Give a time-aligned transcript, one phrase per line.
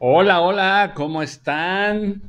[0.00, 2.22] Hola, hola, ¿cómo están?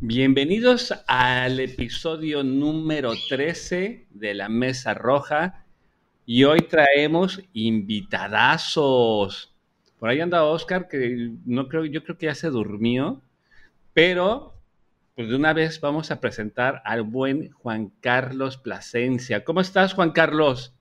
[0.00, 5.66] Bienvenidos al episodio número 13 de la Mesa Roja
[6.24, 9.54] y hoy traemos invitadazos.
[9.98, 13.20] Por ahí anda Oscar, que no creo, yo creo que ya se durmió,
[13.92, 14.54] pero
[15.14, 19.44] pues de una vez vamos a presentar al buen Juan Carlos Plasencia.
[19.44, 20.74] ¿Cómo estás, Juan Carlos?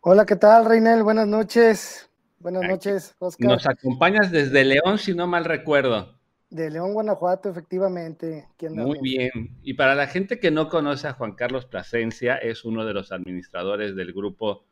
[0.00, 1.02] Hola, ¿qué tal, Reinel?
[1.02, 2.08] Buenas noches.
[2.38, 3.48] Buenas noches, Oscar.
[3.48, 6.16] Nos acompañas desde León, si no mal recuerdo.
[6.50, 8.46] De León, Guanajuato, efectivamente.
[8.70, 9.58] Muy bien.
[9.62, 13.10] Y para la gente que no conoce a Juan Carlos Plasencia, es uno de los
[13.10, 14.64] administradores del grupo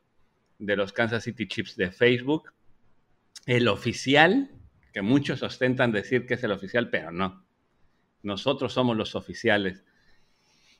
[0.59, 2.53] de los Kansas City Chips de Facebook.
[3.47, 4.51] El oficial,
[4.93, 7.45] que muchos ostentan decir que es el oficial, pero no.
[8.23, 9.85] Nosotros somos los oficiales.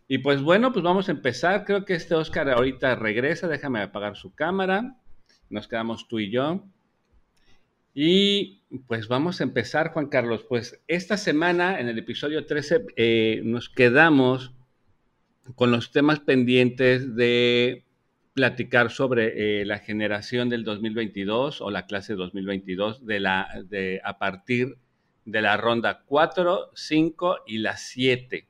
[0.07, 1.65] Y pues bueno, pues vamos a empezar.
[1.65, 3.49] Creo que este Oscar ahorita regresa.
[3.49, 5.01] Déjame apagar su cámara.
[5.51, 6.65] Nos quedamos tú y yo.
[7.95, 10.45] Y pues vamos a empezar, Juan Carlos.
[10.49, 14.53] Pues esta semana, en el episodio 13, eh, nos quedamos
[15.55, 17.85] con los temas pendientes de
[18.35, 24.19] platicar sobre eh, la generación del 2022 o la clase 2022 de la, de, a
[24.19, 24.77] partir
[25.25, 28.49] de la ronda 4, 5 y la 7.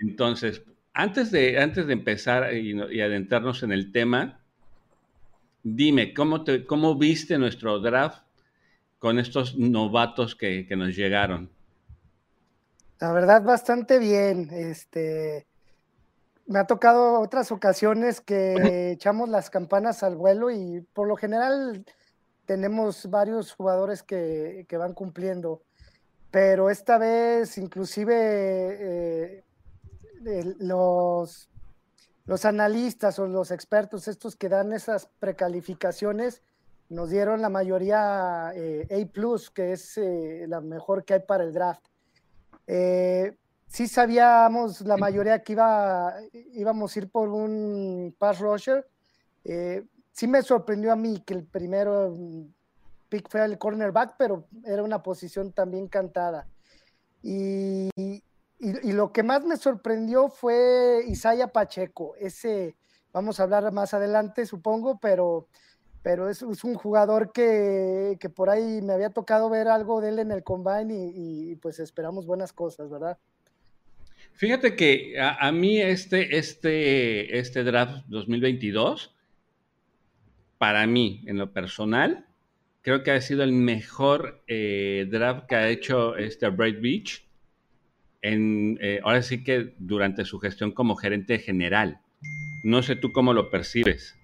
[0.00, 4.41] Entonces, antes de, antes de empezar y, adentrarnos en el tema,
[5.62, 8.22] dime, ¿cómo, te, ¿cómo viste nuestro draft
[8.98, 11.50] con estos novatos que, que, nos llegaron?
[13.00, 14.48] La verdad, bastante bien.
[14.52, 15.46] Este,
[16.46, 18.54] me ha tocado otras ocasiones que
[18.92, 21.84] echamos las campanas al vuelo y por lo general
[22.46, 25.62] tenemos varios jugadores que, van cumpliendo,
[26.30, 29.44] pero esta vez inclusive eh,
[30.58, 31.48] los,
[32.24, 36.42] los analistas o los expertos, estos que dan esas precalificaciones,
[36.88, 41.52] nos dieron la mayoría eh, A, que es eh, la mejor que hay para el
[41.52, 41.84] draft.
[43.66, 48.86] sí sabíamos la mayoría que iba, íbamos a ir por un pass rusher
[50.12, 52.44] sí me sorprendió a mí que el primero mm,
[53.08, 56.46] pick fue el cornerback, pero era una posición también cantada.
[57.22, 57.90] Y,
[58.62, 62.14] y, lo que más me sorprendió fue Isaiah Pacheco.
[62.18, 62.76] Ese,
[63.12, 65.48] vamos a hablar más adelante, supongo, pero,
[66.02, 70.18] pero es, un jugador que, que, por ahí me había tocado ver algo de él
[70.20, 73.18] en el combine y, pues esperamos buenas cosas, ¿verdad?
[74.34, 79.14] Fíjate que a, a mí este, este, este draft 2022
[80.62, 82.24] para mí, en lo personal,
[82.82, 87.24] creo que ha sido el mejor eh, draft que ha hecho este Bright Beach.
[88.22, 92.00] Eh, ahora sí que durante su gestión como gerente general.
[92.62, 94.14] No sé tú cómo lo percibes.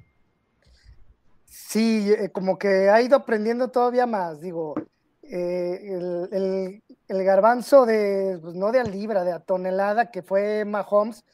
[1.46, 4.40] Sí, eh, como que ha ido aprendiendo todavía más.
[4.40, 4.74] Digo,
[5.22, 11.24] el, garbanzo de, pues no de a libra, de a tonelada, que fue Mahomes,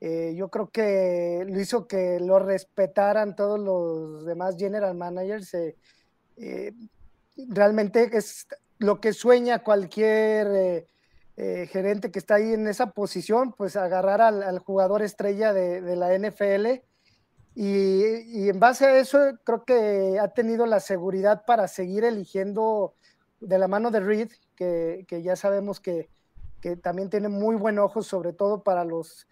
[0.00, 5.54] eh, yo creo que lo hizo que lo respetaran todos los demás general managers.
[5.54, 5.76] Eh,
[6.36, 6.72] eh,
[7.48, 8.46] realmente es
[8.78, 10.86] lo que sueña cualquier
[11.70, 16.82] gerente que está ahí en esa posición, pues agarrar al, jugador estrella de, la NFL.
[17.54, 22.94] Y, en base a eso, creo que ha tenido la seguridad para seguir eligiendo
[23.40, 26.08] de la mano de Reed, que, ya sabemos que,
[26.82, 29.28] también tiene muy buen ojo, sobre todo para los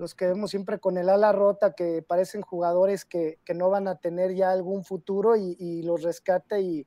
[0.00, 3.96] los que vemos siempre con el ala rota, que parecen jugadores que, no van a
[3.96, 6.86] tener ya algún futuro y, los rescata y,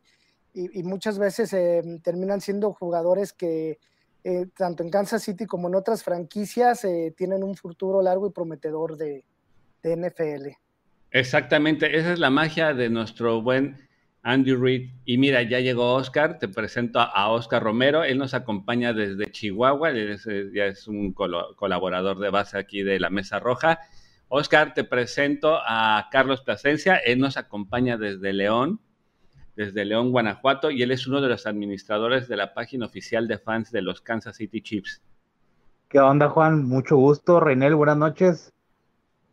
[0.84, 3.80] muchas veces eh, terminan siendo jugadores que
[4.24, 8.32] eh, tanto en Kansas City como en otras franquicias eh, tienen un futuro largo y
[8.32, 9.26] prometedor de,
[9.82, 10.50] de NFL.
[11.12, 13.78] Exactamente, esa es la magia de nuestro buen
[14.24, 14.90] Andy Reid.
[15.06, 19.90] Y mira, ya llegó Oscar, te presento a Oscar Romero, él nos acompaña desde Chihuahua,
[19.92, 23.80] él eh, ya es un colaborador de base aquí de la Mesa Roja.
[24.30, 28.80] Oscar, te presento a Carlos Plasencia, él nos acompaña desde León,
[29.56, 33.38] desde León, Guanajuato, y él es uno de los administradores de la página oficial de
[33.38, 35.02] fans de los Kansas City Chiefs.
[35.90, 36.66] ¿Qué onda, Juan?
[36.66, 37.40] Mucho gusto.
[37.40, 38.54] Reinel, buenas noches.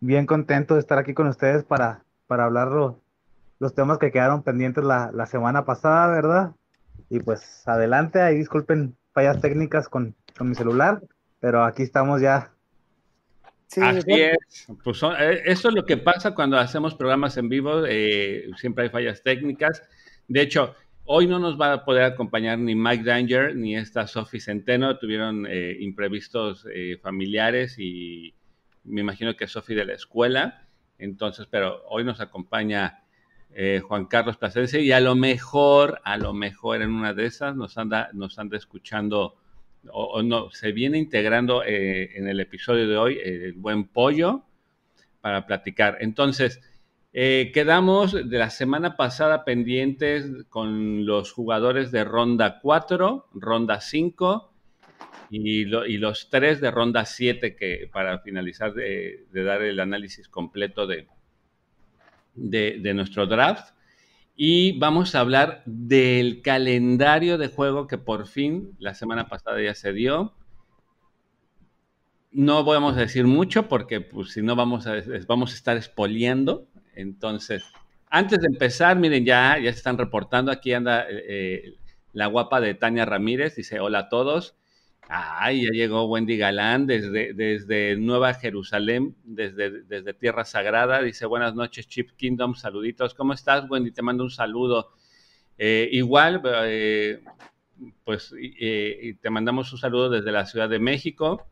[0.00, 3.00] Bien contento de estar aquí con ustedes para, para hablarlo
[3.60, 6.52] los temas que quedaron pendientes la, semana pasada, ¿verdad?
[7.10, 11.02] Y pues adelante, ahí disculpen fallas técnicas con, mi celular,
[11.38, 12.50] pero aquí estamos ya.
[13.66, 14.66] Sí, Así es.
[14.82, 18.90] Pues eh, eso es lo que pasa cuando hacemos programas en vivo, eh, siempre hay
[18.90, 19.82] fallas técnicas.
[20.30, 24.40] De hecho, hoy no nos va a poder acompañar ni Mike Danger ni esta Sophie
[24.40, 26.64] Centeno, tuvieron eh, imprevistos
[27.02, 28.32] familiares y
[28.84, 30.68] me imagino que Sophie de la escuela.
[30.98, 33.02] Entonces, pero hoy nos acompaña
[33.52, 37.56] eh, Juan Carlos Plasencia, y a lo mejor, a lo mejor en una de esas
[37.56, 39.34] nos anda, nos anda escuchando
[39.90, 44.44] o, no, se viene integrando eh, en el episodio de hoy el buen pollo
[45.20, 45.98] para platicar.
[46.00, 46.60] Entonces,
[47.12, 54.50] eh, quedamos de la semana pasada pendientes con los jugadores de ronda 4, ronda 5
[55.30, 61.06] y, los tres de ronda 7 que para finalizar de, dar el análisis completo de,
[62.94, 63.74] nuestro draft.
[64.36, 69.74] Y vamos a hablar del calendario de juego que por fin la semana pasada ya
[69.74, 70.34] se dio.
[72.32, 74.94] No vamos a decir mucho porque pues, si no vamos a,
[75.26, 76.69] vamos a estar espoliando.
[77.00, 77.64] Entonces,
[78.08, 80.52] antes de empezar, miren, ya, ya se están reportando.
[80.52, 81.74] Aquí anda eh,
[82.12, 83.56] la guapa de Tania Ramírez.
[83.56, 84.56] Dice, hola a todos.
[85.12, 91.02] Ay, ya llegó Wendy Galán desde, desde Nueva Jerusalén, desde, desde Tierra Sagrada.
[91.02, 93.14] Dice, buenas noches, Chip Kingdom, saluditos.
[93.14, 93.90] ¿Cómo estás, Wendy?
[93.90, 94.92] Te mando un saludo.
[95.58, 97.24] Eh, igual, eh,
[98.04, 101.44] pues eh, te mandamos un saludo desde la Ciudad de México.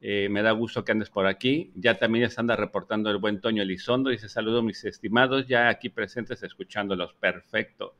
[0.00, 1.72] Me da gusto que andes por aquí.
[1.74, 4.10] Ya también se anda reportando el buen Toño Elizondo.
[4.10, 7.14] Dice, saludo mis estimados, ya aquí presentes escuchándolos.
[7.14, 7.94] Perfecto.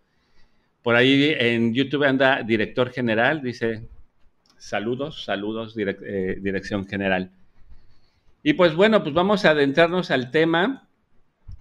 [0.82, 3.88] Por ahí en YouTube anda director general, dice,
[4.58, 7.30] Saludos, saludos, eh, dirección general.
[8.42, 10.88] Y pues bueno, pues vamos a adentrarnos al tema.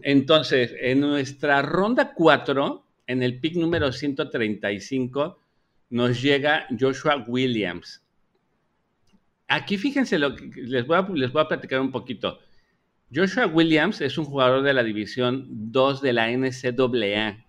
[0.02, 5.40] Entonces, en nuestra ronda 4, en el pick número 135,
[5.92, 8.04] nos llega Joshua Williams.
[9.48, 12.40] Aquí fíjense lo que les voy a, les voy a platicar un poquito.
[13.14, 17.46] Joshua Williams es un jugador de la división 2 de la NCAA.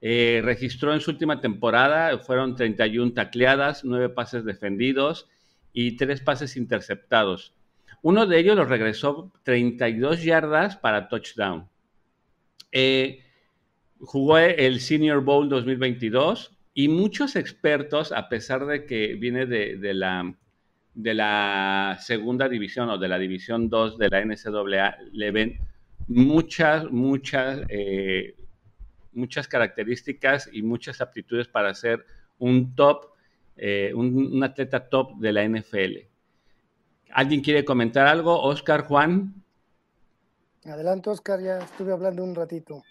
[0.00, 5.28] Eh, registró en su última temporada, fueron 31 tacleadas, 9 pases defendidos
[5.72, 7.54] y 3 pases interceptados.
[8.02, 11.68] Uno de ellos lo regresó 32 yardas para touchdown.
[12.72, 13.22] Eh,
[14.00, 20.34] jugó el Senior Bowl 2022 y muchos expertos, a pesar de que viene de, la,
[20.94, 25.58] de la segunda división o de la división 2 de la NCAA, le ven
[26.08, 28.34] muchas, muchas eh,
[29.12, 32.04] muchas características y muchas aptitudes para ser
[32.38, 33.06] un top,
[33.56, 36.08] eh, un, atleta top de la NFL.
[37.12, 38.40] ¿Alguien quiere comentar algo?
[38.42, 39.34] Oscar, Juan.
[40.64, 42.82] Adelante, Oscar, ya estuve hablando un ratito.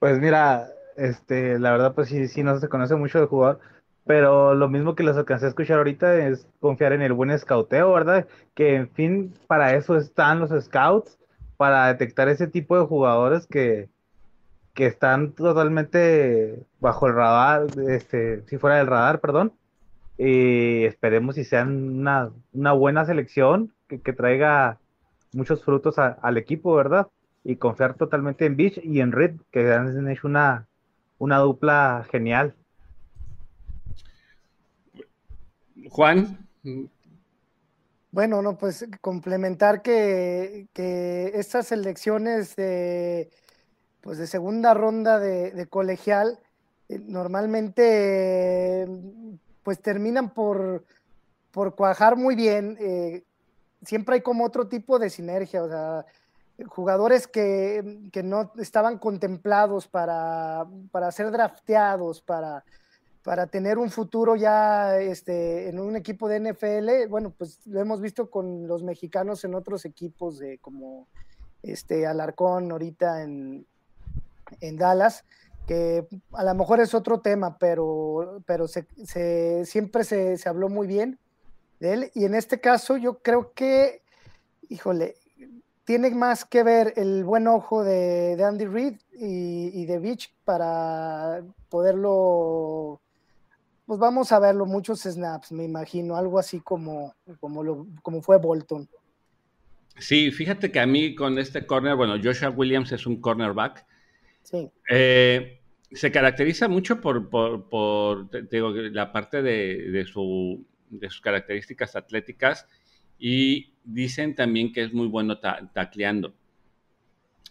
[0.00, 3.60] Pues mira, este, la verdad, pues sí, sí, no se conoce mucho de jugador,
[4.06, 7.92] pero lo mismo que les alcancé a escuchar ahorita es confiar en el buen escauteo,
[7.92, 8.26] ¿verdad?
[8.54, 11.18] Que en fin, para eso están los scouts,
[11.56, 13.88] para detectar ese tipo de jugadores que,
[14.74, 19.52] que están totalmente bajo el radar, este, si fuera del radar, perdón.
[20.18, 24.78] Y esperemos si sean una, una buena selección que, traiga
[25.32, 27.08] muchos frutos al equipo, ¿verdad?
[27.44, 30.66] Y confiar totalmente en Beach y en Reed, que han hecho una,
[31.18, 32.54] una dupla genial.
[35.90, 36.48] Juan.
[38.10, 43.30] Bueno, no, pues complementar que, que estas elecciones de
[44.04, 46.38] pues de segunda ronda de, colegial,
[46.90, 48.86] eh, normalmente
[49.62, 50.84] pues terminan por,
[51.50, 52.76] por cuajar muy bien.
[52.78, 53.24] Eh,
[53.82, 56.04] siempre hay como otro tipo de sinergia, o sea,
[56.66, 62.62] jugadores que, no estaban contemplados para, para ser drafteados, para,
[63.24, 68.00] para tener un futuro ya este, en un equipo de NFL, bueno, pues lo hemos
[68.00, 71.08] visto con los mexicanos en otros equipos de como
[71.62, 73.66] este Alarcón ahorita en,
[74.60, 75.24] en Dallas,
[75.66, 78.86] que a lo mejor es otro tema, pero, pero se,
[79.64, 81.18] siempre se, habló muy bien
[81.80, 82.10] de él.
[82.14, 84.02] Y en este caso yo creo que,
[84.68, 85.16] híjole,
[85.84, 93.00] tiene más que ver el buen ojo de, Andy Reid y, de Beach para poderlo,
[93.86, 98.38] pues vamos a verlo, muchos snaps, me imagino, algo así como, como, lo, como fue
[98.38, 98.88] Bolton.
[99.98, 103.86] Sí, fíjate que a mí con este corner, bueno, Joshua Williams es un cornerback,
[104.44, 104.68] Sí.
[104.90, 105.58] Eh,
[105.90, 107.28] se caracteriza mucho por,
[108.92, 112.68] la parte de, sus características atléticas
[113.18, 116.34] y dicen también que es muy bueno tacleando.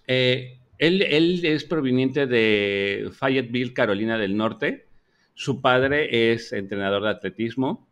[0.08, 4.88] Eh, él, es proveniente de Fayetteville, Carolina del Norte.
[5.34, 7.88] Su padre es entrenador de atletismo.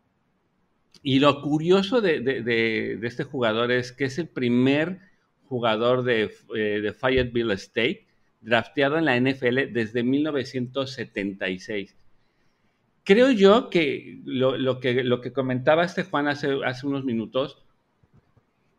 [1.02, 5.00] Y lo curioso de, este jugador es que es el primer
[5.46, 8.06] jugador de, eh, Fayetteville State
[8.40, 11.96] drafteado en la NFL desde 1976.
[13.04, 17.58] Creo yo que lo, que lo que comentaba este Juan hace, hace unos minutos,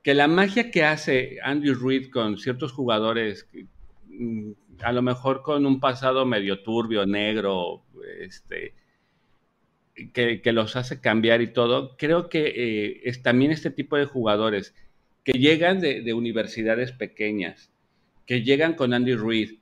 [0.01, 3.47] que la magia que hace Andrew Reid con ciertos jugadores
[4.07, 4.51] mm,
[4.83, 7.83] a lo mejor con un pasado medio turbio, negro,
[8.19, 8.73] este,
[10.13, 11.95] que, los hace cambiar y todo.
[11.97, 14.75] Creo que eh, es también este tipo de jugadores
[15.23, 17.71] que llegan de, universidades pequeñas,
[18.25, 19.59] que llegan con Andy Reid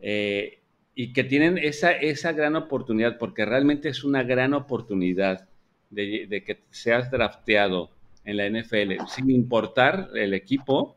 [0.00, 0.60] eh,
[0.94, 5.48] y que tienen esa, esa gran oportunidad, porque realmente es una gran oportunidad
[5.90, 7.90] de, de que seas drafteado
[8.24, 10.96] en la NFL, sin importar el equipo,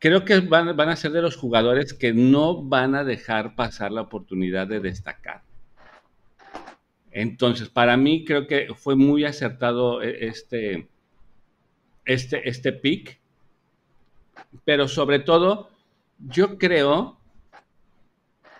[0.00, 4.00] creo que van, a ser de los jugadores que no van a dejar pasar la
[4.00, 5.42] oportunidad de destacar.
[7.12, 10.88] Entonces, para mí creo que fue muy acertado e, este,
[12.06, 13.20] este, este pick,
[14.64, 15.70] pero sobre todo,
[16.18, 17.18] yo creo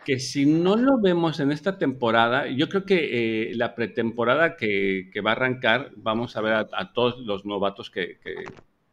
[0.04, 5.10] que si no lo vemos en esta temporada, yo creo que eh, la pretemporada que,
[5.24, 8.18] va a arrancar, vamos a ver a, todos los novatos que,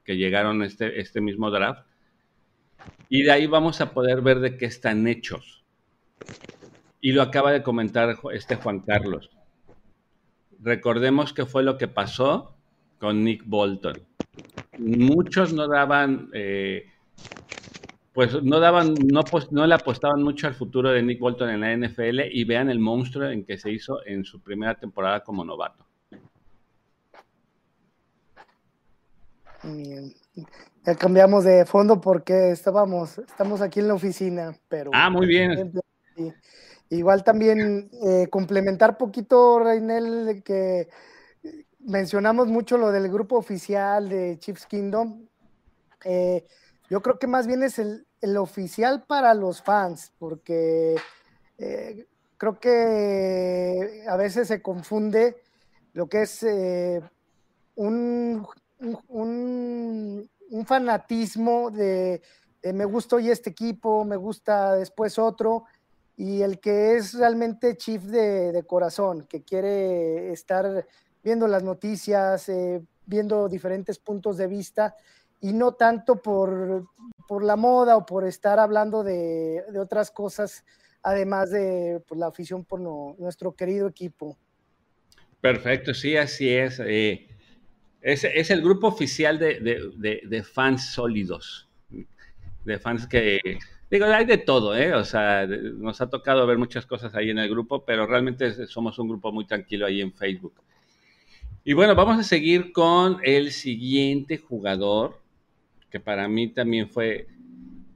[0.06, 1.86] que, llegaron este, este mismo draft,
[3.10, 5.64] y de ahí vamos a poder ver de qué están hechos.
[7.02, 9.30] Y lo acaba de comentar este Juan Carlos.
[10.60, 12.56] Recordemos que fue lo que pasó
[13.00, 14.02] con Nick Bolton.
[14.80, 16.86] Muchos no daban, eh,
[18.14, 21.76] pues no daban, no, no le apostaban mucho al futuro de Nick Bolton en la
[21.76, 25.86] NFL y vean el monstruo en que se hizo en su primera temporada como novato.
[30.88, 34.92] Ya cambiamos de fondo porque estábamos, estamos aquí en la oficina, pero.
[34.94, 35.74] Ah, muy bien.
[36.90, 40.88] Igual también eh, complementar poquito, Reinel, que
[41.80, 45.28] mencionamos mucho lo del grupo oficial de Chiefs Kingdom.
[46.06, 46.46] Eh,
[46.90, 48.06] yo creo que más bien es el,
[48.38, 50.96] oficial para los fans, porque
[51.58, 55.36] eh, creo que a veces se confunde
[55.92, 56.46] lo que es
[57.76, 58.48] un,
[59.10, 60.30] un,
[60.66, 62.22] fanatismo de,
[62.62, 65.66] de, me gusta hoy este equipo, me gusta después otro,
[66.18, 70.86] y el que es realmente chief de, corazón, que quiere estar
[71.24, 74.96] viendo las noticias, eh, viendo diferentes puntos de vista
[75.40, 76.88] y no tanto por,
[77.28, 80.66] por la moda o por estar hablando de, otras cosas,
[81.04, 84.36] además de pues, la afición por nuestro querido equipo.
[85.40, 86.82] Perfecto, sí, así es.
[86.84, 87.28] Eh,
[88.02, 91.68] es, el grupo oficial de, de fans sólidos,
[92.66, 94.94] de fans que Digo, hay de todo, ¿eh?
[94.94, 99.00] O sea, nos ha tocado ver muchas cosas ahí en el grupo, pero realmente somos
[99.00, 100.56] un grupo muy tranquilo ahí en Facebook.
[101.64, 105.22] Y bueno, vamos a seguir con el siguiente jugador,
[105.90, 107.28] que para mí también fue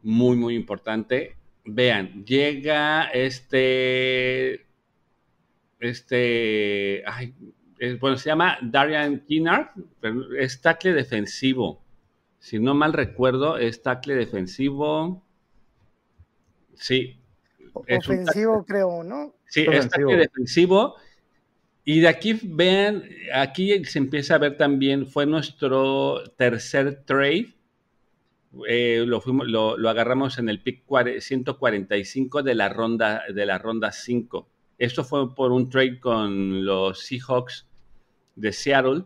[0.02, 1.36] muy, muy importante.
[1.66, 4.66] Vean, llega este,
[5.80, 7.34] este, ay,
[8.00, 9.70] bueno, se llama Darian Kinnard,
[10.38, 11.82] es tackle defensivo.
[12.40, 15.24] Si no mal recuerdo, es tackle defensivo
[16.82, 17.16] Sí.
[17.74, 19.36] Ofensivo, creo, ¿no?
[19.46, 20.96] Sí, es defensivo.
[21.86, 27.54] Y de aquí vean, aquí se empieza a ver también, fue nuestro tercer trade.
[28.68, 30.84] Eh, lo, fuimos, lo, agarramos en el pick
[31.20, 34.50] 145 de la ronda de la ronda 5.
[34.78, 37.68] Esto fue por un trade con los Seahawks
[38.36, 39.04] de Seattle.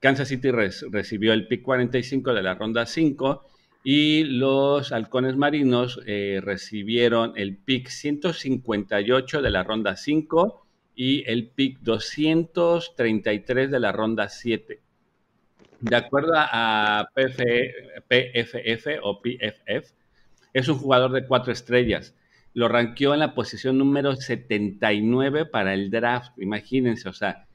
[0.00, 3.46] Kansas City recibió el pick 45 de la ronda 5
[3.82, 11.48] y los halcones marinos eh, recibieron el pick 158 de la ronda 5 y el
[11.48, 14.80] pick 233 de la ronda 7.
[15.80, 19.94] De acuerdo a PFF o PFF,
[20.52, 22.14] es un jugador de cuatro estrellas.
[22.52, 26.38] Lo ranqueó en la posición número 79 para el draft.
[26.38, 27.46] Imagínense, o sea,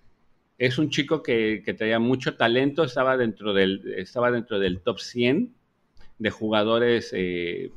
[0.58, 5.00] es un chico que, que tenía mucho talento, estaba dentro del, estaba dentro del top
[5.00, 5.54] 100
[6.18, 7.72] de jugadores eh,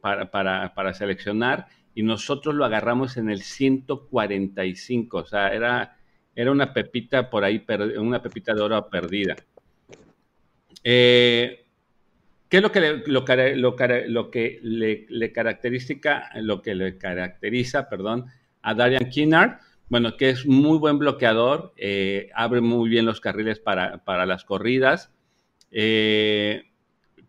[0.00, 5.96] para, seleccionar y nosotros lo agarramos en el 145, o sea, era,
[6.34, 7.64] era una pepita por ahí,
[7.98, 9.36] una pepita de oro perdida.
[10.84, 11.64] Eh,
[12.48, 18.26] ¿Qué es lo que le, lo, que le, caracteriza, lo que le caracteriza, perdón,
[18.62, 19.58] a Darian Kinnard?
[19.88, 24.44] Bueno, que es muy buen bloqueador, eh, abre muy bien los carriles para, para las
[24.44, 25.12] corridas.
[25.70, 26.64] Eh,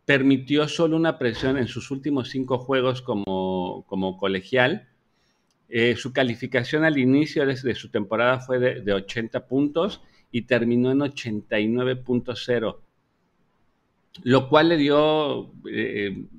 [0.06, 4.88] permitió solo una presión en sus últimos cinco juegos como, colegial.
[5.70, 11.00] Eh, su calificación al inicio de, su temporada fue de, 80 puntos y terminó en
[11.00, 12.78] 89.0,
[14.24, 15.52] lo cual le dio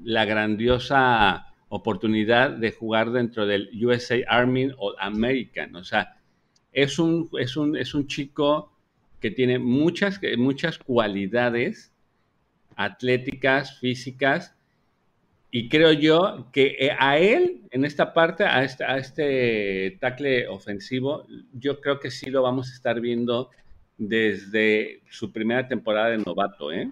[0.02, 5.76] la grandiosa oportunidad de jugar dentro del USA Army o American.
[5.76, 6.16] O sea,
[6.72, 8.72] es un, es un, es un chico
[9.20, 11.92] que tiene muchas, muchas cualidades
[12.76, 14.54] atléticas, físicas,
[15.50, 20.46] Y creo yo que eh, a él, en esta parte, a este, a este tackle
[20.46, 23.50] ofensivo, yo creo que sí lo vamos a estar viendo
[23.96, 26.70] desde su primera temporada de novato.
[26.70, 26.90] ¿eh?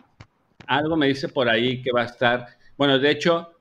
[0.66, 2.46] Algo me dice por ahí que va a estar.
[2.78, 3.55] Bueno, de hecho,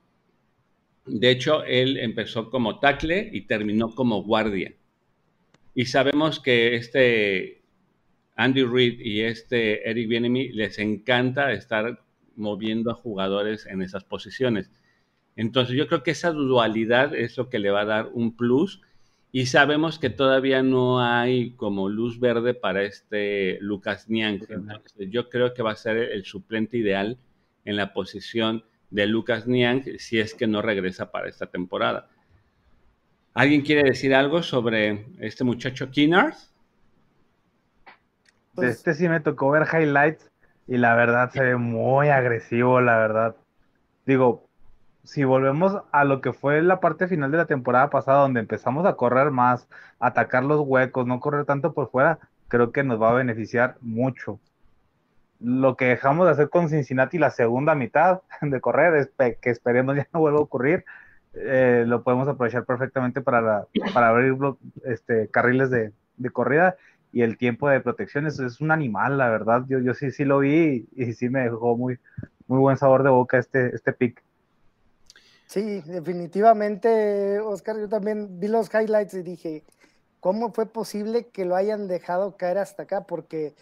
[1.05, 4.74] de hecho, él empezó como tackle y terminó como guardia.
[5.75, 7.62] Y sabemos que este
[8.35, 12.03] Andy Reid y este Eric Bienemy les encanta estar
[12.35, 14.71] moviendo a jugadores en esas posiciones.
[15.35, 18.81] Entonces yo creo que esa dualidad es lo que le va a dar un plus
[19.31, 24.39] y sabemos que todavía no hay como luz verde para este Lucas Niang.
[25.09, 27.17] yo creo que va a ser el suplente ideal
[27.65, 32.08] en la posición de Lucas Niang si es que no regresa para esta temporada.
[33.34, 36.36] ¿Alguien quiere decir algo sobre este muchacho Kinnard?
[38.54, 40.32] Pues este sí me tocó ver highlights
[40.68, 43.36] y la verdad se ve muy agresivo, la verdad.
[44.06, 44.48] Digo,
[45.04, 48.86] si volvemos a lo que fue la parte final de la temporada pasada, donde empezamos
[48.86, 49.68] a correr más,
[50.00, 54.39] atacar los huecos, no correr tanto por fuera, creo que nos va a beneficiar mucho.
[55.39, 60.08] Lo que dejamos de hacer con Cincinnati la segunda mitad de correr, que esperemos ya
[60.13, 60.86] no vuelva a ocurrir,
[61.34, 64.36] eh, lo podemos aprovechar perfectamente para, para abrir
[64.86, 66.77] este, carriles de, de, corrida
[67.12, 69.65] y el tiempo de protección es, es, un animal, la verdad.
[69.68, 72.00] Yo, yo sí, sí lo vi y, y sí me dejó muy,
[72.48, 74.24] muy buen sabor de boca este, este pick.
[75.48, 79.63] Sí, definitivamente, Oscar, yo también vi los highlights y dije,
[80.20, 83.06] ¿cómo fue posible que lo hayan dejado caer hasta acá?
[83.06, 83.56] Porque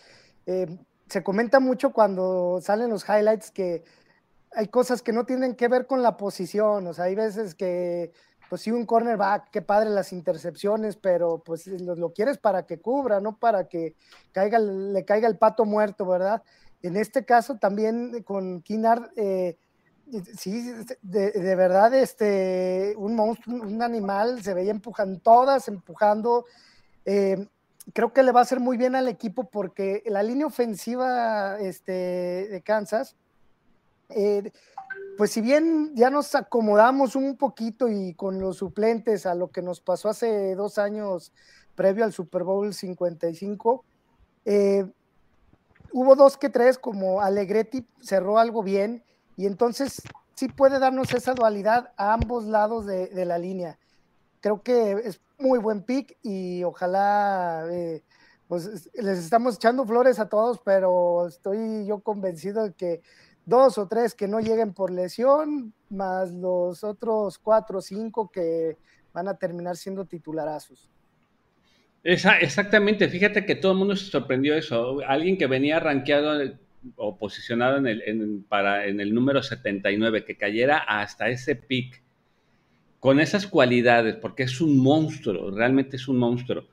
[0.46, 0.78] eh,
[1.14, 3.84] se comenta mucho cuando salen los highlights que
[4.52, 8.12] hay cosas que no tienen que ver con la posición, o sea, hay veces que,
[8.50, 13.20] pues sí, un cornerback, qué padre las intercepciones, pero pues lo, quieres para que cubra,
[13.20, 13.96] no para que
[14.32, 16.42] caiga, le caiga el pato muerto, ¿verdad?
[16.82, 19.56] En este caso también con Kinnard, eh,
[20.36, 26.46] sí, de, verdad, este, un monstruo, un animal, se veía empujando, todas empujando.
[27.06, 27.48] Eh,
[27.92, 32.48] creo que le va a hacer muy bien al equipo porque la línea ofensiva este,
[32.50, 33.16] de Kansas,
[34.10, 34.52] eh,
[35.18, 39.62] pues si bien ya nos acomodamos un poquito y con los suplentes a lo que
[39.62, 41.34] nos pasó hace dos años
[41.76, 43.84] previo al Super Bowl 55,
[44.46, 44.86] eh,
[45.92, 49.04] hubo dos que tres, como Alegretti cerró algo bien
[49.36, 50.02] y entonces
[50.36, 53.78] sí puede darnos esa dualidad a ambos lados de, la línea.
[54.42, 58.02] Creo que es muy buen pick y ojalá, eh,
[58.48, 63.02] pues les estamos echando flores a todos, pero estoy yo convencido de que
[63.46, 68.78] dos o tres que no lleguen por lesión, más los otros cuatro o cinco que
[69.14, 70.90] van a terminar siendo titularazos.
[72.04, 75.00] exactamente, fíjate que todo el mundo se sorprendió eso.
[75.06, 76.54] Alguien que venía rankeado
[76.96, 82.03] o posicionado en el, para, en el número 79, que cayera hasta ese pick
[83.04, 86.64] con esas cualidades, porque es un monstruo, realmente es un monstruo.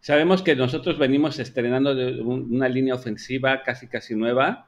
[0.00, 1.92] Sabemos que nosotros venimos estrenando
[2.24, 4.66] una línea ofensiva casi casi nueva.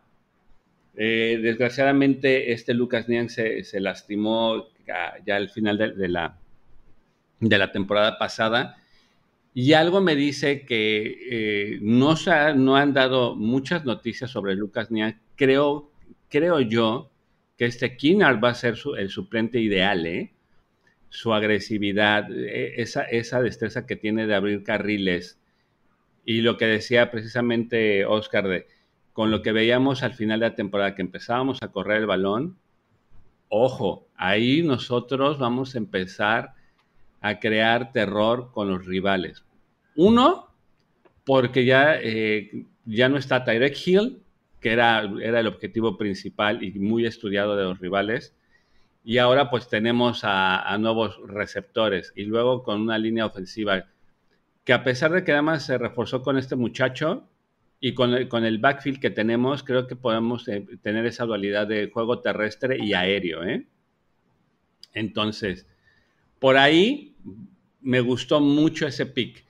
[0.97, 8.77] Eh, desgraciadamente este Lucas Niang se, lastimó ya, al final de, la, temporada pasada
[9.55, 12.15] y algo me dice que eh, no,
[12.55, 15.19] no han dado muchas noticias sobre Lucas Niang.
[15.35, 15.91] Creo,
[16.29, 17.11] creo yo
[17.59, 20.32] que este Kinnard va a ser el suplente ideal, ¿eh?
[21.12, 25.38] Su agresividad, e, esa, esa destreza que tiene de abrir carriles.
[26.25, 28.66] Y lo que decía precisamente Oscar, de,
[29.12, 32.57] con lo que veíamos al final de la temporada, que empezábamos a correr el balón,
[33.48, 36.55] ojo, ahí nosotros vamos a empezar
[37.20, 39.44] a crear terror con los rivales.
[39.94, 40.48] Uno,
[41.25, 44.22] porque ya, eh, ya no está Tyrek Hill,
[44.62, 48.35] que era, era el objetivo principal y muy estudiado de los rivales.
[49.05, 53.87] Y ahora pues tenemos a, nuevos receptores y luego con una línea ofensiva
[54.65, 57.29] que a pesar de que además se reforzó con este muchacho
[57.81, 61.67] y con el, con el backfield que tenemos, creo que podemos eh, tener esa dualidad
[61.67, 63.43] de juego terrestre y aéreo.
[63.43, 63.67] ¿eh?
[64.95, 65.67] Entonces,
[66.38, 67.17] por ahí
[67.81, 69.45] me gustó mucho ese pick.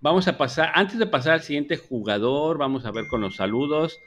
[0.00, 3.98] Vamos a pasar, antes de pasar al siguiente jugador, vamos a ver con los saludos.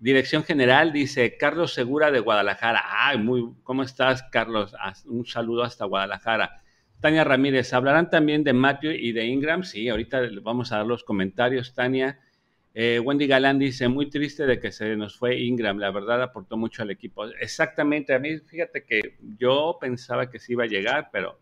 [0.00, 2.82] Dirección General dice Carlos Segura de Guadalajara.
[2.88, 4.74] Ay, muy, ¿cómo estás, Carlos?
[5.04, 6.62] Un saludo hasta Guadalajara.
[7.00, 9.62] Tania Ramírez, ¿hablarán también de Matthew y de Ingram?
[9.62, 12.18] Sí, ahorita vamos a dar los comentarios, Tania.
[12.72, 16.56] Eh, Wendy Galán dice, muy triste de que se nos fue Ingram, la verdad aportó
[16.56, 17.26] mucho al equipo.
[17.26, 21.38] Exactamente, a mí fíjate que yo pensaba que sí iba a llegar, pero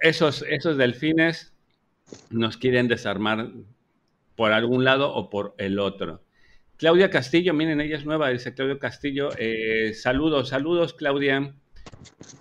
[0.00, 1.52] esos, esos delfines
[2.30, 3.52] nos quieren desarmar
[4.34, 6.25] por algún lado o por el otro.
[6.76, 9.30] Claudia Castillo, miren, ella es nueva, dice Claudio Castillo.
[9.38, 11.54] Eh, saludos, saludos, Claudia.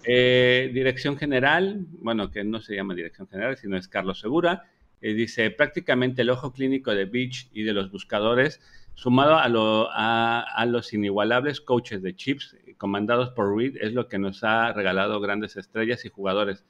[0.04, 4.64] Eh, dirección general, bueno, que no se llama dirección general, sino es Carlos Segura.
[5.02, 8.60] Eh, dice, prácticamente el ojo clínico de Beach y de los buscadores,
[8.94, 14.44] sumado a, a, los inigualables coaches de chips comandados por Reed, es lo que nos
[14.44, 16.66] ha regalado grandes estrellas y jugadores.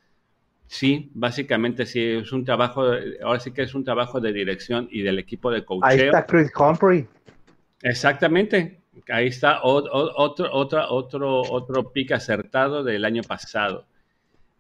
[0.68, 2.84] Sí, básicamente sí, es un trabajo,
[3.24, 5.88] ahora sí que es un trabajo de dirección y del equipo de coaching.
[5.88, 7.08] Ahí está Chris Humphrey.
[7.86, 8.82] Exactamente.
[9.10, 13.86] Ahí está otro, otro, otro, otro pick acertado del año pasado.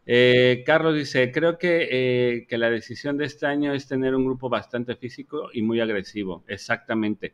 [0.05, 4.47] Eh, Carlos dice, creo eh, que, la decisión de este año es tener un grupo
[4.47, 6.43] bastante físico y muy agresivo.
[6.47, 7.33] Exactamente.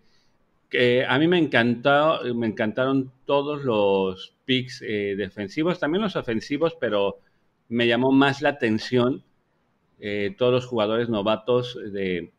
[1.08, 7.20] a mí me encantó, me encantaron todos los picks eh, defensivos, también los ofensivos, pero
[7.68, 9.24] me llamó más la atención
[10.38, 12.32] todos los jugadores novatos de,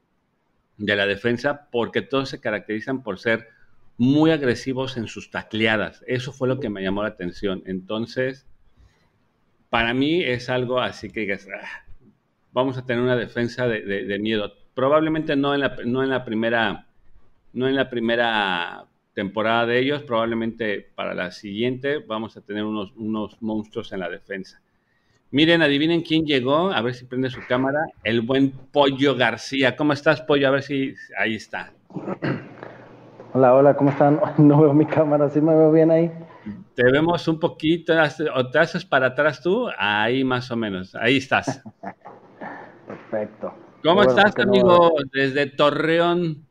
[0.82, 3.48] de la defensa porque todos se caracterizan por ser
[3.96, 6.02] muy agresivos en sus tacleadas.
[6.08, 7.62] Eso fue lo que me llamó la atención.
[7.66, 8.48] Entonces,
[9.70, 11.84] para mí es algo así que ah,
[12.52, 14.52] vamos a tener una defensa de, miedo.
[14.74, 16.88] Probablemente no en, la, no en la primera
[17.52, 22.92] no en la primera temporada de ellos, probablemente para la siguiente vamos a tener unos,
[22.96, 24.62] unos monstruos en la defensa.
[25.34, 29.74] Miren, adivinen quién llegó, a ver si prende su cámara, el buen Pollo García.
[29.74, 30.46] ¿Cómo estás, Pollo?
[30.46, 31.72] A ver si ahí está.
[33.32, 34.20] Hola, hola, ¿cómo están?
[34.36, 36.12] No veo mi cámara, ¿sí me veo bien ahí?
[36.74, 37.94] Te vemos un poquito,
[38.34, 41.62] o te haces para atrás tú, ahí más o menos, ahí estás.
[42.86, 43.54] Perfecto.
[43.82, 44.96] ¿Cómo estás, amigo?
[45.14, 46.46] Desde Torreón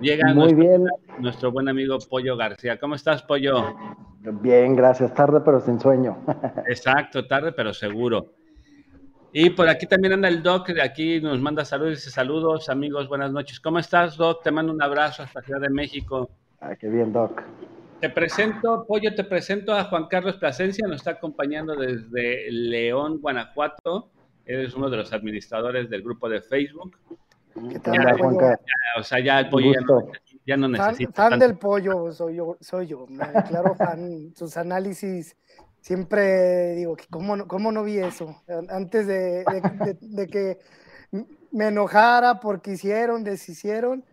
[0.00, 0.84] llega Muy bien.
[1.18, 2.78] nuestro buen amigo Pollo García.
[2.78, 3.74] ¿Cómo estás, Pollo?
[4.20, 5.14] Bien, gracias.
[5.14, 6.18] Tarde, pero sin sueño.
[6.68, 8.34] Exacto, tarde, pero seguro.
[9.32, 13.08] Y por aquí también anda el Doc, de aquí nos manda saludos y saludos, amigos,
[13.08, 13.60] buenas noches.
[13.60, 14.42] ¿Cómo estás, Doc?
[14.42, 16.30] Te mando un abrazo hasta Ciudad de México.
[16.60, 17.42] Ah, qué bien, Doc.
[18.00, 24.08] Te presento, Pollo, te presento a Juan Carlos Plasencia, nos está acompañando desde León, Guanajuato.
[24.46, 26.96] Eres uno de los administradores del grupo de Facebook.
[27.70, 28.60] ¿Qué tal, Juan Carlos?
[28.98, 29.72] o sea, ya el pollo
[30.46, 31.12] ya no, necesita.
[31.12, 33.06] Fan, fan del pollo soy yo, soy yo.
[33.48, 34.32] Claro, fan.
[34.34, 35.36] Sus análisis
[35.80, 38.36] siempre digo, ¿cómo no, cómo no vi eso?
[38.70, 39.44] Antes de,
[40.30, 40.58] que
[41.52, 44.04] me enojara porque hicieron, deshicieron.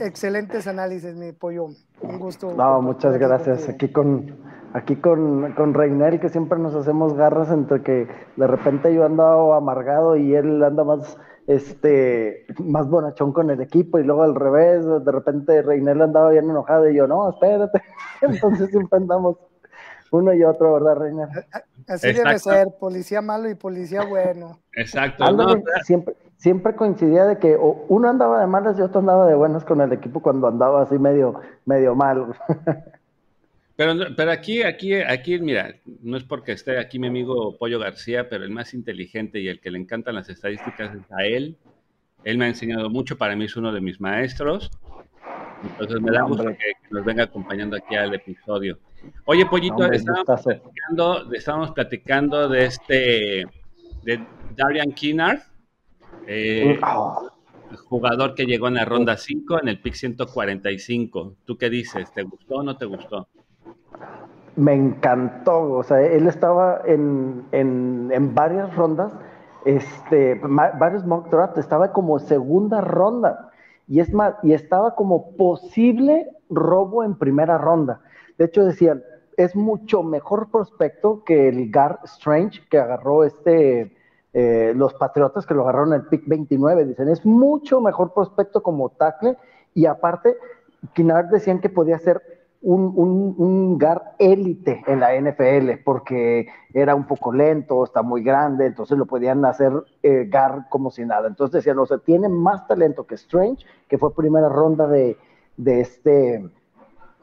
[0.00, 1.66] Excelentes análisis, mi pollo.
[2.02, 2.52] Un gusto.
[2.54, 3.68] No, muchas gracias.
[3.68, 4.36] Aquí con,
[4.72, 9.54] aquí con, con Reynel, que siempre nos hacemos garras entre que de repente yo ando
[9.54, 11.16] amargado y él anda más
[11.48, 16.44] este, más bonachón con el equipo y luego al revés, de repente Reinel andaba bien
[16.44, 17.82] enojado y yo, no, espérate.
[18.20, 19.38] Entonces siempre andamos
[20.10, 21.28] uno y otro, ¿verdad, Reinel?
[21.88, 24.58] Así debe ser, policía malo y policía bueno.
[24.74, 25.24] Exacto.
[25.84, 29.80] siempre, siempre coincidía de que uno andaba de malas y otro andaba de buenas con
[29.80, 32.36] el equipo cuando andaba así medio, medio mal.
[33.78, 38.28] Pero, pero aquí, aquí, aquí, mira, no es porque esté aquí mi amigo Pollo García,
[38.28, 41.56] pero el más inteligente y el que le encantan las estadísticas es a él.
[42.24, 44.68] Él me ha enseñado mucho, para mí es uno de mis maestros.
[45.62, 48.80] Entonces me da gusto que, nos venga acompañando aquí al episodio.
[49.26, 53.46] Oye, Pollito, estábamos, platicando, platicando, de este,
[54.02, 55.38] de Darian Kinnard,
[56.26, 57.30] eh, oh.
[57.84, 61.36] jugador que llegó en la ronda 5 en el pick 145.
[61.44, 62.12] ¿Tú qué dices?
[62.12, 63.28] ¿Te gustó o no te gustó?
[64.58, 69.12] Me encantó, o sea, él estaba en, en, varias rondas,
[69.64, 73.52] este, varios mock drafts, estaba como segunda ronda,
[73.86, 78.00] y es más, y estaba como posible robo en primera ronda.
[78.36, 79.04] De hecho, decían,
[79.36, 83.96] es mucho mejor prospecto que el Gar Strange que agarró este,
[84.32, 86.84] eh, los Patriotas que lo agarraron en el pick 29.
[86.84, 89.36] Dicen, es mucho mejor prospecto como tackle,
[89.72, 90.36] y aparte,
[90.94, 96.94] Kinnard decían que podía ser un, un, un GAR élite en la NFL, porque era
[96.94, 101.28] un poco lento, está muy grande, entonces lo podían hacer eh, GAR como si nada.
[101.28, 105.16] Entonces decían, o sea, tiene más talento que Strange, que fue primera ronda de,
[105.56, 106.50] de, este,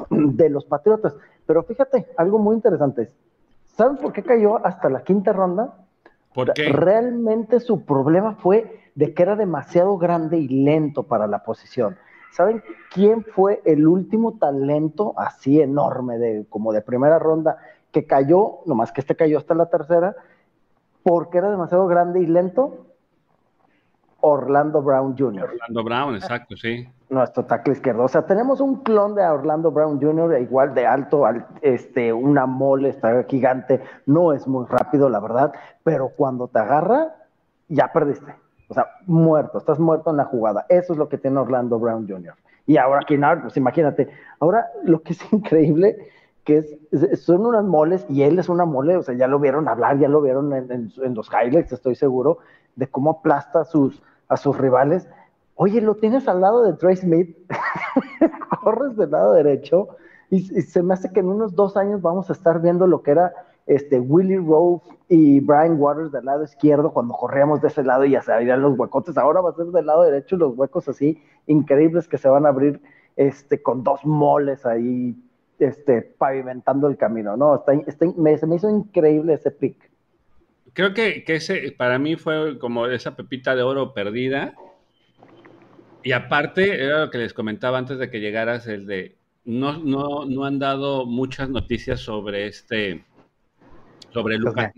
[0.10, 1.16] de los Patriotas.
[1.46, 3.12] Pero fíjate, algo muy interesante.
[3.66, 5.86] ¿Saben por qué cayó hasta la quinta ronda?
[6.34, 11.98] Porque Realmente su problema fue de que era demasiado grande y lento para la posición.
[12.36, 17.58] ¿Saben quién fue el último talento así enorme, de, como de primera ronda,
[17.94, 20.18] que cayó, nomás que este cayó hasta la tercera,
[21.02, 22.88] porque era demasiado grande y lento?
[24.20, 25.44] Orlando Brown Jr.
[25.46, 26.86] Orlando Brown, exacto, sí.
[27.10, 28.04] Nuestro tackle izquierdo.
[28.04, 31.24] O sea, tenemos un clon de Orlando Brown Jr., igual de alto,
[31.62, 37.16] este, una mole, está gigante, no es muy rápido, la verdad, pero cuando te agarra,
[37.70, 38.36] ya perdiste.
[38.68, 40.66] O sea, muerto, estás muerto en la jugada.
[40.70, 42.34] Eso es lo que tiene Orlando Brown Jr.
[42.68, 44.10] Y ahora Kinar, pues imagínate.
[44.40, 45.98] Ahora, lo que es increíble,
[46.44, 49.68] que es, son unas moles, y él es una mole, o sea, ya lo vieron
[49.68, 52.40] hablar, ya lo vieron en, los highlights, estoy seguro,
[52.76, 55.08] de cómo aplasta a sus, a sus rivales.
[55.56, 57.38] Oye, lo tienes al lado de Trey Smith,
[58.62, 59.90] corres del lado derecho,
[60.30, 63.12] y, se me hace que en unos dos años vamos a estar viendo lo que
[63.12, 63.34] era
[63.66, 68.12] este Willie Rowe y Brian Waters del lado izquierdo cuando corríamos de ese lado y
[68.12, 69.18] ya se abrían los huecotes.
[69.18, 72.50] Ahora va a ser del lado derecho los huecos así increíbles que se van a
[72.50, 72.82] abrir
[73.16, 75.16] este, con dos moles ahí
[75.60, 77.38] este, pavimentando el camino.
[77.38, 77.74] No, está,
[78.18, 79.90] me, se me hizo increíble ese pick.
[80.74, 84.54] Creo que, que ese para mí fue como esa pepita de oro perdida.
[86.04, 90.26] Y aparte, era lo que les comentaba antes de que llegaras, el de no, no,
[90.26, 93.06] no han dado muchas noticias sobre este
[94.16, 94.72] sobre Lucas.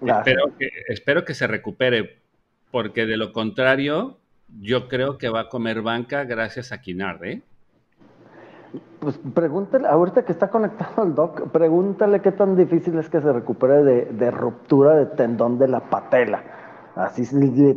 [0.00, 2.22] Espero que, espero que se recupere,
[2.70, 4.18] porque de lo contrario,
[4.60, 7.42] yo creo que va a comer banca gracias a Kinard, ¿eh?
[9.00, 13.32] Pues pregúntale, ahorita que está conectado al doc, pregúntale qué tan difícil es que se
[13.32, 16.44] recupere de, ruptura de tendón de la patela.
[16.94, 17.24] Así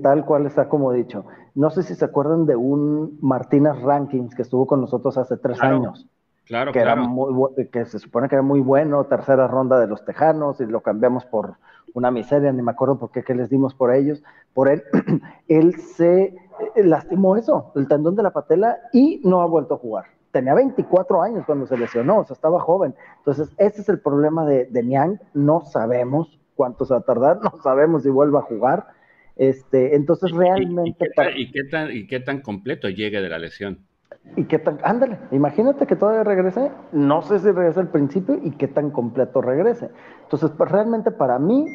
[0.04, 1.26] tal cual está como dicho.
[1.56, 5.60] No sé si se acuerdan de un Martínez Rankings que estuvo con nosotros hace tres
[5.60, 6.08] años.
[6.48, 10.06] Claro, que, Era muy, que se supone que era muy bueno, tercera ronda de los
[10.06, 11.56] Tejanos, y lo cambiamos por
[11.94, 14.84] una miseria, ni me acuerdo por qué, qué les dimos por ellos, por él.
[15.50, 16.36] él se eh,
[16.84, 20.06] lastimó eso, el tendón de la patela, y no ha vuelto a jugar.
[20.32, 22.96] Tenía 24 años cuando se lesionó, o sea, estaba joven.
[23.18, 27.40] Entonces, ese es el problema de, de Niang, no sabemos cuánto se va a tardar,
[27.44, 28.88] no sabemos si vuelve a jugar.
[29.36, 31.10] Este, entonces, realmente...
[31.36, 33.86] ¿Y, qué tan, ¿Y qué tan completo llegue de la lesión?
[34.36, 38.52] Y qué tan, ándale, imagínate que todavía regrese, no sé si regresa al principio y
[38.52, 39.90] qué tan completo regrese.
[40.24, 41.66] Entonces, pues, realmente para mí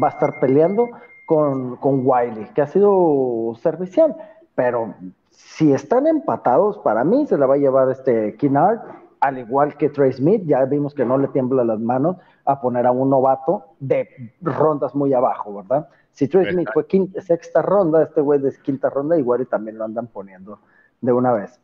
[0.00, 0.88] va a estar peleando
[1.26, 4.14] con, con Wiley, que ha sido servicial,
[4.54, 4.94] pero
[5.30, 8.80] si están empatados, para mí se la va a llevar este Kinnard,
[9.20, 12.86] al igual que Trey Smith, ya vimos que no le tiembla las manos a poner
[12.86, 14.06] a un novato de
[14.42, 15.88] rondas muy abajo, ¿verdad?
[16.12, 19.78] Si Trey Smith fue quinta, sexta ronda, este güey de quinta ronda, igual y también
[19.78, 20.58] lo andan poniendo
[21.04, 21.60] de una vez.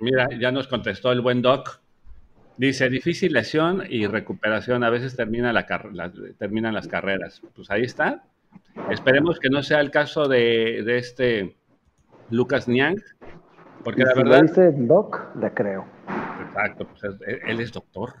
[0.00, 1.80] Mira, ya nos contestó el buen Doc.
[2.56, 5.66] Dice, difícil lesión y recuperación, a veces termina la,
[6.38, 7.40] terminan las carreras.
[7.56, 8.24] Pues ahí está.
[8.90, 11.56] Esperemos que no sea el caso de, de
[12.30, 13.00] Lucas Niang,
[13.82, 14.42] porque la verdad...
[14.42, 15.86] dice Doc, le creo.
[16.46, 17.14] Exacto, pues
[17.46, 18.12] él es doctor.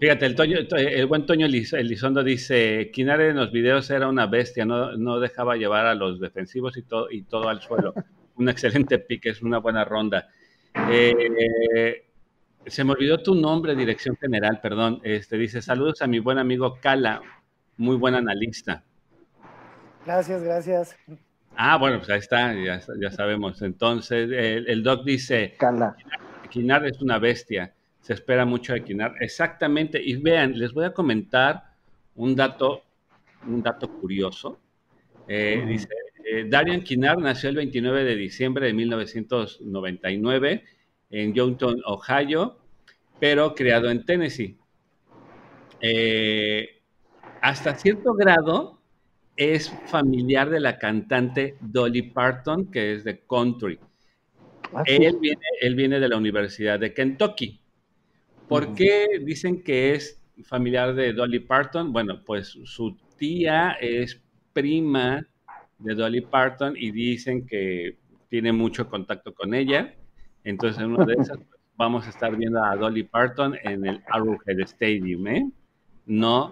[0.00, 4.96] Fíjate, el, el buen Toño Elizondo dice, Kinare en los videos era una bestia, no,
[4.96, 7.94] no dejaba llevar a los defensivos y, todo y todo al suelo
[8.36, 10.28] un excelente pick, es una buena ronda.
[10.90, 12.06] Eh,
[12.66, 15.00] se me olvidó tu nombre, dirección general, perdón.
[15.02, 17.22] Este dice: Saludos a mi buen amigo Cala,
[17.76, 18.82] muy buen analista.
[20.04, 20.96] Gracias, gracias.
[21.56, 23.60] Ah, bueno, pues ahí está, ya, sabemos.
[23.62, 25.96] Entonces, el, doc dice: Cala.
[26.50, 27.74] Quinar es una bestia.
[28.00, 29.14] Se espera mucho de Quinar.
[29.20, 30.00] Exactamente.
[30.02, 31.64] Y vean, les voy a comentar
[32.16, 32.82] un dato,
[33.46, 34.58] un dato curioso.
[35.28, 35.88] Eh, dice,
[36.32, 40.64] eh, Darian Kinnard nació el 29 de diciembre de 1999
[41.10, 42.56] en Youngton, Ohio,
[43.18, 44.56] pero criado en Tennessee.
[45.80, 46.82] Eh,
[47.40, 48.78] hasta cierto grado
[49.36, 53.80] es familiar de la cantante Dolly Parton, que es de country.
[54.72, 57.60] Ah, él, viene, de la Universidad de Kentucky.
[58.46, 61.92] ¿Por qué dicen que es familiar de Dolly Parton?
[61.92, 65.26] Bueno, pues su tía es prima
[65.80, 67.96] de Dolly Parton y dicen que
[68.28, 69.94] tiene mucho contacto con ella.
[70.44, 74.02] Entonces, en una de esas pues, vamos a estar viendo a Dolly Parton en el
[74.08, 75.50] Arrowhead Stadium, ¿eh?
[76.06, 76.50] No,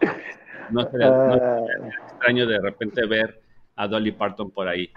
[0.70, 1.60] no sería, ah.
[2.06, 3.40] extraño de repente ver
[3.76, 4.90] a Dolly Parton por ahí.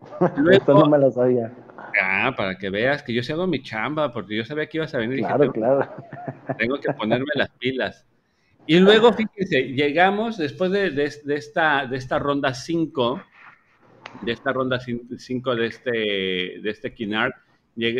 [0.50, 1.52] Esto no me lo sabía.
[2.00, 4.94] Ah, para que veas que yo se hago mi chamba, porque yo sabía que ibas
[4.94, 5.20] a venir.
[5.20, 5.88] Claro, claro.
[6.58, 8.06] Tengo que ponerme las pilas.
[8.66, 13.22] Y luego, fíjense, llegamos después de, de esta, de esta ronda 5
[14.20, 16.94] de esta ronda 5 de este, de este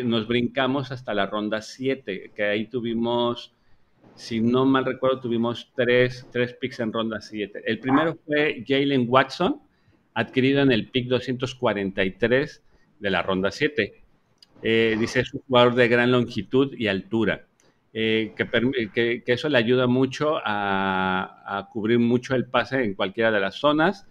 [0.05, 3.53] nos brincamos hasta la ronda 7, que ahí tuvimos,
[4.14, 7.62] si no mal recuerdo, tuvimos tres, tres picks en ronda 7.
[7.64, 9.61] El primero fue Jalen Watson,
[10.14, 12.62] adquirido en el pick 243
[13.01, 14.03] de la ronda 7.
[14.62, 17.46] Eh, dice, es un jugador de gran longitud y altura.
[17.94, 23.31] Eh, que, que, eso le ayuda mucho a, a, cubrir mucho el pase en cualquiera
[23.31, 24.07] de las zonas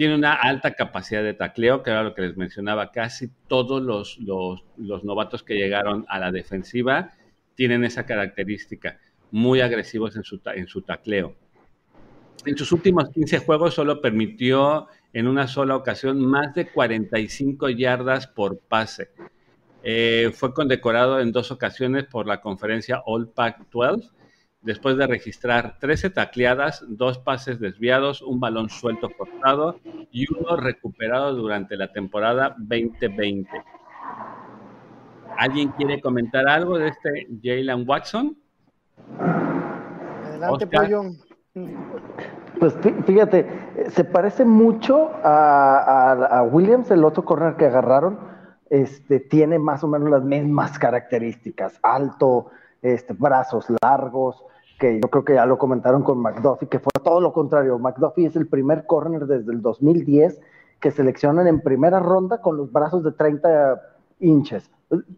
[0.00, 2.90] tiene una alta capacidad de tacleo, que era lo que les mencionaba.
[2.90, 7.10] Casi todos los, los, novatos que llegaron a la defensiva
[7.54, 8.98] tienen esa característica,
[9.30, 11.34] muy agresivos en su, en su tacleo.
[12.46, 18.26] En sus últimos 15 juegos solo permitió en una sola ocasión más de 45 yardas
[18.26, 19.10] por pase.
[19.82, 24.08] Eh, fue condecorado en dos ocasiones por la conferencia All Pack 12,
[24.62, 31.34] después de registrar 13 tacleadas, dos pases desviados, un balón suelto cortado y uno recuperado
[31.34, 33.48] durante la temporada 2020.
[35.38, 38.36] ¿Alguien quiere comentar algo de este Jalen Watson?
[40.26, 41.02] Adelante, Pollo.
[42.58, 43.46] Pues fíjate,
[43.88, 48.18] se parece mucho a, Williams, el otro corner que agarraron.
[48.68, 52.50] Este, tiene más o menos las mismas características, alto,
[52.82, 54.44] este, brazos largos,
[54.78, 57.78] que yo creo que ya lo comentaron con McDuffie, que fue todo lo contrario.
[57.78, 60.40] McDuffie es el primer corner desde el 2010
[60.80, 63.80] que seleccionan en primera ronda con los brazos de 30
[64.20, 64.70] inches.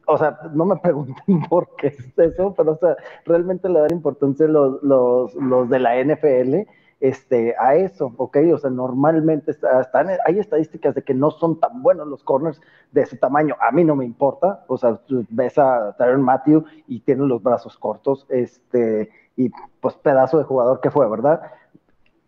[0.07, 3.93] O sea, no me pregunten por qué es eso, pero o sea, realmente le dan
[3.93, 6.69] importancia los, los, los de la NFL
[7.03, 8.39] este, a eso, ¿ok?
[8.55, 12.61] O sea, normalmente están, hay estadísticas de que no son tan buenos los corners
[12.93, 13.57] de ese tamaño.
[13.61, 17.77] A mí no me importa, o sea, ves a Tyron Matthew y tiene los brazos
[17.77, 21.43] cortos, este, y pues pedazo de jugador que fue, ¿verdad?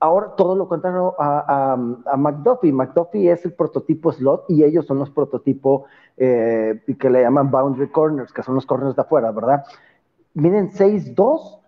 [0.01, 2.73] Ahora todo lo contrario a, a, McDuffie.
[2.73, 5.85] McDuffie es el prototipo slot y ellos son los prototipos
[6.17, 9.65] eh, que le llaman boundary corners, que son los corners de afuera, ¿verdad?
[10.35, 11.61] Miren, 6'2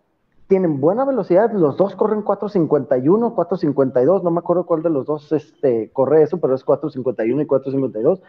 [0.46, 5.32] tienen buena velocidad, los dos corren 4.51, 4.52, no me acuerdo cuál de los dos
[5.32, 8.20] este, corre eso, pero es 4.51 y 4.52.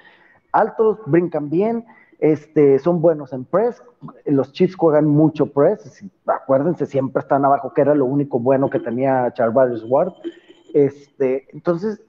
[0.51, 1.85] Altos, brincan bien,
[2.19, 3.83] este, son buenos en press,
[4.25, 8.79] los Chiefs juegan mucho press, acuérdense, siempre están abajo, que era lo único bueno que
[8.79, 10.13] tenía Charvarius Ward.
[10.73, 12.01] Este, entonces,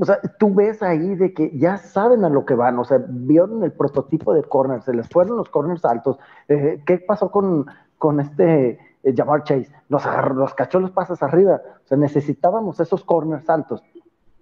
[0.00, 3.00] o sea, tú ves ahí de que ya saben a lo que van, o sea,
[3.08, 6.18] vieron el prototipo de corners, se les fueron los corners altos.
[6.48, 7.66] Eh, ¿Qué pasó con,
[7.98, 13.04] con este eh, Jamar Chase, nos, agarró, cachó los pases arriba, o sea, necesitábamos esos
[13.04, 13.82] corners altos.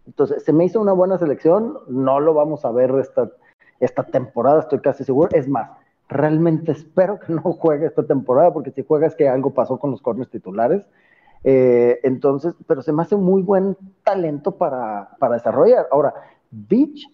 [0.06, 3.30] Entonces, se me hizo una buena selección, no lo vamos a ver esta,
[3.80, 5.30] esta temporada, estoy casi seguro.
[5.32, 5.70] Es más,
[6.08, 9.90] realmente espero que no juegue esta temporada, porque si juega es que algo pasó con
[9.90, 10.84] los corners titulares.
[11.44, 15.86] Eh, entonces, pero se me hace muy buen talento para, para desarrollar.
[15.90, 16.14] Ahora,
[16.50, 17.08] Beach,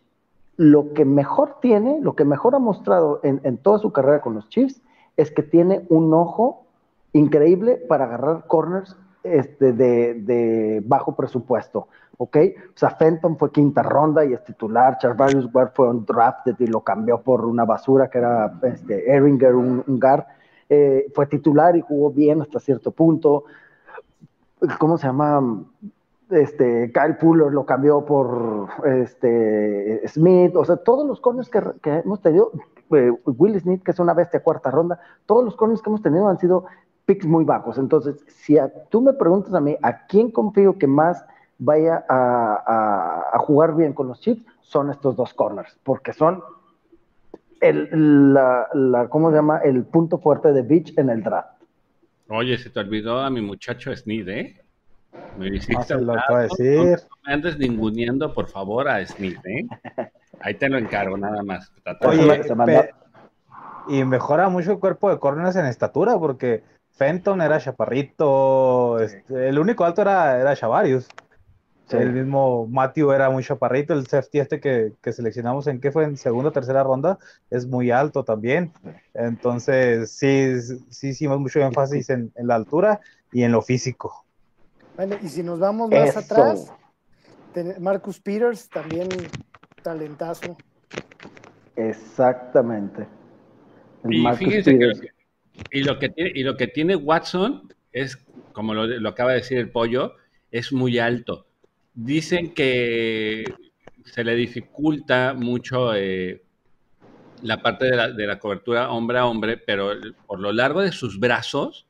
[0.57, 4.35] lo que mejor tiene, lo que mejor ha mostrado en, en toda su carrera con
[4.35, 4.83] los Chiefs,
[5.17, 6.67] es que tiene un ojo
[7.13, 12.37] increíble para agarrar corners este, de, bajo presupuesto, ¿ok?
[12.75, 16.67] O sea, Fenton fue quinta ronda y es titular, Charvarius Ward fue un drafted y
[16.67, 20.25] lo cambió por una basura que era este, Eringer, un, un guard,
[20.69, 23.45] eh, fue titular y jugó bien hasta cierto punto.
[24.79, 25.65] ¿Cómo se llama?
[26.31, 31.99] Este, Kyle Puller lo cambió por este, Smith, o sea, todos los corners que, que
[31.99, 32.53] hemos tenido,
[32.91, 36.27] eh, Will Smith, que es una bestia cuarta ronda, todos los corners que hemos tenido
[36.29, 36.65] han sido
[37.05, 37.79] picks muy bajos.
[37.79, 38.57] Entonces, si
[38.91, 41.25] tú me preguntas a mí, ¿a quién confío que más
[41.59, 44.45] vaya a, jugar bien con los Chiefs?
[44.61, 46.43] Son estos dos corners, porque son
[47.61, 49.59] el, la, ¿cómo se llama?
[49.59, 51.63] El punto fuerte de Beach en el draft.
[52.29, 54.63] Oye, se te olvidó a mi muchacho Sneed, ¿eh?
[55.39, 56.79] Me hiciste lo decir.
[56.79, 59.67] No, me andes ninguneando, por favor, a Sneed, ¿eh?
[60.41, 61.71] Ahí te lo encargo, nada más.
[62.05, 62.43] Oye,
[63.89, 66.63] y mejora mucho el cuerpo de corners en estatura, porque
[66.95, 71.09] Fenton era chaparrito, este, el único alto era, era Chavarius.
[71.91, 76.17] El mismo Matthew era muy chaparrito, el safety este que, seleccionamos en qué fue en
[76.17, 77.19] segunda o tercera ronda
[77.51, 78.73] es muy alto también.
[79.13, 83.01] Entonces, sí, sí hicimos mucho énfasis en, la altura
[83.31, 84.25] y en lo físico.
[84.97, 86.73] Bueno, y si nos vamos más atrás,
[87.79, 89.09] Marcus Peters también
[89.83, 90.57] talentazo.
[91.77, 93.07] Exactamente.
[94.09, 94.93] y fíjense que
[95.71, 98.17] y lo que tiene, y lo que tiene Watson es,
[98.53, 100.17] como lo, acaba de decir el pollo,
[100.51, 101.47] es muy alto.
[101.95, 103.45] Dicen que
[104.05, 106.43] se le dificulta mucho eh,
[107.43, 109.93] la parte de la, cobertura hombre a hombre, pero
[110.27, 111.87] por lo largo de sus brazos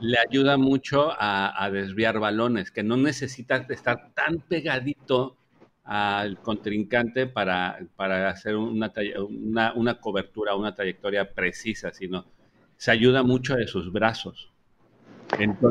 [0.00, 5.36] le ayuda mucho a, desviar balones, que no necesita estar tan pegadito
[5.84, 8.90] al contrincante para, para hacer una,
[9.28, 12.24] una, una cobertura, una trayectoria precisa, sino
[12.76, 14.52] se ayuda mucho de sus brazos.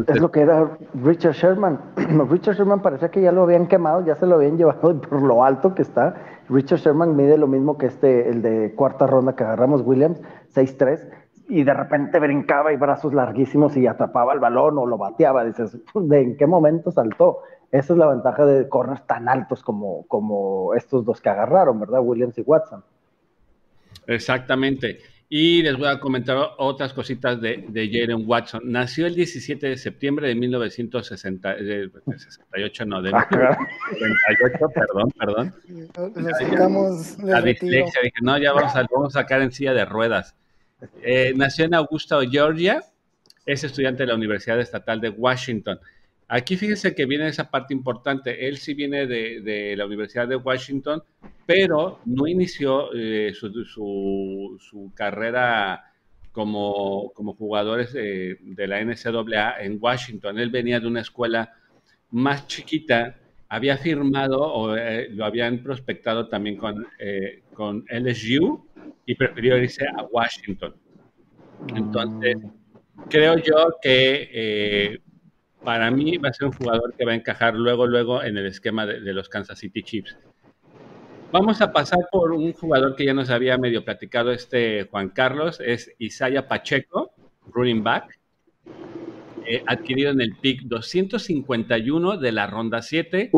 [0.08, 1.80] es lo que era Richard Sherman.
[2.30, 5.44] Richard Sherman parecía que ya lo habían quemado, ya se lo habían llevado por lo
[5.44, 6.16] alto que está.
[6.50, 10.22] Richard Sherman mide lo mismo que este, el de cuarta ronda que agarramos Williams,
[10.54, 11.10] 6'3,
[11.50, 15.46] y de repente brincaba y brazos larguísimos y atrapaba el balón o lo bateaba.
[15.46, 17.40] Dices, ¿de en qué momento saltó?
[17.72, 22.02] Esa es la ventaja de corners tan altos como, como estos dos que agarraron, ¿verdad?
[22.02, 22.84] Williams y Watson.
[24.06, 25.00] Exactamente.
[25.36, 28.62] Y les voy a comentar otras cositas de, de Jalen Watson.
[28.66, 35.52] Nació el 17 de septiembre de 1968, no, de 1938, perdón, perdón.
[36.16, 39.86] Nos sacamos La dislexia, dije, no, ya vamos a, vamos a sacar en silla de
[39.86, 40.36] ruedas.
[41.02, 42.84] Eh, nació en Augusta, Georgia.
[43.44, 45.80] Es estudiante de la Universidad Estatal de Washington.
[46.36, 48.48] Aquí fíjense que viene esa parte importante.
[48.48, 51.04] Él sí viene de, de la Universidad de Washington,
[51.46, 55.94] pero no inició eh, su, su, su, carrera
[56.32, 60.40] como, como jugador eh, de la NCAA en Washington.
[60.40, 61.54] Él venía de una escuela
[62.10, 63.16] más chiquita,
[63.48, 68.70] había firmado o eh, lo habían prospectado también con, eh, con LSU
[69.06, 70.74] y prefirió irse a Washington.
[71.76, 72.38] Entonces,
[73.08, 75.00] creo yo que
[75.64, 78.46] para mí va a ser un jugador que va a encajar luego, luego en el
[78.46, 80.18] esquema de, de, los Kansas City Chiefs.
[81.32, 85.60] Vamos a pasar por un jugador que ya nos había medio platicado este Juan Carlos,
[85.60, 87.12] es Isaiah Pacheco,
[87.52, 88.20] running back,
[89.46, 93.32] eh, adquirido en el pick 251 de la ronda 7,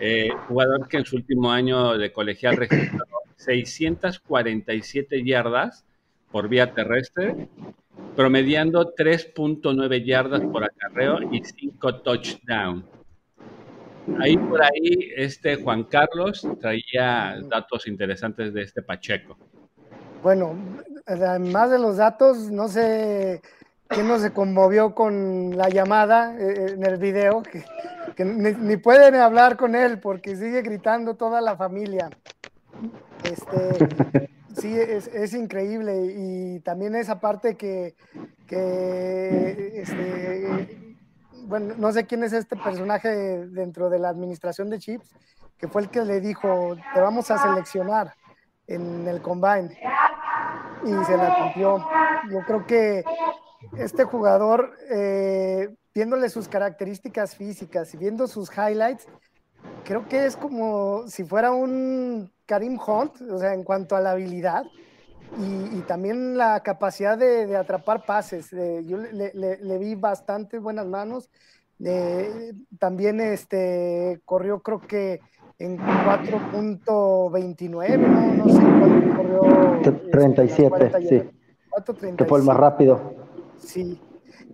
[0.00, 3.04] eh, jugador que en su último año de colegial registró
[3.36, 5.84] 647 yardas
[6.30, 7.48] por vía terrestre,
[8.16, 12.84] promediando 3.9 yardas por acarreo y 5 touchdowns.
[14.18, 19.36] Ahí por ahí, este Juan Carlos traía datos interesantes de este Pacheco.
[20.22, 20.54] Bueno,
[21.06, 23.40] además de los datos, no sé
[23.88, 27.64] quién no se conmovió con la llamada en el video, que,
[28.16, 32.10] que ni, ni, pueden hablar con él porque sigue gritando toda la familia.
[33.24, 36.14] Este, sí, es, increíble.
[36.16, 37.94] Y también esa parte que,
[38.46, 40.96] que este,
[41.44, 43.08] bueno, no sé quién es este personaje
[43.46, 45.10] dentro de la administración de Chips,
[45.58, 48.14] que fue el que le dijo, te vamos a seleccionar
[48.66, 49.78] en el combine.
[50.84, 51.84] Y se la cumplió.
[52.30, 53.04] Yo creo que
[53.76, 59.06] este jugador, eh, viéndole sus características físicas y viendo sus highlights,
[59.84, 64.10] creo que es como si fuera un Karim Hunt, o sea, en cuanto a la
[64.10, 64.64] habilidad.
[65.38, 68.52] Y, y, también la capacidad de, de atrapar pases.
[68.52, 71.30] Eh, yo le, le, le, vi bastante buenas manos.
[71.84, 75.20] Eh, también este, corrió creo que
[75.60, 78.34] en 4.29, ¿no?
[78.34, 79.42] no sé cuánto corrió.
[80.10, 81.22] 37, este, sí.
[81.70, 82.16] 4.37.
[82.16, 83.14] Que fue el más rápido.
[83.58, 84.00] Sí.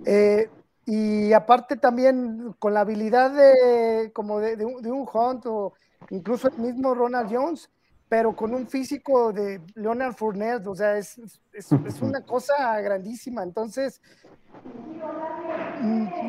[0.05, 0.51] Eh,
[0.85, 5.73] y aparte también con la habilidad de como de, de, un, de un Hunt o
[6.11, 7.71] incluso el mismo Ronald Jones,
[8.09, 11.19] pero con un físico de Leonard Fournette, o sea, es,
[11.53, 13.43] es, es una cosa grandísima.
[13.43, 14.01] Entonces,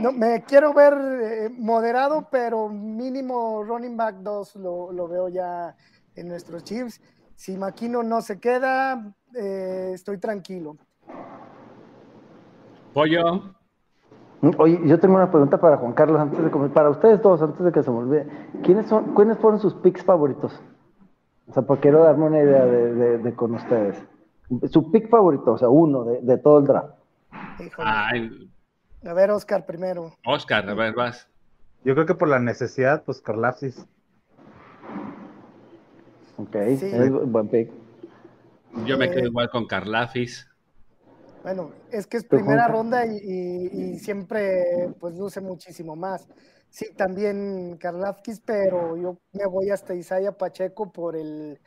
[0.02, 5.76] no, me quiero ver eh, moderado, pero mínimo running back 2 lo, lo, veo ya
[6.16, 7.02] en nuestros Chiefs.
[7.36, 10.78] Si Maquino no se queda, eh, estoy tranquilo.
[12.94, 13.56] Pollo.
[14.58, 16.72] Oye, yo tengo una pregunta para Juan Carlos antes de comer.
[16.72, 18.28] Para ustedes todos, antes de que se me olvide.
[18.64, 20.60] ¿Quiénes, son, ¿Quiénes fueron sus picks favoritos?
[21.50, 23.98] O sea, porque quiero darme una idea de, de, de con ustedes.
[24.72, 26.96] Su pick favorito, o sea, uno de, de todo el draft.
[27.78, 28.52] Ay.
[29.06, 30.14] A ver, Oscar primero.
[30.26, 31.28] Oscar, a ver, vas.
[31.84, 33.86] Yo creo que por la necesidad, pues Carlapsis.
[36.38, 36.86] Ok, sí.
[36.86, 37.72] es buen pick.
[38.86, 40.48] Yo me quedo eh, igual con Carlafis.
[41.44, 46.28] Bueno, es que es primera ronda y, y, y, siempre pues luce muchísimo más.
[46.70, 51.60] Sí, también Karlafkis, pero yo me voy hasta Isaiah Pacheco por el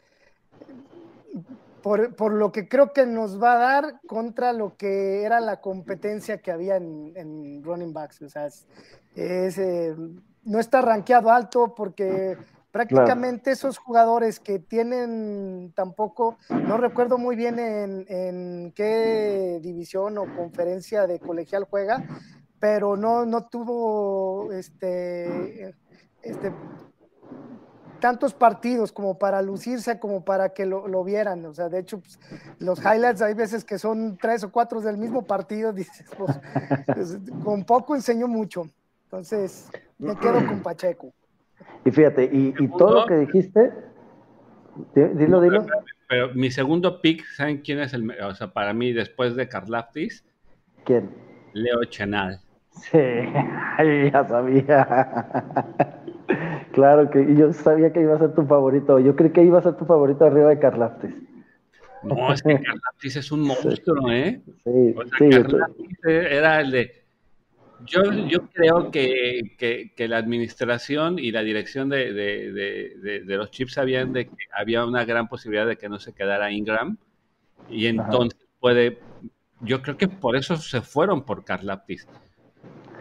[1.83, 5.61] por, por, lo que creo que nos va a dar contra lo que era la
[5.61, 8.21] competencia que había en, en running backs.
[8.23, 8.67] O sea, es,
[9.15, 9.97] es eh,
[10.45, 12.37] no está rankeado alto porque
[12.71, 13.55] prácticamente claro.
[13.55, 21.07] esos jugadores que tienen tampoco, no recuerdo muy bien en, en, qué división o conferencia
[21.07, 22.05] de colegial juega,
[22.61, 25.75] pero no, no tuvo este,
[26.23, 26.53] este
[28.01, 31.45] tantos partidos como para lucirse, como para que lo, lo vieran.
[31.47, 32.19] O sea, de hecho, pues,
[32.59, 36.41] los highlights hay veces que son tres o cuatro del mismo partido, dices, pues,
[36.87, 38.65] pues, con poco enseño mucho.
[39.05, 41.13] Entonces, me quedo con Pacheco.
[41.85, 43.73] Y fíjate, y, y todo lo que dijiste,
[44.95, 45.65] dilo, dilo.
[45.65, 49.49] Pero, pero, mi segundo pick, ¿saben quién es el, o sea, para mí después de
[49.49, 50.25] Karlaftis?
[50.85, 51.11] ¿Quién?
[51.53, 52.41] Leo Chenal.
[52.71, 52.99] Sí,
[54.13, 54.87] ya sabía.
[56.73, 58.99] Claro que yo sabía que iba a ser tu favorito.
[59.01, 61.15] Yo creí que iba a ser tu favorito arriba de Carlaftis.
[62.03, 64.41] No, es que Carlaftis es un monstruo, ¿eh?
[64.65, 65.31] Sí, o sea, sí.
[65.31, 67.01] Carlaftis era el de.
[67.87, 73.37] Yo, yo creo que, que, que, la administración y la dirección de, de, de, de,
[73.39, 76.99] los chips sabían de que había una gran posibilidad de que no se quedara Ingram
[77.71, 78.53] y entonces Ajá.
[78.61, 78.99] puede,
[79.63, 82.07] yo creo que por eso se fueron por Carlaptis.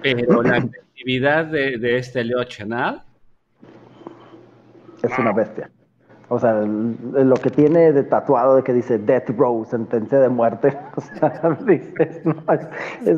[0.01, 3.03] Pero la actividad de, de este Leo Chenal
[5.03, 5.69] es una bestia.
[6.31, 10.77] O sea, lo que tiene de tatuado de que dice Death Row, sentencia de muerte.
[10.95, 12.67] O sea, dices, no, es,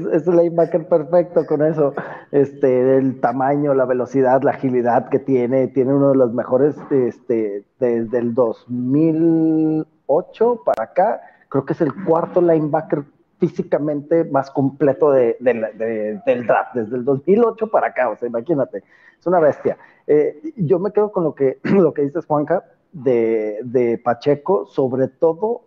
[0.06, 1.94] es, el linebacker perfecto con eso.
[2.32, 5.68] Este, el tamaño, la velocidad, la agilidad que tiene.
[5.68, 11.20] Tiene uno de los mejores este, desde el 2008 para acá.
[11.50, 13.04] Creo que es el cuarto linebacker
[13.42, 18.10] físicamente más completo de, de, del draft, desde el 2008 para acá.
[18.10, 18.84] O sea, imagínate,
[19.20, 19.78] es una bestia.
[20.06, 25.64] Eh, yo me quedo con lo que, lo que dices, Juanca de, Pacheco, sobre todo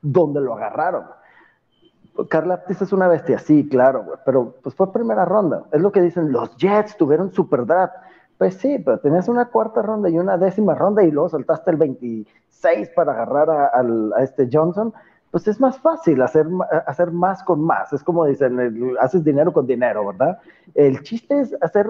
[0.00, 1.04] donde lo agarraron.
[2.30, 5.64] Carla es una bestia, sí, claro, pero pues fue primera ronda.
[5.70, 7.94] Es lo que dicen, los Jets tuvieron super draft.
[8.38, 11.76] Pues sí, pero tenías una cuarta ronda y una décima ronda y luego soltaste el
[11.76, 14.94] 26 para agarrar a, este Johnson.
[15.32, 16.46] Pues es más fácil hacer,
[16.86, 17.92] hacer más con más.
[17.92, 20.38] Es como dicen, haces dinero con dinero, ¿verdad?
[20.74, 21.88] El chiste es hacer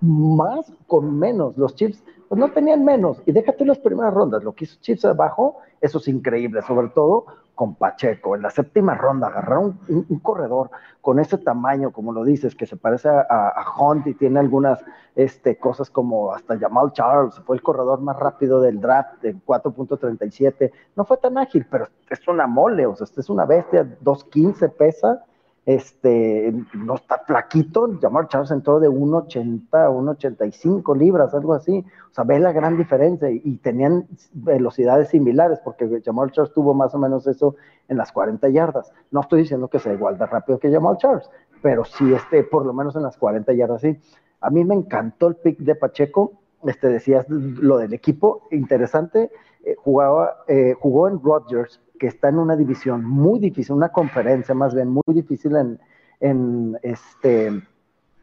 [0.00, 1.56] más con menos.
[1.56, 3.22] Los Chiefs pues no tenían menos.
[3.26, 7.26] Y déjate las primeras rondas, lo que hizo Chiefs abajo, eso es increíble, sobre todo
[7.54, 8.36] con Pacheco.
[8.36, 10.70] En la séptima ronda agarraron un, corredor
[11.00, 14.78] con ese tamaño, como lo dices, que se parece a, Hunt y tiene algunas
[15.16, 20.70] este, cosas como hasta Jamal Charles, fue el corredor más rápido del draft de 4.37.
[20.94, 25.24] No fue tan ágil, pero es una mole, o sea, es una bestia, 2.15 pesa
[25.68, 32.14] este, no está flaquito, Jamar Charles entró de 1,80 a 1,85 libras, algo así, o
[32.14, 36.98] sea, ve la gran diferencia y, tenían velocidades similares, porque Jamar Charles tuvo más o
[36.98, 37.54] menos eso
[37.88, 41.28] en las 40 yardas, no estoy diciendo que sea igual de rápido que Jamal Charles,
[41.60, 43.94] pero sí, este, por lo menos en las 40 yardas, sí.
[44.40, 46.32] A mí me encantó el pick de Pacheco,
[46.64, 49.30] este, decías lo del equipo, interesante,
[49.64, 54.54] eh, jugaba, eh, jugó en Rodgers, que está en una división muy difícil, una conferencia
[54.54, 55.80] más bien muy difícil en,
[56.20, 57.62] en este,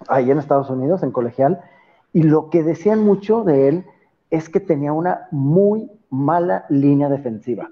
[0.08, 1.62] ahí en Estados Unidos, en colegial,
[2.14, 3.86] y lo que decían mucho de él
[4.30, 7.70] es que tenía una muy mala línea defensiva.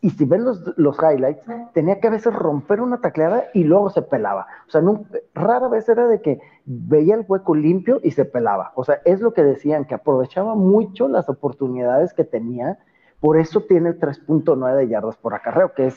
[0.00, 1.44] Y si ven los, los highlights,
[1.74, 4.48] tenía que a veces romper una tacleada y luego se pelaba.
[4.66, 4.82] O sea,
[5.32, 8.72] rara vez era de que veía el hueco limpio y se pelaba.
[8.74, 12.78] O sea, es lo que decían, que aprovechaba mucho las oportunidades que tenía
[13.22, 15.96] por eso tiene 3.9 de yardas por acarreo, que es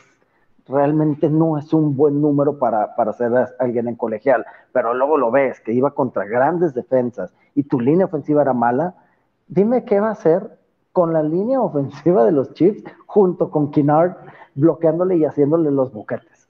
[0.67, 5.32] realmente no es un buen número para, para ser alguien en colegial, pero luego lo
[5.32, 8.93] ves, que iba contra grandes defensas y tu línea ofensiva era mala,
[9.47, 10.55] dime qué va a hacer
[10.91, 14.17] con la línea ofensiva de los Chiefs junto con Kinnard
[14.53, 16.47] bloqueándole y haciéndole los boquetes.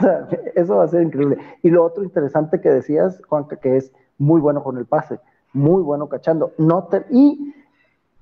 [0.56, 1.38] Eso va a ser increíble.
[1.62, 5.20] Y lo otro interesante que decías, Juanca, que es muy bueno con el pase,
[5.52, 6.50] muy bueno cachando.
[6.58, 7.54] No y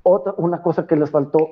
[0.03, 1.49] otra, una cosa que les faltó,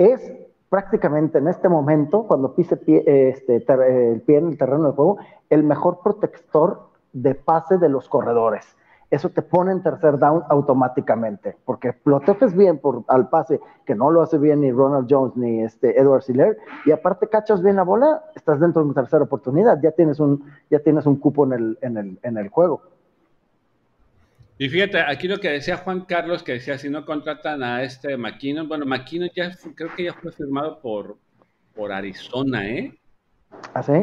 [0.00, 0.32] es
[0.70, 5.18] prácticamente en este momento, cuando pise este, el pie en el terreno de juego,
[5.50, 8.76] el mejor protector de pase de los corredores.
[9.10, 14.12] Eso te pone en tercer down automáticamente, porque proteges bien por, al pase, que no
[14.12, 17.82] lo hace bien ni Ronald Jones ni este Edward Siller, y aparte cachas bien la
[17.82, 21.52] bola, estás dentro de una tercera oportunidad, ya tienes un, ya tienes un cupo en
[21.52, 22.82] el, en el, en el juego.
[24.60, 28.14] Y fíjate, aquí lo que decía Juan Carlos, que decía, si no contratan a este
[28.18, 31.16] McKinnon, bueno, McKinnon ya creo que ya fue firmado por,
[31.74, 32.94] por Arizona, ¿eh?
[33.72, 33.94] ¿Ah, sí?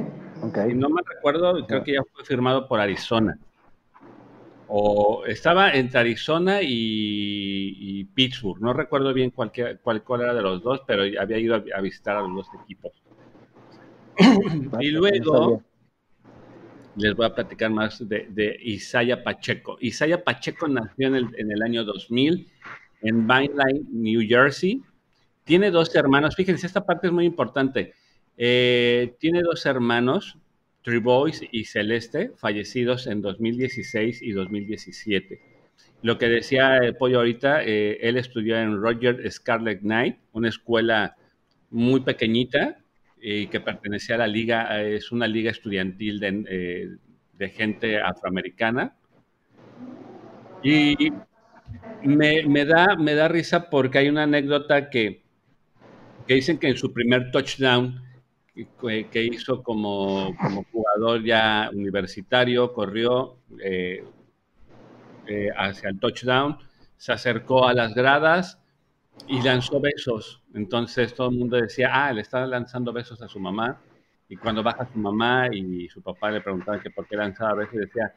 [0.41, 0.57] Ok.
[0.67, 3.37] Si no me recuerdo, creo que ya fue firmado por Arizona.
[4.67, 8.59] O estaba entre Arizona y, Pittsburgh.
[8.59, 9.51] No recuerdo bien cuál,
[9.83, 12.93] cuál, cuál, era de los dos, pero había ido a, visitar a los dos equipos.
[14.79, 15.61] y luego
[16.97, 19.77] les voy a platicar más de, de Pacheco.
[19.79, 22.47] Isaiah Pacheco nació en el, año 2000
[23.03, 24.81] en Vineland, New Jersey.
[25.43, 26.35] Tiene dos hermanos.
[26.35, 27.93] Fíjense, esta parte es muy importante.
[28.35, 30.37] Eh, tiene dos hermanos,
[31.01, 35.41] Boys y Celeste, fallecidos en 2016 y 2017.
[36.01, 41.17] Lo que decía el Pollo ahorita, eh, él estudió en Roger Scarlet Knight, una escuela
[41.69, 42.77] muy pequeñita,
[43.22, 46.97] y que pertenecía a la liga, es una liga estudiantil de,
[47.39, 48.95] eh, gente afroamericana.
[50.63, 51.11] Y
[52.03, 55.24] me, da, me da risa porque hay una anécdota que,
[56.26, 58.07] que dicen que en su primer touchdown
[59.11, 60.36] que, hizo como,
[60.72, 64.03] jugador ya universitario, corrió eh,
[65.28, 66.57] eh, hacia el touchdown,
[66.97, 68.59] se acercó a las gradas
[69.28, 70.41] y lanzó besos.
[70.53, 73.82] Entonces todo el mundo decía, ah, le está lanzando besos a su mamá.
[74.30, 77.76] Y cuando baja su mamá y su papá le preguntaban que por qué lanzaba besos,
[77.76, 78.13] decía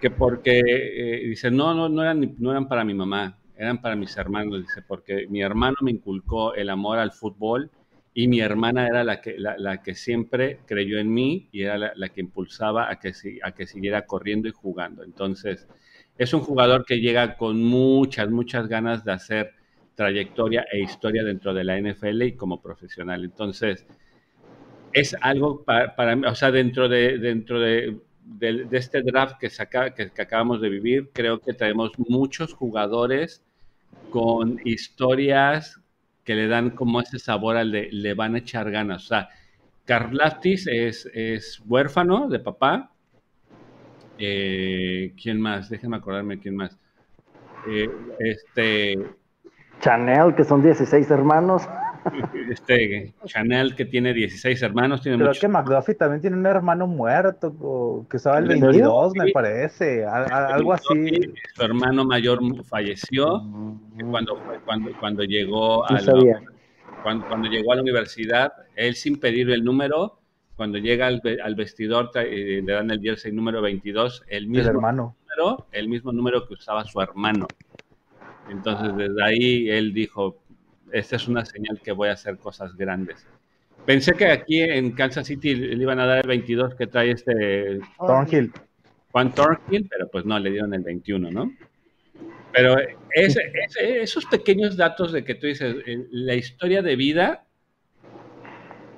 [0.00, 3.96] que porque, eh, dice, no, no, no eran, no eran para mi mamá, eran para
[3.96, 7.70] mis hermanos, dice, porque mi hermano me inculcó el amor al fútbol
[8.12, 12.08] y mi hermana era la que, la, que siempre creyó en mí y era la,
[12.08, 13.12] que impulsaba a que,
[13.42, 15.04] a que siguiera corriendo y jugando.
[15.04, 15.66] Entonces,
[16.16, 19.52] es un jugador que llega con muchas, muchas ganas de hacer
[19.96, 23.24] trayectoria e historia dentro de la NFL y como profesional.
[23.24, 23.84] Entonces,
[24.92, 27.98] es algo para, mí, o sea, dentro de, dentro de,
[28.70, 33.42] este draft que, que, que, acabamos de vivir, creo que tenemos muchos jugadores
[34.10, 35.80] con historias
[36.24, 39.04] que le dan como ese sabor al de le van a echar ganas.
[39.04, 39.28] O sea,
[39.86, 42.92] Carlaftis es, es huérfano de papá.
[44.18, 45.70] Eh, ¿Quién más?
[45.70, 46.78] Déjenme acordarme quién más.
[47.68, 47.88] Eh,
[48.18, 48.98] este.
[49.80, 51.68] Chanel, que son 16 hermanos.
[52.48, 55.02] Este, Chanel, que tiene 16 hermanos.
[55.02, 60.04] Tiene Creo que McDuffie también tiene un hermano muerto, que estaba el 22, me parece,
[60.06, 61.10] algo así.
[61.54, 63.42] Su hermano mayor falleció
[64.08, 66.40] cuando, cuando, cuando, llegó a la,
[67.02, 70.20] cuando, llegó a la universidad, él sin pedir el número,
[70.54, 75.16] cuando llega al, vestidor eh, le dan el jersey número 22, el mismo, hermano.
[75.36, 77.46] Número, el mismo número que usaba su hermano.
[78.50, 80.38] Entonces, desde ahí él dijo,
[80.92, 83.26] esta es una señal que voy a hacer cosas grandes.
[83.84, 87.80] Pensé que aquí en Kansas City le iban a dar el 22 que trae este
[87.98, 88.52] Thornhill.
[89.12, 91.52] Juan Thornhill, pero pues no, le dieron el 21, ¿no?
[92.52, 92.76] Pero
[93.12, 95.76] esos pequeños datos de que tú dices,
[96.10, 97.44] la historia de vida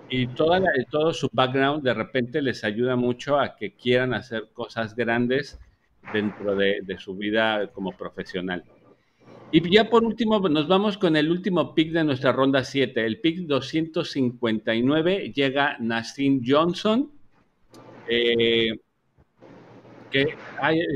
[0.08, 4.94] y toda todo su background de repente les ayuda mucho a que quieran hacer cosas
[4.94, 5.58] grandes
[6.12, 8.64] dentro de su vida como profesional.
[9.50, 13.06] Y ya por último, nos vamos con el último pick de nuestra ronda 7.
[13.06, 17.10] El pick 259 llega Nassim Johnson.
[18.06, 18.72] Eh,
[20.10, 20.34] que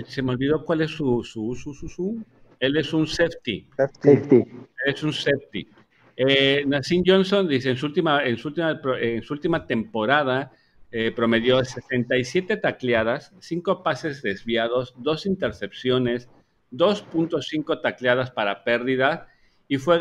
[0.06, 2.22] se me olvidó cuál es su, su, su, su,
[2.58, 3.68] Él es un safety.
[3.76, 4.44] Safety.
[4.86, 5.68] Es un safety.
[6.16, 10.52] Eh, Nassim Johnson dice en su última, en su última, en su última temporada
[10.90, 16.28] eh, promedió 67 tacleadas, 5 pases desviados, 2 intercepciones,
[16.72, 19.28] 2.5 tacleadas para pérdida
[19.68, 19.98] y fue,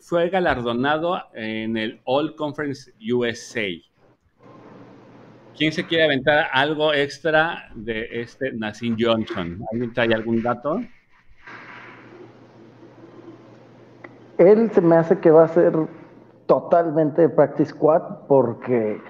[0.00, 3.68] fue galardonado en el All Conference USA.
[5.56, 9.64] ¿Quién se quiere aventar algo extra de este Nassim Johnson?
[9.72, 10.80] ¿Alguien trae algún dato?
[14.38, 15.72] Él se me hace que va a ser
[16.46, 19.00] totalmente practice squad porque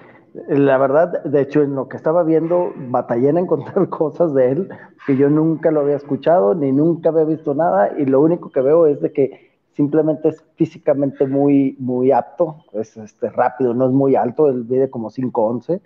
[0.47, 4.69] la verdad, de hecho, en lo que estaba viendo, batallé en encontrar cosas de él
[5.07, 8.61] que yo nunca lo había escuchado ni nunca había visto nada y lo único que
[8.61, 13.91] veo es de que simplemente es físicamente muy, muy apto, es este, rápido, no es
[13.91, 15.81] muy alto, él mide como 5'11",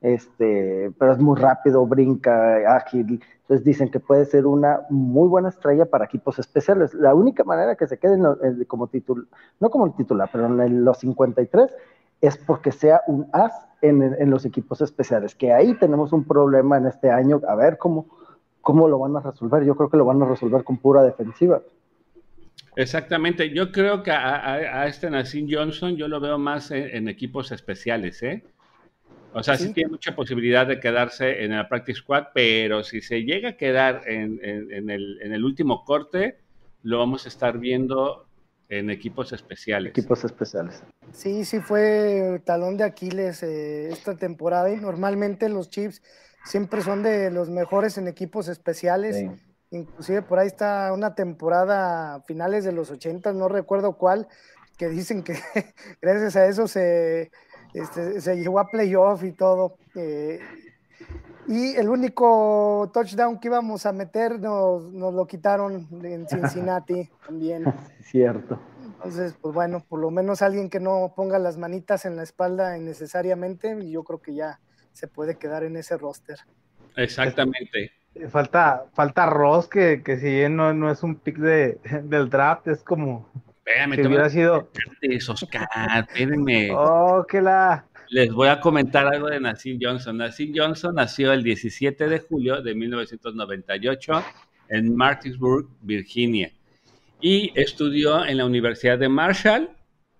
[0.00, 5.48] este, pero es muy rápido, brinca, ágil, entonces dicen que puede ser una muy buena
[5.48, 6.94] estrella para equipos especiales.
[6.94, 8.18] La única manera que se quede
[8.66, 9.26] como titular,
[9.60, 11.72] no como titular, pero en los 53
[12.22, 13.52] es porque sea un as
[13.82, 18.06] en, los equipos especiales, que ahí tenemos un problema en este año, a ver cómo,
[18.60, 19.64] cómo lo van a resolver.
[19.64, 21.60] Yo creo que lo van a resolver con pura defensiva.
[22.76, 28.22] Exactamente, yo creo que a, este Nassim Johnson yo lo veo más en, equipos especiales,
[28.22, 28.44] ¿eh?
[29.34, 29.72] O sea, sí.
[29.72, 34.02] tiene mucha posibilidad de quedarse en el practice squad, pero si se llega a quedar
[34.06, 36.38] en, en, el, en el último corte,
[36.82, 38.26] lo vamos a estar viendo
[38.72, 39.90] en equipos especiales.
[39.90, 40.82] Equipos especiales.
[41.12, 46.00] Sí, sí fue talón de Aquiles eh, esta temporada y normalmente los Chiefs
[46.46, 49.22] siempre son de los mejores en equipos especiales.
[49.70, 54.26] Inclusive por ahí está una temporada a finales de los 80, no recuerdo cuál,
[54.78, 55.34] que dicen que
[56.00, 57.30] gracias a eso se,
[57.74, 59.76] este, se llegó a playoff y todo.
[59.96, 60.40] Eh,
[61.48, 67.64] y el único touchdown que íbamos a meter nos, nos lo quitaron en Cincinnati también.
[68.02, 68.58] Cierto.
[68.84, 72.78] Entonces, pues bueno, por lo menos alguien que no ponga las manitas en la espalda
[72.78, 74.60] innecesariamente, y yo creo que ya
[74.92, 76.38] se puede quedar en ese roster.
[76.96, 77.90] Exactamente.
[78.28, 82.68] Falta, falta Ross, que, que si bien no, no es un pick de, del draft,
[82.68, 83.28] es como
[83.64, 84.68] Espérame, que hubiera sido.
[85.28, 85.68] Oscar,
[86.08, 86.70] espérenme.
[86.72, 90.18] Oh, que la les voy a comentar algo de Nassim Johnson.
[90.18, 94.22] Nassim Johnson nació el 17 de julio de 1998
[94.68, 96.52] en Martinsburg, Virginia,
[97.22, 99.70] y estudió en la Universidad de Marshall,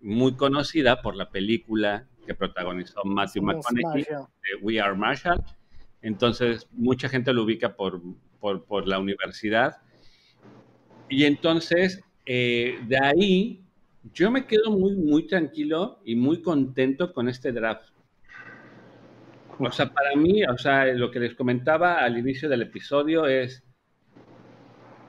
[0.00, 5.44] muy conocida por la película que protagonizó Matthew McConaughey, de We Are Marshall.
[6.00, 8.00] Entonces, mucha gente lo ubica por,
[8.40, 9.82] por, la universidad.
[11.10, 13.62] Y entonces, eh, de ahí
[14.12, 17.92] yo me quedo muy, muy tranquilo y muy contento con este draft.
[19.58, 23.62] O sea, para mí, o sea, lo que les comentaba al inicio del episodio es,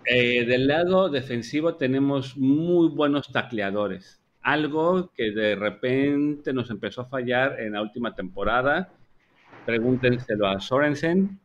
[0.05, 4.19] eh, del lado defensivo tenemos muy buenos tacleadores.
[4.45, 8.91] algo que de repente nos empezó a fallar en la última temporada.
[9.65, 11.39] Pregúntenselo a Sorensen,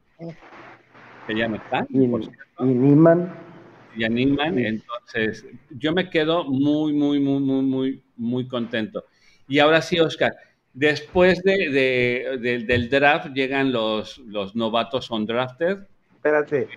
[1.26, 1.86] que ya no está.
[1.90, 3.47] Y, y Niman.
[3.96, 4.58] Y a Niman.
[4.58, 9.04] Entonces, yo me quedo muy, muy, muy, muy, muy, muy contento.
[9.48, 10.34] Y ahora sí, Oscar,
[10.72, 15.78] después de, del draft llegan los, los novatos undrafted.
[16.14, 16.68] Espérate,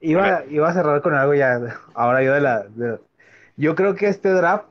[0.00, 1.58] iba, iba a cerrar con algo ya.
[1.94, 2.66] Ahora yo de la.
[3.56, 4.66] yo creo que este draft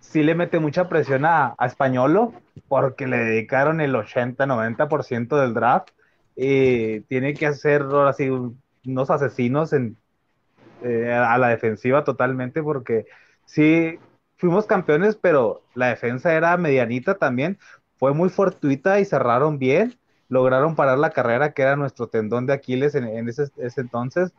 [0.00, 2.34] sí le mete mucha presión a, a Españolo
[2.68, 5.90] porque le dedicaron el 80-90% del draft
[6.36, 8.28] y tiene que hacer ahora sí
[8.86, 9.96] unos asesinos en,
[10.84, 13.06] eh, a la defensiva totalmente porque
[13.44, 13.98] sí
[14.36, 17.58] fuimos campeones, pero la defensa era medianita también,
[17.96, 22.52] fue muy fortuita y cerraron bien, lograron parar la carrera que era nuestro tendón de
[22.52, 24.34] Aquiles en, ese, ese entonces,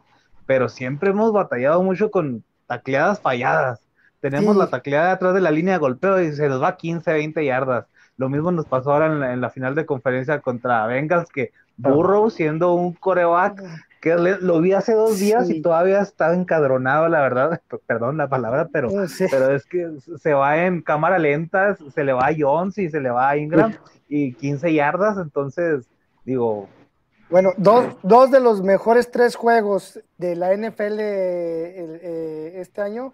[0.45, 3.81] pero siempre hemos batallado mucho con tacleadas falladas.
[4.19, 7.45] Tenemos la tacleada atrás de la línea de golpeo y se nos va 15, 20
[7.45, 7.85] yardas.
[8.17, 12.73] Lo mismo nos pasó ahora en la, final de conferencia contra Bengals, que Burrow, siendo
[12.73, 13.61] un coreback,
[14.05, 18.69] que lo vi hace dos días y todavía estaba encadronado, la verdad, perdón la palabra,
[18.71, 18.89] pero,
[19.31, 22.99] pero es que se va en cámara lenta, se le va a Jones y se
[22.99, 23.73] le va a Ingram
[24.07, 25.89] y 15 yardas, entonces
[26.23, 26.69] digo...
[27.31, 33.11] Bueno, dos, dos de los mejores tres juegos de la NFL eh, este año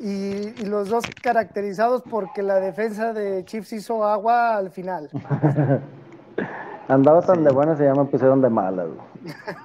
[0.00, 5.10] y, los dos caracterizados porque la defensa de Chiefs hizo agua al final.
[6.88, 8.88] Andaba tan de buenas y ya me pusieron de malas,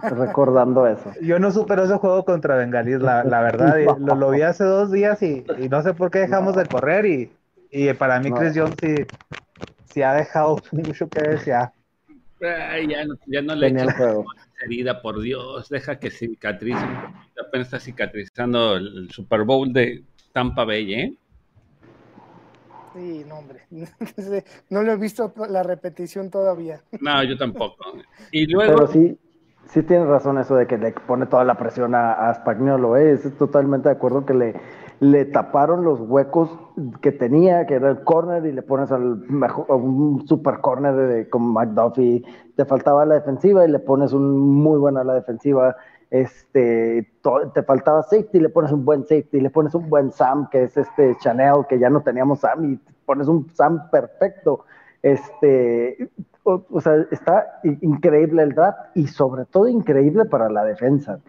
[0.03, 1.11] recordando eso.
[1.21, 3.75] Yo no supero ese juego contra Bengalís, la, verdad.
[3.99, 7.05] lo, vi hace dos días y, no sé por qué dejamos de correr.
[7.05, 7.31] Y,
[7.71, 8.95] y para mí, Chris Jones sí,
[9.85, 11.71] sí, ha dejado mucho que desear.
[12.39, 13.95] ya, no, ya no le eches
[14.61, 15.69] herida, por Dios.
[15.69, 16.85] Deja que cicatrice.
[17.39, 20.03] Apenas está cicatrizando el Super Bowl de,
[20.33, 21.13] Tampa Bay, ¿eh?
[22.93, 23.61] Sí, no, hombre.
[24.69, 26.81] No lo he visto la repetición todavía.
[27.01, 27.93] No, yo tampoco.
[28.31, 28.75] Y luego.
[28.75, 29.17] Pero sí,
[29.69, 33.11] sí tienes razón eso de que le pone toda la presión a, a Spagnuolo, ¿eh?
[33.11, 34.33] Es totalmente de acuerdo que
[34.99, 36.49] le, taparon los huecos
[37.01, 41.29] que tenía, que era el corner, y le pones al mejor, un super corner de,
[41.29, 42.23] como McDuffie.
[42.55, 45.75] Te faltaba la defensiva y le pones un muy buena la defensiva
[46.09, 47.11] este,
[47.53, 50.75] te faltaba safety, le pones un buen safety, le pones un buen Sam, que es
[50.75, 54.65] este Chanel, que ya no teníamos Sam, y pones un Sam perfecto.
[55.01, 56.09] Este,
[56.69, 61.19] o, sea, está increíble el draft y sobre todo increíble para la defensa.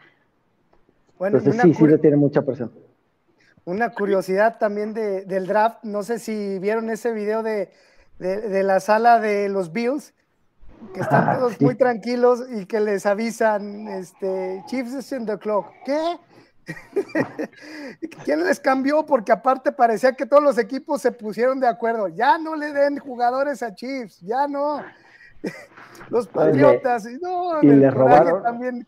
[1.19, 2.71] Bueno, Entonces sí, sí le tiene mucha presión.
[3.65, 7.71] Una curiosidad también de, del draft, no sé si vieron ese video de,
[8.19, 10.15] de la sala de los Bills,
[10.95, 15.39] que están ah, todos muy tranquilos y que les avisan, este, Chiefs is in the
[15.39, 15.67] clock.
[15.85, 16.19] ¿Qué?
[18.25, 19.05] ¿Quién les cambió?
[19.05, 22.09] Porque aparte parecía que todos los equipos se pusieron de acuerdo.
[22.09, 24.83] Ya no le den jugadores a Chiefs, ya no.
[26.11, 28.43] Los Patriotas, y no, y le robaron.
[28.43, 28.85] También,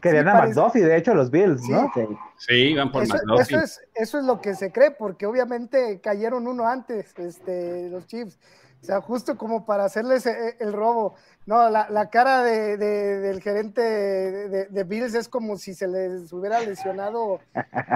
[0.00, 1.90] Querían a McDuffie, de hecho, los Bills, ¿no?
[2.36, 6.46] Sí, iban por eso, Eso es, eso es lo que se cree, porque obviamente cayeron
[6.46, 8.38] uno antes, este, los Chiefs.
[8.82, 11.14] O sea, justo como para hacerles eh, el robo.
[11.44, 17.40] No, la, cara de, del gerente de, Bills es como si se les hubiera lesionado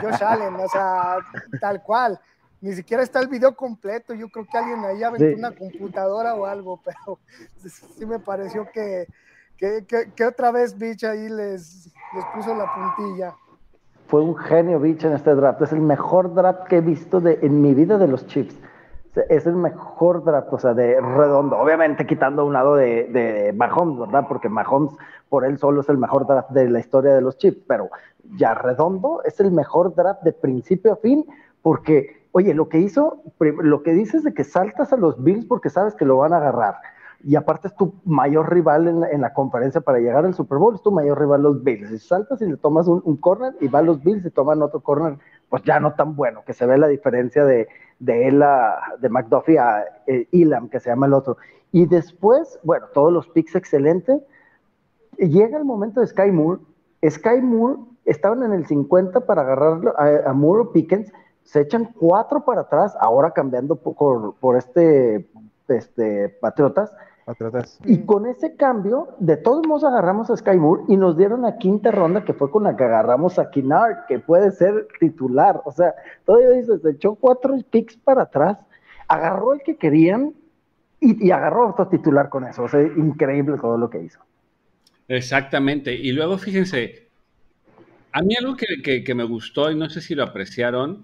[0.02, 1.18] Josh Allen, o sea,
[1.60, 2.20] tal cual.
[2.64, 4.14] Ni siquiera está el video completo.
[4.14, 7.18] Yo creo que alguien ahí aventó una computadora o algo, pero
[7.62, 9.06] sí me pareció que,
[9.58, 13.34] que, otra vez Bitch ahí les, les puso la puntilla.
[14.08, 15.60] Fue un genio Bitch en este draft.
[15.60, 18.56] Es el mejor draft que he visto de, en mi vida de los Chiefs
[19.28, 21.56] es el mejor draft, o sea, de redondo.
[21.58, 24.26] Obviamente quitando a un lado de, de, Mahomes, ¿verdad?
[24.26, 24.92] Porque Mahomes
[25.28, 27.90] por él solo es el mejor draft de la historia de los Chiefs, pero
[28.36, 31.24] ya redondo es el mejor draft de principio a fin,
[31.62, 35.70] porque, oye, lo que hizo, lo que dices de que saltas a los Bills porque
[35.70, 36.74] sabes que lo van a agarrar.
[37.22, 40.74] Y aparte es tu mayor rival en la, en conferencia para llegar al Super Bowl,
[40.74, 41.90] es tu mayor rival los Bills.
[41.90, 45.16] Si saltas y le tomas un, corner y van los Bills y toman otro corner,
[45.48, 47.68] pues ya no tan bueno, que se ve la diferencia de,
[48.00, 51.36] de él a, de McDuffie a eh, Elam, que se llama el otro.
[51.70, 54.20] Y después, bueno, todos los picks excelentes.
[55.18, 56.60] Llega el momento de Sky Moore.
[57.08, 57.76] Sky Moore
[58.06, 61.12] estaban en el 50 para agarrar a, a Moore o Pickens.
[61.44, 65.28] Se echan cuatro para atrás, ahora cambiando por, por este,
[65.68, 66.92] este Patriotas
[67.84, 71.56] y con ese cambio, de todos modos agarramos a Sky Moore y nos dieron a
[71.56, 75.62] quinta ronda, que fue con la que agarramos a Kinnard, que puede ser titular.
[75.64, 75.94] O sea,
[76.26, 78.58] todavía dice, se echó cuatro picks para atrás,
[79.08, 80.34] agarró el que querían
[81.00, 82.64] y, agarró otro titular con eso.
[82.64, 84.20] O sea, increíble todo lo que hizo.
[85.08, 85.94] Exactamente.
[85.94, 87.08] Y luego fíjense,
[88.12, 91.02] a mí algo que, que me gustó y no sé si lo apreciaron,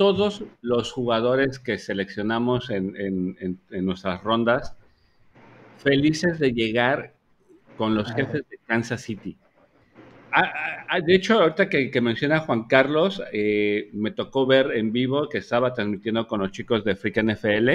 [0.00, 4.74] todos los jugadores que seleccionamos en, nuestras rondas
[5.76, 7.12] felices de llegar
[7.76, 9.36] con los jefes de Kansas City.
[10.32, 14.90] Ah, ah, ah, de hecho, ahorita que, menciona Juan Carlos, eh, me tocó ver en
[14.90, 17.68] vivo que estaba transmitiendo con los chicos de Freak NFL.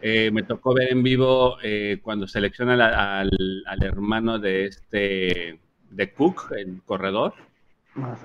[0.00, 3.30] Eh, me tocó ver en vivo eh, cuando selecciona al,
[3.64, 7.34] al, hermano de este de Cook, el corredor.
[7.94, 8.16] Ah,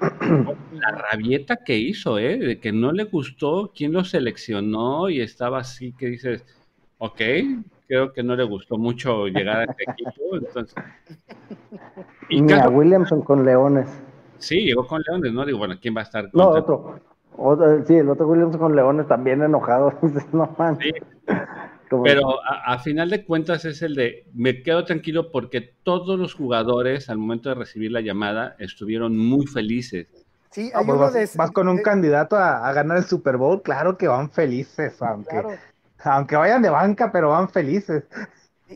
[0.00, 2.38] La rabieta que hizo, ¿eh?
[2.38, 6.44] De que no le gustó quién lo seleccionó y estaba así que dices,
[6.98, 7.20] ok,
[7.86, 10.36] creo que no le gustó mucho llegar a este equipo.
[10.36, 10.74] Entonces...
[12.28, 13.88] Y Williamson con Leones.
[14.38, 15.44] Sí, llegó con Leones, ¿no?
[15.44, 16.28] Digo, bueno, ¿quién va a estar?
[16.32, 17.00] No, otro.
[17.86, 19.92] Sí, el otro Williamson con Leones también enojado.
[20.32, 20.78] no, man.
[20.80, 20.90] Sí.
[21.88, 27.08] Pero a, final de cuentas es el de, me quedo tranquilo porque todos los jugadores
[27.08, 30.08] al momento de recibir la llamada estuvieron muy felices.
[30.50, 34.08] Sí, hay uno vas, vas, con un candidato a, ganar el Super Bowl, claro que
[34.08, 35.42] van felices, aunque,
[35.98, 38.04] aunque vayan de banca, pero van felices.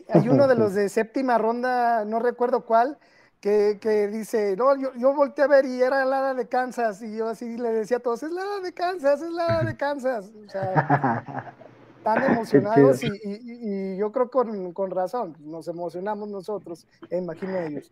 [0.09, 2.97] Hay uno de los de séptima ronda, no recuerdo cuál,
[3.39, 7.17] que, que, dice, no, yo, yo volteé a ver y era la de Kansas, y
[7.17, 10.31] yo así le decía a todos, es la de Kansas, es la de Kansas.
[10.45, 11.55] O sea,
[12.03, 17.89] tan emocionados y, yo creo con, con, razón, nos emocionamos nosotros, imagino ellos.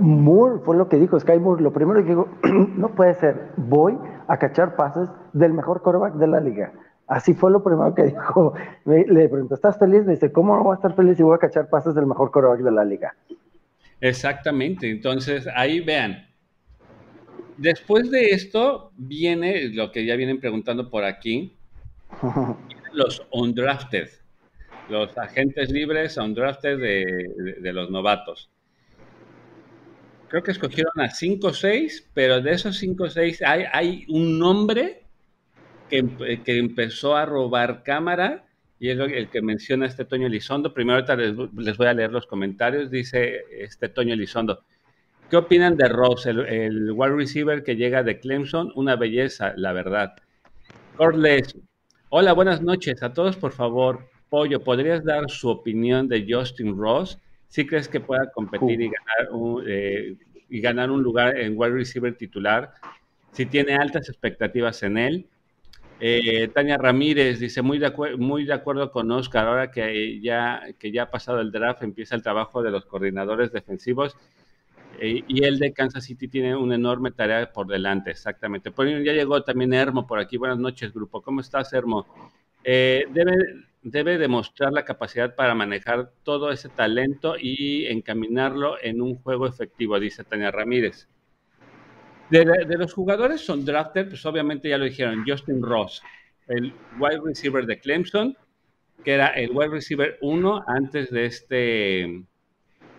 [0.00, 2.28] Moore fue lo que dijo Sky Moore, lo primero que dijo,
[2.76, 6.72] no puede ser, voy a cachar pases del mejor quarterback de la liga.
[7.06, 8.54] Así fue lo primero que dijo.
[8.84, 10.04] Le preguntó, ¿estás feliz?
[10.04, 12.30] Me dice, ¿cómo no voy a estar feliz si voy a cachar pases del mejor
[12.30, 13.14] quarterback de la liga?
[14.00, 16.26] Exactamente, entonces ahí vean.
[17.56, 21.54] Después de esto viene lo que ya vienen preguntando por aquí,
[22.92, 24.08] los undrafted,
[24.88, 28.50] los agentes libres undrafted de, de, los novatos.
[30.28, 34.04] Creo que escogieron a 5 o 6, pero de esos 5 o 6 hay, hay,
[34.08, 35.02] un nombre
[35.90, 38.46] que, que, empezó a robar cámara
[38.82, 40.74] y es el que menciona este Toño Elizondo.
[40.74, 42.90] Primero les, les, voy a leer los comentarios.
[42.90, 44.64] Dice este Toño Elizondo.
[45.30, 48.72] ¿Qué opinan de Ross, el, el wide receiver que llega de Clemson?
[48.74, 50.14] Una belleza, la verdad.
[50.96, 51.56] Corles,
[52.14, 53.38] Hola, buenas noches a todos.
[53.38, 57.18] Por favor, Pollo, ¿podrías dar su opinión de Justin Ross?
[57.48, 60.16] ¿Sí crees que pueda competir y, ganar un, eh,
[60.50, 62.74] y ganar un lugar en wide receiver titular?
[63.32, 65.26] Si tiene altas expectativas en él.
[66.00, 70.92] Eh, Tania Ramírez dice, muy de, muy de acuerdo con Oscar, ahora que ya, que
[70.92, 74.18] ya ha pasado el draft, empieza el trabajo de los coordinadores defensivos
[75.00, 78.70] y el de Kansas City tiene una enorme tarea por delante, exactamente.
[78.70, 80.36] Por ya llegó también Hermo por aquí.
[80.36, 81.22] Buenas noches, grupo.
[81.22, 82.06] ¿Cómo estás, Hermo?
[82.64, 83.06] Eh,
[83.82, 89.98] debe, demostrar la capacidad para manejar todo ese talento y encaminarlo en un juego efectivo,
[89.98, 91.08] dice Tania Ramírez.
[92.30, 92.44] De,
[92.78, 96.02] los jugadores son drafted, pues obviamente ya lo dijeron, Justin Ross,
[96.48, 98.36] el wide receiver de Clemson,
[99.04, 102.24] que era el wide receiver 1 antes de este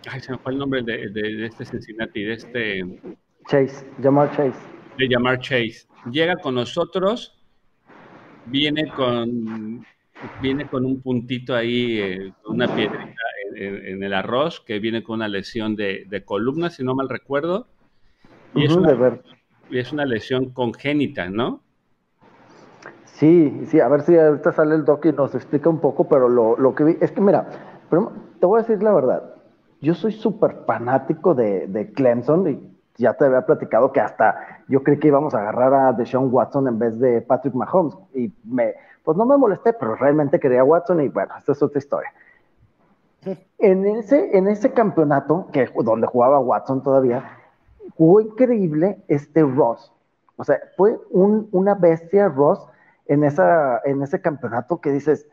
[0.10, 3.00] Ay, se me fue el nombre de, este Cincinnati, de este.
[3.48, 4.60] Chase, Jamar Chase.
[4.98, 5.88] De Jamar Chase.
[6.12, 7.40] Llega con nosotros,
[8.46, 9.86] viene con,
[10.42, 13.22] viene con un puntito ahí, eh, una piedrita
[13.56, 17.68] en, el arroz, que viene con una lesión de, columna, si no mal recuerdo.
[18.56, 19.22] Y, es una,
[19.70, 21.62] y es una lesión congénita, ¿no?
[23.06, 26.28] Sí, sí, a ver si ahorita sale el doc y nos explica un poco, pero
[26.28, 27.48] lo, lo que vi es que, mira,
[28.40, 29.33] te voy a decir la verdad
[29.84, 34.98] yo soy súper fanático de, Clemson y ya te había platicado que hasta yo creí
[34.98, 39.18] que íbamos a agarrar a Deshaun Watson en vez de Patrick Mahomes y me, pues
[39.18, 42.14] no me molesté, pero realmente quería a Watson y bueno, esta es otra historia.
[43.58, 47.40] En ese, en ese campeonato, que, donde jugaba Watson todavía,
[47.98, 49.92] jugó increíble este Ross.
[50.38, 52.66] O sea, fue un, una bestia Ross
[53.06, 55.28] en, esa, en ese campeonato que dices,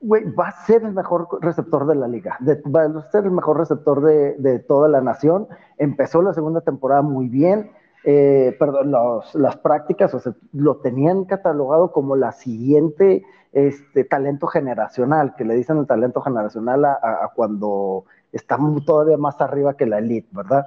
[0.00, 2.38] güey, va a ser el mejor receptor de la liga,
[2.74, 5.46] va a ser el mejor receptor de, toda la nación.
[5.78, 7.70] Empezó la segunda temporada muy bien,
[8.04, 8.92] eh, perdón,
[9.34, 15.54] las prácticas, o sea, lo tenían catalogado como la siguiente este, talento generacional, que le
[15.54, 20.64] dicen el talento generacional a, cuando está todavía más arriba que la elite, ¿verdad?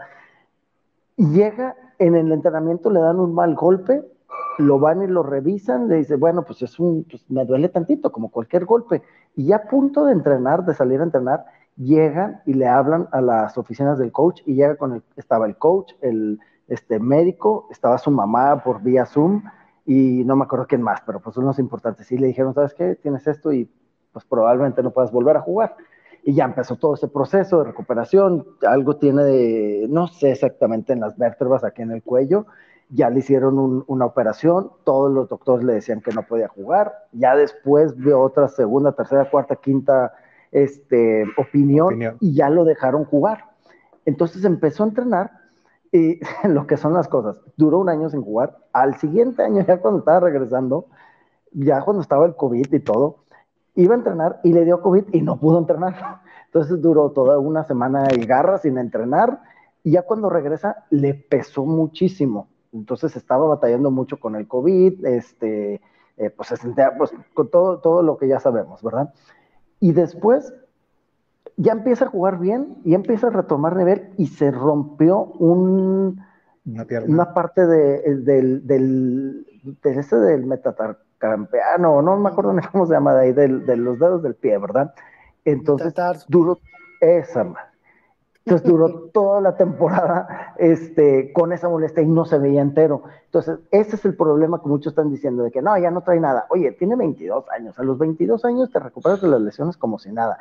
[1.18, 4.04] Llega en el entrenamiento, le dan un mal golpe,
[4.58, 8.12] lo van y lo revisan, le dice, bueno, pues es un, pues me duele tantito,
[8.12, 9.02] como cualquier golpe.
[9.36, 13.58] Y a punto de entrenar, de salir a entrenar, llegan y le hablan a las
[13.58, 18.12] oficinas del coach y llega con el, estaba el coach, el este, médico, estaba su
[18.12, 19.44] mamá por vía Zoom
[19.86, 22.12] y no me acuerdo quién más, pero pues unos importantes.
[22.12, 22.96] Y le dijeron, ¿sabes qué?
[22.96, 23.70] Tienes esto y
[24.12, 25.76] pues probablemente no puedas volver a jugar.
[26.24, 31.18] Y ya empezó todo ese proceso de recuperación, algo tiene no sé exactamente en las
[31.18, 32.46] vértebras aquí en el cuello,
[32.94, 37.36] ya le hicieron una operación, todos los doctores le decían que no podía jugar, ya
[37.36, 40.14] después vio otra segunda, tercera, cuarta, quinta
[40.52, 43.46] este, opinión, y ya lo dejaron jugar.
[44.06, 45.32] Entonces empezó a entrenar
[45.92, 49.80] y lo que son las cosas, duró un año sin jugar, al siguiente año ya
[49.80, 50.86] cuando estaba regresando,
[51.52, 53.24] ya cuando estaba el COVID y todo,
[53.76, 56.22] iba a entrenar y le dio COVID y no pudo entrenar.
[56.46, 59.42] Entonces duró toda una semana y garra sin entrenar
[59.84, 62.50] y ya cuando regresa le pesó muchísimo.
[62.74, 65.82] Entonces estaba batallando mucho con el COVID, este,
[66.18, 69.14] eh, pues se sentía pues, con todo, todo lo que ya sabemos, ¿verdad?
[69.80, 70.54] Y después
[71.56, 76.20] ya empieza a jugar bien y empieza a retomar nivel y se rompió un,
[76.66, 79.46] una, parte de, del, del, del,
[79.84, 84.24] ese del metatarcampeano, no me acuerdo ni cómo se llama de ahí, de los dedos
[84.24, 84.94] del pie, ¿verdad?
[85.46, 85.94] Entonces
[86.28, 86.60] duró
[87.02, 87.73] esa más
[88.46, 93.04] entonces duró toda la temporada este, con esa molestia y no se veía entero.
[93.26, 96.20] Entonces, ese es el problema que muchos están diciendo, de que no, ya no trae
[96.20, 96.46] nada.
[96.50, 100.12] Oye, tiene 22 años, a los 22 años te recuperas de las lesiones como si
[100.12, 100.38] nada.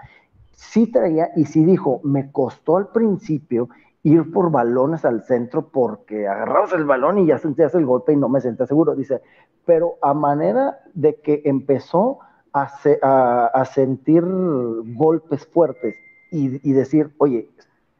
[0.51, 3.69] Sí traía y sí dijo, me costó al principio
[4.03, 8.17] ir por balones al centro porque agarrabas el balón y ya sentías el golpe y
[8.17, 8.97] no me sentía seguro.
[8.97, 9.23] Dice,
[9.65, 12.19] pero a manera de que empezó
[12.53, 15.95] a, sentir golpes fuertes
[16.33, 17.49] y, y decir, oye,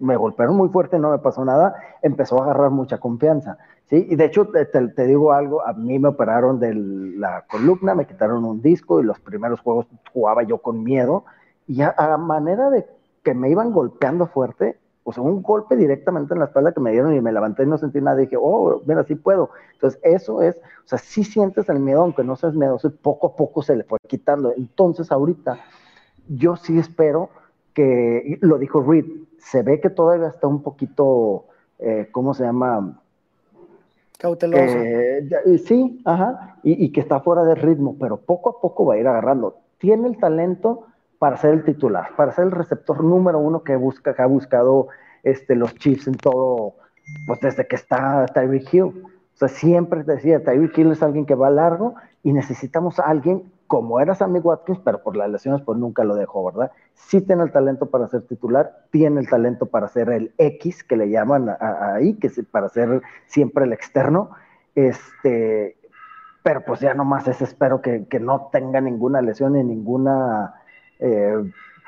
[0.03, 3.57] me golpearon muy fuerte, no me pasó nada, empezó a agarrar mucha confianza.
[3.89, 4.07] ¿sí?
[4.11, 8.45] Y de hecho, te, digo algo, a mí me operaron de la columna, me quitaron
[8.45, 11.25] un disco y los primeros juegos jugaba yo con miedo.
[11.69, 12.85] Y a, manera de
[13.23, 16.91] que me iban golpeando fuerte, o sea, un golpe directamente en la espalda que me
[16.91, 19.51] dieron y me levanté y no sentí nada, y dije, oh, mira, sí puedo.
[19.75, 23.37] Entonces, eso es, o sea, sí sientes el miedo, aunque no seas miedoso, poco a
[23.37, 24.53] poco se le fue quitando.
[24.57, 25.59] Entonces, ahorita,
[26.29, 27.31] yo sí espero
[27.75, 29.07] que, lo dijo Reed,
[29.39, 31.47] se ve que todavía está un poquito,
[31.79, 33.01] eh, ¿cómo se llama?
[34.19, 34.63] Cauteloso.
[34.63, 38.99] Eh, sí, ajá, y, que está fuera de ritmo, pero poco a poco va a
[38.99, 39.57] ir agarrando.
[39.79, 40.87] Tiene el talento
[41.19, 44.89] para ser el titular, para ser el receptor número uno que busca, que ha buscado
[45.23, 46.75] este, los Chiefs en todo,
[47.27, 48.83] pues desde que está Tyreek Hill.
[48.83, 53.52] O sea, siempre decía, Tyreek Hill es alguien que va largo y necesitamos a alguien
[53.73, 56.73] como era Sammy Watkins, pero por las lesiones pues nunca lo dejó, ¿verdad?
[56.93, 60.95] Sí tiene el talento para ser titular, tiene el talento para ser el X, que
[60.95, 64.33] le llaman ahí, que para ser siempre el externo,
[64.75, 65.79] este,
[66.43, 70.53] pero pues ya nomás es espero que, no tenga ninguna lesión ni ninguna
[70.99, 71.43] eh,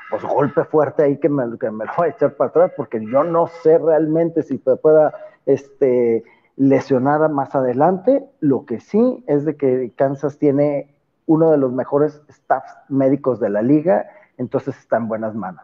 [0.09, 3.45] pues golpe fuerte ahí que me, lo va a echar para atrás, porque yo no
[3.61, 5.13] sé realmente si pueda
[5.45, 6.23] este,
[6.55, 8.25] lesionar más adelante.
[8.39, 10.94] Lo que sí es de que Kansas tiene
[11.25, 14.07] uno de los mejores staffs médicos de la liga,
[14.37, 15.63] entonces está en buenas manos.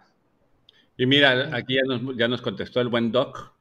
[0.97, 1.77] Y mira, aquí
[2.15, 3.53] ya nos, contestó el buen Doc.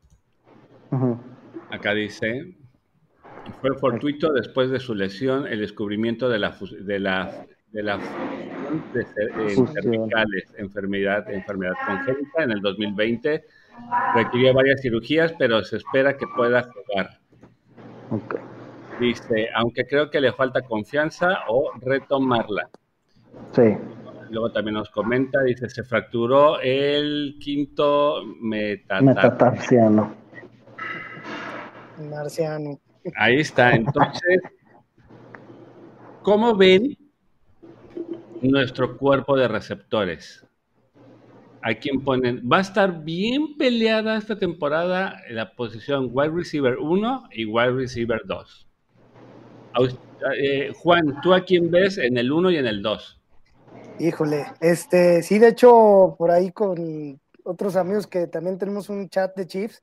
[1.71, 2.57] Acá dice,
[3.61, 7.99] fue fortuito después de su lesión el descubrimiento de la, de la, de la
[8.93, 9.05] de
[9.67, 13.45] cervicales, enfermedad, enfermedad congénita en el 2020.
[14.15, 17.21] Requirió varias cirugías, pero se espera que pueda jugar.
[18.11, 18.50] Okay.
[19.01, 22.69] Dice, aunque creo que le falta confianza o retomarla.
[23.53, 23.75] Sí.
[24.29, 30.15] Luego también nos comenta, dice, se fracturó el quinto metatarsiano.
[32.11, 32.79] Marciano.
[33.17, 33.75] Ahí está.
[33.75, 34.43] Entonces,
[36.23, 36.97] ¿cómo ven
[38.43, 40.47] nuestro cuerpo de receptores?
[41.63, 42.43] ¿A quién ponen?
[42.51, 47.73] Va a estar bien peleada esta temporada en la posición wide receiver 1 y wide
[47.73, 48.70] receiver 2.
[49.79, 53.21] Eh, Juan, ¿tú a quién ves en el 1 y en el 2?
[53.99, 59.35] Híjole, este, sí, de hecho, por ahí con otros amigos que también tenemos un chat
[59.37, 59.83] de Chiefs,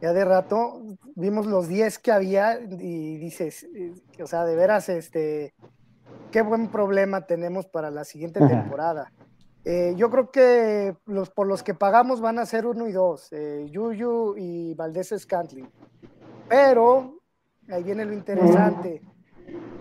[0.00, 0.82] ya de rato,
[1.14, 5.54] vimos los 10 que había y dices, eh, o sea, de veras, este,
[6.30, 9.12] qué buen problema tenemos para la siguiente temporada.
[9.64, 13.30] Eh, yo creo que los por los que pagamos van a ser uno y dos,
[13.30, 15.70] Yuyu y Valdés Scantling.
[16.48, 17.20] Pero
[17.70, 19.00] ahí viene lo interesante.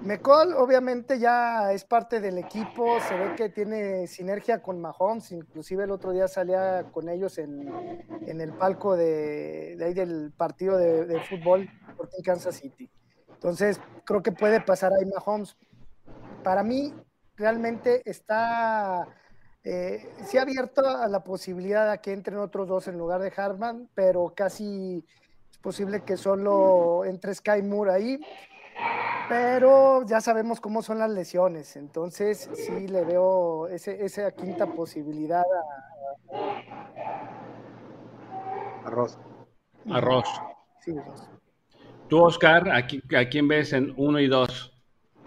[0.03, 5.85] McCall obviamente ya es parte del equipo, se ve que tiene sinergia con Mahomes, inclusive
[5.85, 7.71] el otro día salía con ellos en,
[8.27, 12.89] el palco de, ahí del partido de, fútbol en Kansas City.
[13.33, 15.55] Entonces creo que puede pasar ahí Mahomes.
[16.43, 16.93] Para mí
[17.37, 19.07] realmente está,
[19.63, 23.89] eh, sí abierto a la posibilidad de que entren otros dos en lugar de Hartman,
[23.95, 25.05] pero casi
[25.49, 28.19] es posible que solo entre Sky Moore ahí
[29.29, 35.43] pero ya sabemos cómo son las lesiones, entonces sí le veo ese, esa quinta posibilidad
[35.43, 35.63] a...
[38.85, 39.17] Arroz.
[39.89, 40.27] Arroz.
[40.79, 41.29] Sí, arroz.
[42.09, 44.71] Tú, Oscar, ¿a, quién ves en uno y dos?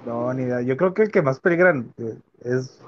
[0.04, 0.60] No, ni idea.
[0.60, 2.80] Yo creo que el que más peligran eh, es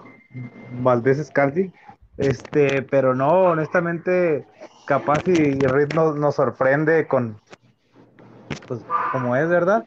[0.80, 1.72] Valdés Scanti.
[2.16, 4.46] Este, pero no, honestamente,
[4.86, 7.40] capaz y, Reed nos, sorprende con,
[8.66, 8.80] pues,
[9.12, 9.86] como es, ¿verdad?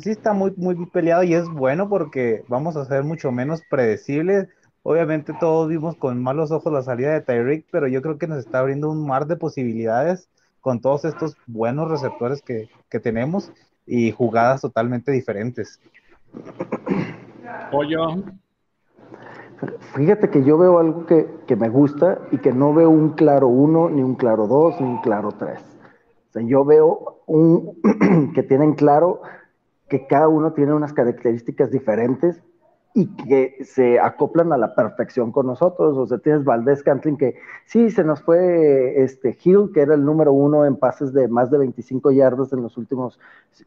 [0.00, 4.48] Sí está muy, muy peleado y es bueno porque vamos a ser mucho menos predecibles.
[4.82, 8.38] Obviamente todos vimos con malos ojos la salida de Tyreek, pero yo creo que nos
[8.38, 10.30] está abriendo un mar de posibilidades
[10.62, 12.68] con todos estos buenos receptores que,
[13.00, 13.52] tenemos
[13.86, 15.78] y jugadas totalmente diferentes.
[17.70, 18.24] Pollo.
[19.94, 23.48] Fíjate que yo veo algo que, que, me gusta y que no veo un claro
[23.48, 25.60] 1, ni un claro 2, ni un claro 3.
[25.60, 27.78] O sea, yo veo un
[28.34, 29.20] que tienen claro
[29.92, 32.42] que cada uno tiene unas características diferentes
[32.94, 35.98] y que se acoplan a la perfección con nosotros.
[35.98, 37.34] O sea, tienes Valdés Cantlin que
[37.66, 41.50] sí, se nos fue este Hill, que era el número uno en pases de más
[41.50, 43.20] de 25 yardas en los últimos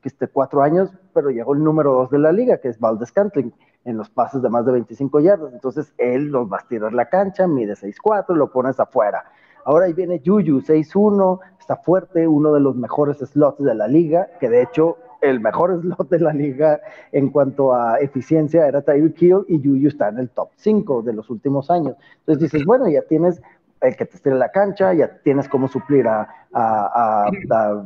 [0.03, 3.53] este, cuatro años, pero llegó el número dos de la liga, que es Valdés Cantlin,
[3.84, 5.53] en los pases de más de 25 yardas.
[5.53, 9.26] Entonces, él nos va a tirar la cancha, mide 6'4, lo pones afuera.
[9.63, 14.28] Ahora ahí viene Juju, 6'1, está fuerte, uno de los mejores slots de la liga,
[14.39, 16.80] que de hecho el mejor slot de la liga
[17.11, 21.13] en cuanto a eficiencia era Tyreek Hill y Juju está en el top 5 de
[21.13, 21.95] los últimos años.
[22.20, 23.41] Entonces dices, bueno, ya tienes
[23.82, 26.28] el que te esté en la cancha, ya tienes cómo suplir a,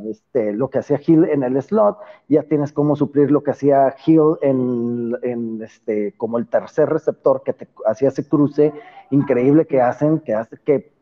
[0.08, 3.94] este, lo que hacía Hill en el slot, ya tienes cómo suplir lo que hacía
[4.06, 8.72] Hill en, este, como el tercer receptor que te hacía ese cruce
[9.10, 10.92] increíble que hacen, que hace que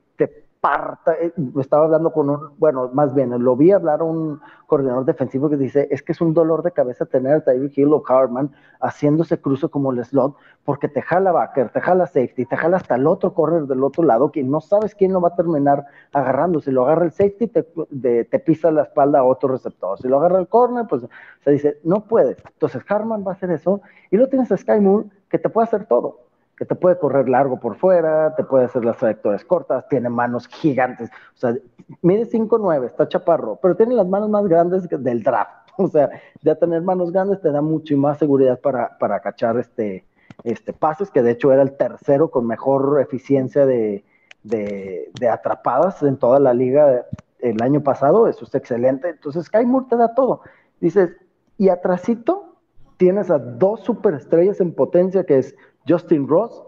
[0.60, 5.04] parta, eh, estaba hablando con un, bueno, más bien, lo vi hablar a un coordinador
[5.04, 8.02] defensivo que dice, es que es un dolor de cabeza tener a Tyreek Hill o
[8.02, 8.50] Carman
[8.80, 12.96] haciéndose cruce como el slot, porque te jala backer, te jala safety, te jala hasta
[12.96, 16.60] el otro corner del otro lado, que no sabes quién lo va a terminar agarrando,
[16.60, 20.18] si lo agarra el safety, te, te pisa la espalda a otro receptor, si lo
[20.18, 21.06] agarra el corner, pues
[21.44, 23.80] se dice, no puedes, entonces Harman va a hacer eso,
[24.10, 26.27] y luego tienes a Sky Moon, que te puede hacer todo,
[26.58, 30.48] que te puede correr largo por fuera, te puede hacer las trayectorias cortas, tiene manos
[30.48, 31.54] gigantes, o sea,
[32.02, 36.10] mide 5'9, está chaparro, pero tiene las manos más grandes del draft, o sea,
[36.42, 40.04] ya tener manos grandes te da mucho más seguridad para, para cachar este,
[40.42, 44.04] este pases, que de hecho era el tercero con mejor eficiencia de,
[44.42, 47.06] de, de atrapadas en toda la liga
[47.38, 50.40] el año pasado, eso es excelente, entonces Sky Moore te da todo,
[50.80, 51.10] dices,
[51.56, 52.56] y atrasito
[52.96, 55.54] tienes a dos superestrellas en potencia que es
[55.88, 56.62] Justin Ross,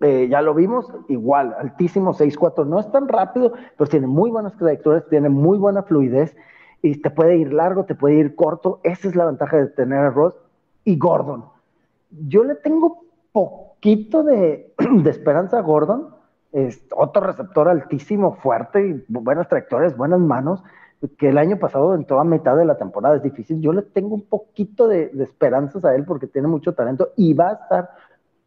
[0.00, 4.56] eh, ya lo vimos, igual, altísimo, 6'4, no es tan rápido, pero tiene muy buenas
[4.56, 6.36] trayectorias, tiene muy buena fluidez
[6.82, 8.80] y te puede ir largo, te puede ir corto.
[8.82, 10.34] Esa es la ventaja de tener a Ross
[10.84, 11.46] y Gordon.
[12.10, 14.74] Yo le tengo poquito de,
[15.06, 16.08] esperanza a Gordon,
[16.52, 20.62] es otro receptor altísimo, fuerte y buenas trayectorias, buenas manos,
[21.18, 23.60] que el año pasado entró a mitad de la temporada, es difícil.
[23.60, 27.32] Yo le tengo un poquito de, de esperanzas a él porque tiene mucho talento y
[27.34, 27.90] va a estar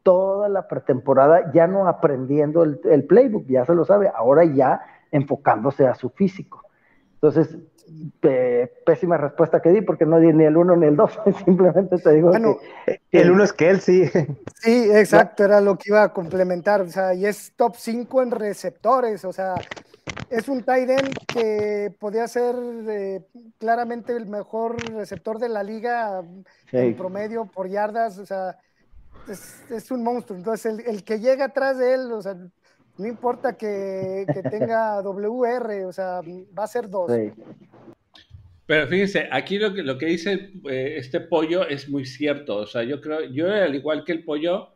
[0.08, 4.80] toda la pretemporada ya no aprendiendo el, playbook, ya se lo sabe, ahora ya
[5.12, 6.64] enfocándose a su físico.
[7.16, 7.58] Entonces,
[8.86, 12.14] pésima respuesta que di porque no di ni el uno ni el dos, simplemente te
[12.14, 14.06] digo que, el uno es que él sí.
[14.56, 18.32] Sí, exacto, era lo que iba a complementar, o sea, y es top 5 en
[18.32, 19.56] receptores, o sea,
[20.30, 22.56] es un tight end que podía ser
[22.88, 23.26] eh,
[23.58, 26.24] claramente el mejor receptor de la liga
[26.72, 28.58] en promedio por yardas, o sea,
[29.30, 30.38] es, un monstruo.
[30.38, 32.36] Entonces, el, que llega atrás de él, o sea,
[32.98, 36.22] no importa que, tenga WR, o sea,
[36.58, 37.12] va a ser dos.
[38.66, 42.58] Pero fíjense, aquí lo que, lo que dice eh, este pollo es muy cierto.
[42.58, 44.74] O sea, yo creo, yo al igual que el pollo,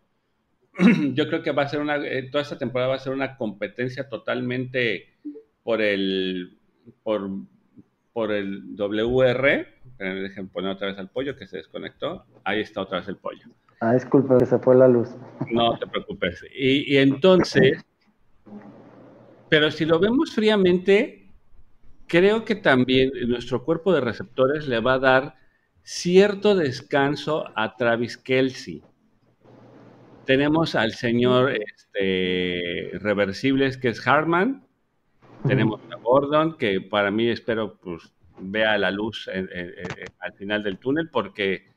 [1.13, 3.35] yo creo que va a ser una, eh, toda esta temporada va a ser una
[3.35, 5.09] competencia totalmente
[5.63, 6.57] por el,
[7.03, 7.29] por,
[8.13, 9.67] por el WR.
[9.97, 12.25] Dejen poner otra vez al pollo que se desconectó.
[12.45, 13.47] Ahí está otra vez el pollo.
[13.83, 15.09] Ah, disculpe, que se fue la luz.
[15.49, 16.45] No te preocupes.
[16.55, 17.83] Y, entonces,
[19.49, 21.31] pero si lo vemos fríamente,
[22.05, 25.35] creo que también nuestro cuerpo de receptores le va a dar
[25.81, 28.83] cierto descanso a Travis Kelsey.
[30.25, 34.63] Tenemos al señor este, Reversibles, que es Harman.
[35.47, 41.09] Tenemos a Gordon, que para mí espero pues, vea la luz al final del túnel,
[41.09, 41.70] porque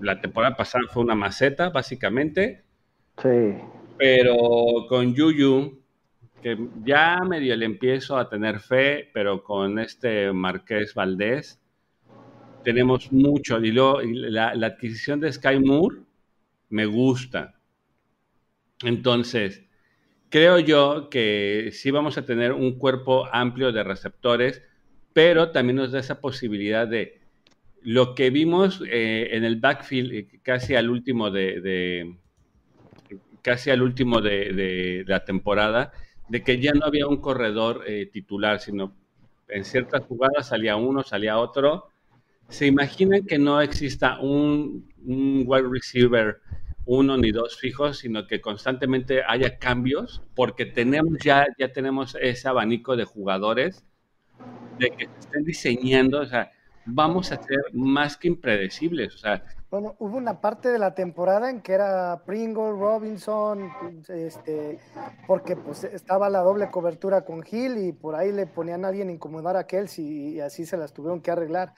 [0.00, 2.64] la temporada pasada fue una maceta, básicamente.
[3.22, 3.54] Sí.
[3.98, 5.80] Pero con Yuyu,
[6.42, 11.60] que ya medio le empiezo a tener fe, pero con este Marqués Valdés,
[12.64, 13.58] tenemos mucho.
[13.58, 15.98] Y, la, la, adquisición de Sky Moore
[16.70, 17.60] me gusta.
[18.82, 19.64] Entonces,
[20.30, 24.62] creo yo que sí vamos a tener un cuerpo amplio de receptores,
[25.12, 27.19] pero también nos da esa posibilidad de
[27.82, 32.14] lo que vimos eh, en el backfield eh, casi al último de,
[33.42, 35.92] casi al último de, la temporada,
[36.28, 38.94] de que ya no había un corredor eh, titular, sino
[39.48, 41.88] en ciertas jugadas salía uno, salía otro.
[42.48, 46.40] ¿Se imaginan que no exista un, un wide receiver
[46.86, 52.48] uno ni dos fijos, sino que constantemente haya cambios, porque tenemos ya, ya tenemos ese
[52.48, 53.84] abanico de jugadores
[54.78, 56.50] de que se estén diseñando, o sea,
[56.84, 59.22] vamos a ser más que impredecibles.
[59.70, 63.70] Bueno, hubo una parte de la temporada en que era Pringle, Robinson,
[64.08, 64.78] este,
[65.26, 69.10] porque pues estaba la doble cobertura con Hill y por ahí le ponían a alguien
[69.10, 71.74] incomodar a Kelsey y así se las tuvieron que arreglar.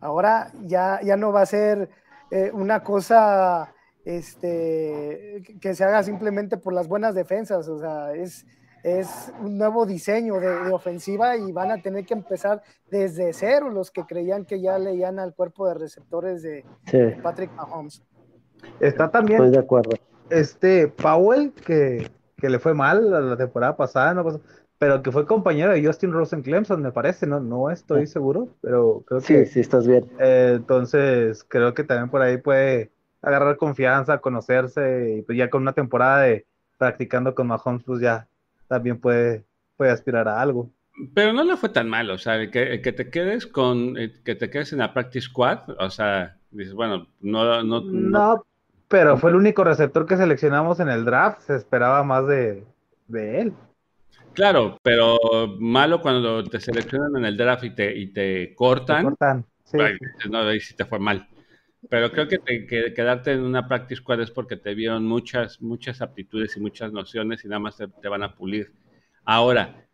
[0.00, 1.88] Ahora ya, ya no va a ser
[2.30, 3.72] eh, una cosa
[4.04, 8.46] este, que se haga simplemente por las buenas defensas, o sea, es,
[8.86, 13.90] es un nuevo diseño de, ofensiva y van a tener que empezar desde cero los
[13.90, 16.64] que creían que ya leían al cuerpo de receptores de,
[17.20, 18.00] Patrick Mahomes.
[18.78, 19.90] Está también Estoy de acuerdo.
[20.30, 22.08] este Powell que,
[22.40, 24.40] le fue mal la, temporada pasada, no
[24.78, 29.02] pero que fue compañero de Justin Rosen Clemson, me parece, no, no estoy seguro, pero
[29.06, 30.04] creo que sí, sí, estás bien.
[30.20, 35.62] Eh, entonces creo que también por ahí puede agarrar confianza, conocerse y pues ya con
[35.62, 36.46] una temporada de
[36.78, 38.28] practicando con Mahomes, pues ya
[38.68, 39.44] también puede,
[39.76, 40.70] puede aspirar a algo.
[41.14, 44.34] Pero no le fue tan mal, o sea, que, que te quedes con, eh, que
[44.34, 48.46] te quedes en la practice squad, o sea, dices, bueno, no, no, no,
[48.88, 52.64] pero fue el único receptor que seleccionamos en el draft, se esperaba más de,
[53.08, 53.52] de él.
[54.32, 55.18] Claro, pero
[55.58, 58.98] malo cuando te seleccionan en el draft y te, y te cortan.
[58.98, 59.78] Te cortan, sí.
[60.30, 61.26] no, ahí sí te fue mal.
[61.88, 66.56] Pero creo que, quedarte en una practice squad es porque te vieron muchas, muchas aptitudes
[66.56, 68.72] y muchas nociones y nada más te, van a pulir.
[69.24, 69.86] Ahora,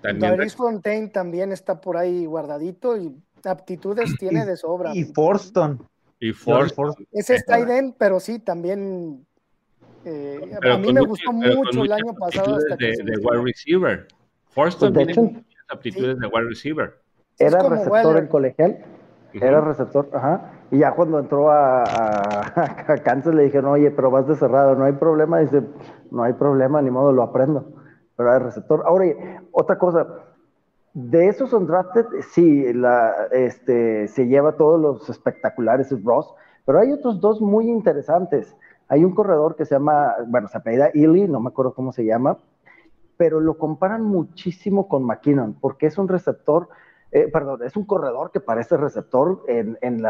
[0.00, 0.50] también.
[0.50, 4.92] Fontaine también está por ahí guardadito y aptitudes tiene de sobra.
[4.94, 5.86] Y Forston.
[6.20, 6.94] Y Forston.
[7.12, 7.58] Ese está
[7.98, 9.26] pero sí, también.
[10.04, 12.56] Eh, a mí me gustó mucho el año pasado.
[12.56, 14.06] Hasta de, de wide receiver.
[14.50, 17.00] Forston pues tiene muchas aptitudes de wide receiver.
[17.38, 18.84] Era receptor en colegial.
[19.34, 20.55] Era receptor, ajá.
[20.70, 24.84] Y ya cuando entró a, a, Kansas le dijeron, oye, pero vas de cerrado, no
[24.84, 25.38] hay problema.
[25.38, 25.62] Dice,
[26.10, 27.72] no hay problema, ni modo, lo aprendo.
[28.16, 28.82] Pero era receptor.
[28.86, 29.06] Ahora,
[29.52, 30.06] otra cosa,
[30.94, 36.34] de esos undrafted, sí, la, este, se lleva todos los espectaculares, Ross,
[36.64, 38.56] pero hay otros dos muy interesantes.
[38.88, 42.06] Hay un corredor que se llama, bueno, se apellida Ely, no me acuerdo cómo se
[42.06, 42.38] llama,
[43.18, 46.68] pero lo comparan muchísimo con McKinnon, porque es un receptor
[47.12, 49.42] eh, perdón, es un corredor que parece receptor.
[49.48, 50.04] En, en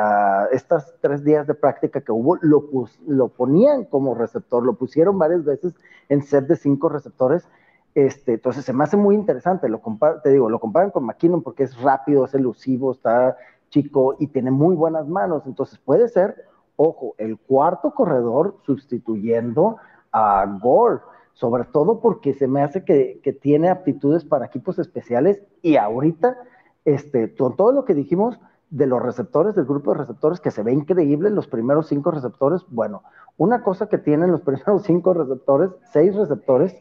[0.52, 2.68] estas tres días de práctica que hubo, lo,
[3.06, 5.74] lo ponían como receptor, lo pusieron varias veces
[6.08, 7.48] en set de cinco receptores.
[7.94, 9.80] Este, entonces se me hace muy interesante, lo
[10.22, 13.38] te digo, lo comparan con McKinnon porque es rápido, es elusivo, está
[13.70, 16.44] chico y tiene muy buenas manos, entonces puede ser,
[16.76, 19.78] ojo, el cuarto corredor sustituyendo
[20.12, 21.00] a Gore,
[21.32, 26.36] sobre todo porque se me hace que, que tiene aptitudes para equipos especiales y ahorita
[26.86, 28.40] este, todo lo que dijimos
[28.70, 32.62] de los receptores, del grupo de receptores, que se ve increíble, los primeros cinco receptores,
[32.68, 33.02] bueno,
[33.36, 36.74] una cosa que tienen los primeros cinco receptores, seis receptores,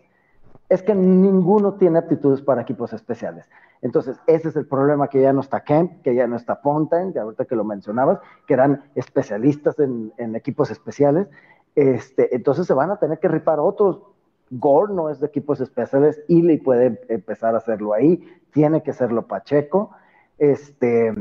[0.70, 3.46] es que ninguno tiene aptitudes para equipos especiales.
[3.82, 7.14] Entonces, ese es el problema que ya no está Kemp, que ya no está Fontaine,
[7.14, 11.28] que ahorita que lo mencionabas, que eran especialistas en, equipos especiales.
[11.76, 14.02] Este, entonces se van a tener que ripar otros.
[14.52, 18.24] Gore no es de equipos especiales, y le puede empezar a hacerlo ahí
[18.56, 19.92] tiene que serlo Pacheco.
[20.38, 21.14] Este,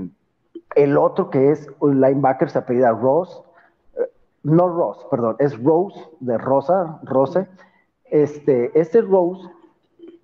[0.76, 3.42] el otro que es un linebacker se apellida Ross,
[3.96, 4.08] eh,
[4.44, 7.48] no Ross, perdón, es Rose de Rosa, Rose.
[8.04, 9.42] Este, este Rose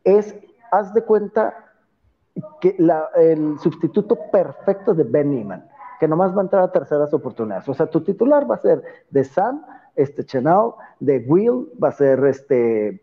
[0.04, 0.36] es,
[0.70, 1.66] haz de cuenta,
[2.60, 2.76] que
[3.16, 5.68] el sustituto perfecto de Ben Neiman,
[6.00, 7.68] que nomás va a entrar a terceras oportunidades.
[7.68, 9.62] O sea, tu titular va a ser de Sam,
[9.94, 13.02] este Chenal, de Will, va a ser este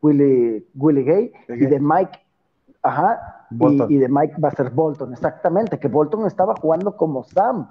[0.00, 2.24] Willie, Willie Gay, y de Mike
[2.84, 3.46] Ajá,
[3.88, 7.66] y, de Mike va a ser Bolton, exactamente, que Bolton estaba jugando como Sam,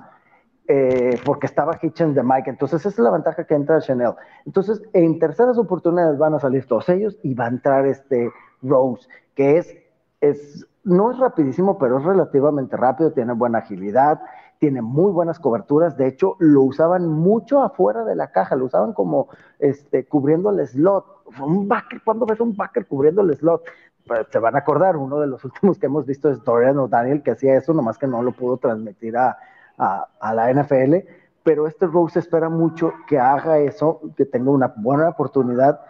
[0.68, 4.14] eh, porque estaba Hitchens de Mike, entonces esa es la ventaja que entra Chanel.
[4.48, 8.32] Entonces, en terceras oportunidades van a salir todos ellos y va a entrar este
[8.64, 9.78] Rose, que es,
[10.20, 14.22] es no es rapidísimo, pero es relativamente rápido, tiene buena agilidad,
[14.60, 18.94] tiene muy buenas coberturas, de hecho lo usaban mucho afuera de la caja, lo usaban
[18.94, 19.28] como
[19.60, 21.06] este, cubriendo el slot,
[21.42, 23.64] un backer, cuando ves un backer cubriendo el slot?
[24.06, 27.24] Pues, se van a acordar, uno de los últimos que hemos visto es Dorian O'Daniel,
[27.24, 29.38] que hacía eso, nomás que no lo pudo transmitir a,
[29.78, 30.96] a, la NFL,
[31.44, 35.82] pero este Rose espera mucho que haga eso, que tenga una buena oportunidad,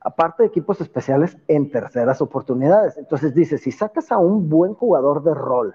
[0.00, 2.96] aparte de equipos especiales, en terceras oportunidades.
[2.96, 5.74] Entonces dice, si sacas a un buen jugador de rol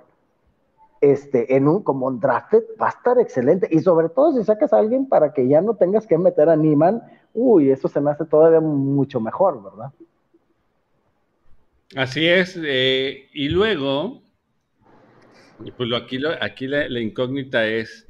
[1.02, 3.68] este, en un, como un drafted, va a estar excelente.
[3.70, 6.56] Y sobre todo si sacas a alguien para que ya no tengas que meter a
[6.56, 7.02] Niman,
[7.34, 9.91] uy, eso se me hace todavía mucho mejor, ¿verdad?
[11.95, 12.58] Así es.
[12.64, 14.22] Eh, y luego,
[15.78, 18.08] pues lo, aquí, aquí la, incógnita es,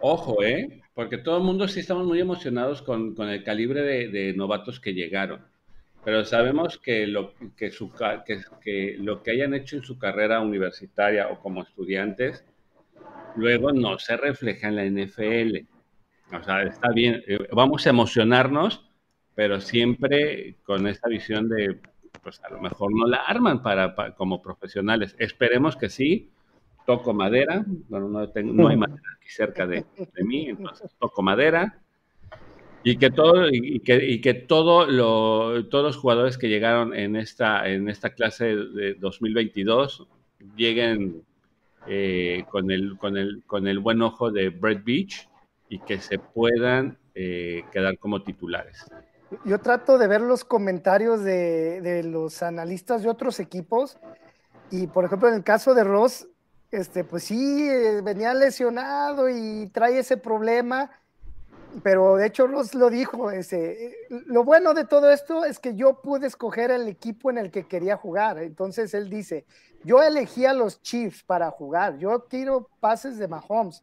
[0.00, 0.81] ojo, ¿eh?
[0.94, 5.52] Porque todo el mundo sí estamos muy emocionados con, el calibre de novatos que llegaron
[6.04, 11.28] pero sabemos que lo que, su, que, lo que hayan hecho en su carrera universitaria
[11.28, 12.44] o como estudiantes,
[13.36, 15.58] luego no se refleja en la NFL.
[16.34, 18.84] O sea, está bien, eh, vamos a emocionarnos,
[19.34, 21.78] pero siempre con esta visión de,
[22.22, 25.14] pues a lo mejor no la arman para, como profesionales.
[25.18, 26.30] Esperemos que sí.
[26.86, 31.22] Toco madera, bueno, no, tengo, no hay madera aquí cerca de, de mí, entonces toco
[31.22, 31.82] madera
[32.84, 37.16] y que todo, y que, y que todo lo, todos los jugadores que llegaron en
[37.16, 40.06] esta, en esta clase de 2022
[40.56, 41.22] lleguen
[41.86, 45.28] eh, con, el, con, el, con el buen ojo de Brett Beach
[45.68, 48.84] y que se puedan eh, quedar como titulares.
[49.44, 53.96] Yo trato de ver los comentarios de, de, los analistas de otros equipos
[54.70, 56.28] y, por ejemplo, en el caso de Ross,
[56.72, 60.90] este, pues sí, eh, venía lesionado y trae ese problema
[61.82, 66.02] pero de hecho Ross lo dijo, ese, lo bueno de todo esto es que yo
[66.02, 68.38] pude escoger el equipo en el que quería jugar.
[68.38, 69.46] Entonces él dice,
[69.84, 73.82] yo elegí a los Chiefs para jugar, yo tiro pases de Mahomes.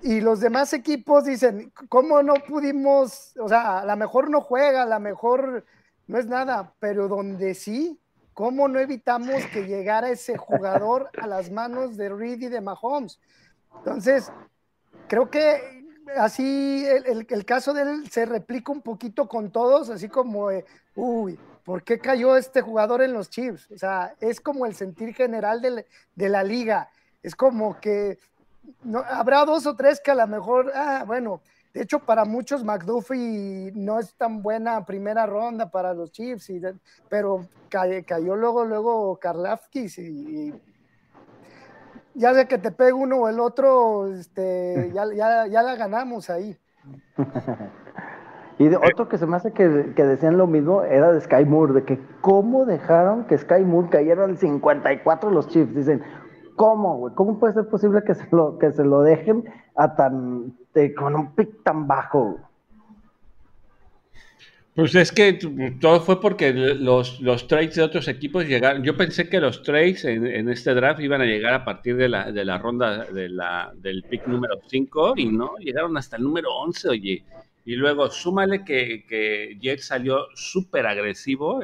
[0.00, 3.36] Y los demás equipos dicen, ¿cómo no pudimos?
[3.38, 5.64] O sea, a lo mejor no juega, a lo mejor
[6.06, 7.98] no es nada, pero donde sí,
[8.38, 13.18] ¿cómo no evitamos que llegara ese jugador a las manos de Reed y de Mahomes?
[13.78, 14.30] Entonces,
[15.08, 15.84] creo que
[16.16, 20.50] así el, caso de él se replica un poquito con todos, así como,
[20.94, 23.72] uy, ¿por qué cayó este jugador en los Chiefs?
[23.72, 25.84] O sea, es como el sentir general de,
[26.14, 26.90] de la liga.
[27.24, 28.20] Es como que
[28.84, 31.40] no, habrá dos o tres que a lo mejor, ah, bueno,
[31.74, 36.60] de hecho para muchos McDuffie no es tan buena primera ronda para los Chiefs, y
[37.08, 40.52] pero cayó, luego, luego Karlafkis y
[42.18, 46.56] ya sé que te pegue uno o el otro, este, ya, ya, la ganamos ahí.
[48.58, 51.74] y de otro que se me hace que, decían lo mismo era de Sky Moore,
[51.74, 55.74] de que cómo dejaron que Sky Moore cayera al 54 los Chiefs.
[55.74, 56.02] Dicen,
[56.56, 57.14] ¿cómo, güey?
[57.14, 59.44] ¿Cómo puede ser posible que se lo, que se lo dejen
[59.76, 60.56] a tan,
[60.94, 62.48] con un pick tan bajo?
[64.78, 65.32] Pues es que
[65.80, 68.84] todo fue porque los, los trades de otros equipos llegaron.
[68.84, 72.30] Yo pensé que los trades en, este draft iban a llegar a partir de la,
[72.30, 76.54] de la ronda de la, del pick número 5 y no, llegaron hasta el número
[76.54, 77.24] 11, oye.
[77.64, 81.60] Y luego súmale que, que Jet salió súper agresivo,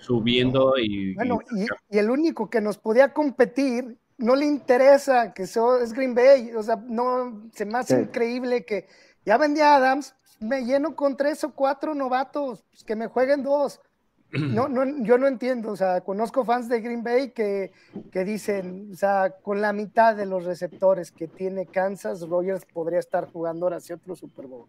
[0.00, 1.14] subiendo y.
[1.14, 6.14] Bueno, y, el único que nos podía competir no le interesa que sea, es Green
[6.14, 6.52] Bay.
[6.54, 8.86] O sea, no se me hace increíble que
[9.24, 13.80] ya vendía Adams, me lleno con tres o cuatro novatos, pues, que me jueguen dos.
[14.32, 17.72] No, no, yo no entiendo, o sea, conozco fans de Green Bay que,
[18.12, 23.00] que, dicen, o sea, con la mitad de los receptores que tiene Kansas, Rogers podría
[23.00, 24.68] estar jugando ahora hacia otro Super Bowl.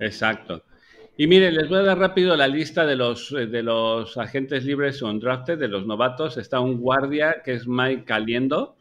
[0.00, 0.64] Exacto.
[1.16, 5.00] Y miren, les voy a dar rápido la lista de los, de los agentes libres
[5.02, 6.36] o drafted, de los novatos.
[6.36, 8.77] Está un guardia que es Mike Caliendo.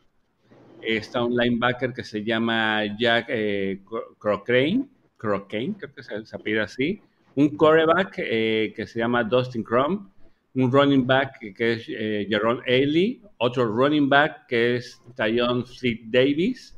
[0.81, 3.81] Está un linebacker que se llama Jack eh,
[4.19, 4.85] Crockane,
[5.17, 7.01] creo que se, se así,
[7.35, 10.09] un quarterback eh, que se llama Dustin Crum,
[10.55, 16.01] un running back que es eh, Jerome Ailey, otro running back que es Tyon Fleet
[16.05, 16.75] Davis,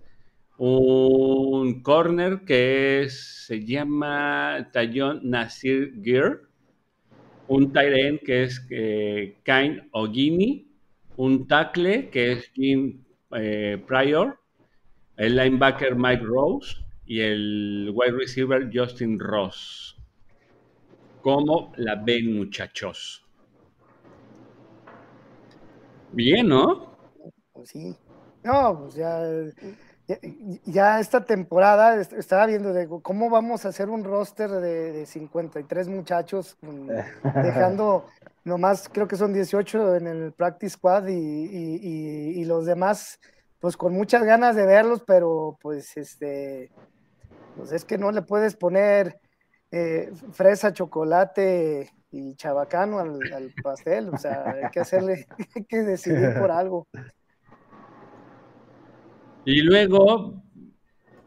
[0.58, 6.42] un corner que se llama Tayon Nasir Gear,
[7.48, 10.68] un tight end que es eh, Kain Ogini,
[11.16, 13.02] un tackle que es Jim
[13.32, 14.40] eh, Pryor,
[15.18, 16.78] el linebacker Mike Rose,
[17.10, 19.98] y el wide receiver Justin Ross.
[21.22, 23.26] ¿Cómo la ven, muchachos?
[26.12, 26.96] Bien, ¿no?
[27.52, 27.96] Pues sí.
[28.44, 29.22] No, pues ya,
[30.66, 36.58] ya, esta temporada estaba viendo de cómo vamos a hacer un roster de, 53 muchachos,
[37.44, 38.06] dejando
[38.44, 43.20] nomás, creo que son 18 en el practice squad y, y los demás,
[43.60, 46.72] pues con muchas ganas de verlos, pero pues este
[47.60, 49.20] pues es que no le puedes poner
[49.70, 56.36] eh, fresa, chocolate y chabacano al, pastel, o sea, hay que hacerle, hay que decidir
[56.40, 56.88] por algo.
[59.44, 60.42] Y luego,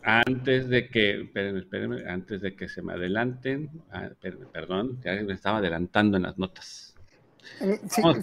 [0.03, 4.09] antes de que, espérenme, espérenme, antes de que se me adelanten, ah,
[4.53, 6.92] perdón, ya me estaba adelantando en las notas.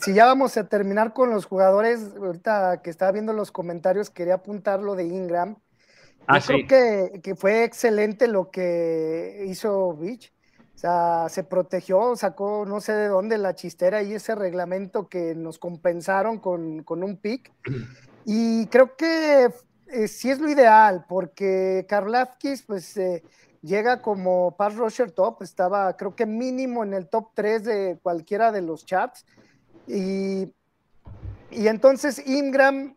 [0.02, 4.36] Si, ya vamos a terminar con los jugadores, ahorita que estaba viendo los comentarios, quería
[4.36, 5.58] apuntar lo de Ingram.
[6.28, 10.32] Ah, Yo creo que, que, fue excelente lo que hizo Beach.
[10.76, 15.36] O sea, se protegió, sacó no sé de dónde la chistera y ese reglamento que
[15.36, 17.52] nos compensaron con, con un pick.
[18.24, 19.50] Y creo que
[19.88, 23.24] eh, sí es lo ideal, porque Karlafkis, pues eh,
[23.62, 28.52] llega como pass rusher top, estaba creo que mínimo en el top 3 de cualquiera
[28.52, 29.26] de los chats.
[29.88, 30.54] Y,
[31.52, 32.96] y entonces Ingram,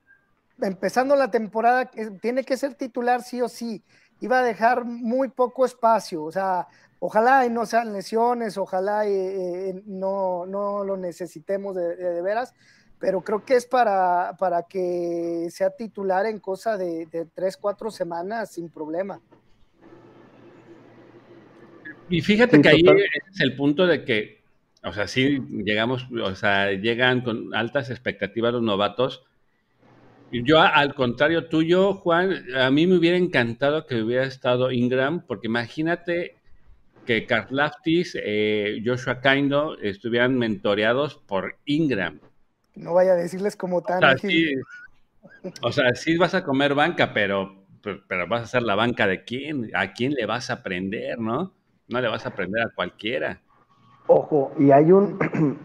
[0.61, 1.91] empezando la temporada,
[2.21, 3.85] tiene que ser titular sí o sí.
[4.21, 6.69] Iba a dejar muy poco espacio, o sea,
[7.01, 12.55] ojalá y no sean lesiones, ojalá y, eh, no, no, lo necesitemos de, de, veras,
[13.01, 17.91] pero creo que es para, para que sea titular en cosa de, de tres, cuatro
[17.91, 19.21] semanas sin problema.
[22.13, 22.83] Y fíjate que ahí
[23.33, 24.43] es el punto de que,
[24.85, 29.25] o sea, sí llegamos, o sea, llegan con altas expectativas los novatos.
[30.31, 35.47] Yo, al contrario tuyo, Juan, a mí me hubiera encantado que hubiera estado Ingram, porque
[35.47, 36.37] imagínate
[37.07, 42.21] que Karlaftis, eh, Joshua Kaindo estuvieran mentoreados por Ingram.
[42.75, 44.05] No vaya a decirles como tan.
[44.05, 44.55] O sea, sí,
[45.63, 47.65] o sea, sí vas a comer banca, pero,
[48.07, 51.55] pero vas a ser la banca de quién, a quién le vas a aprender, ¿no?
[51.89, 53.41] No le vas a aprender a cualquiera.
[54.07, 55.19] Ojo, y hay un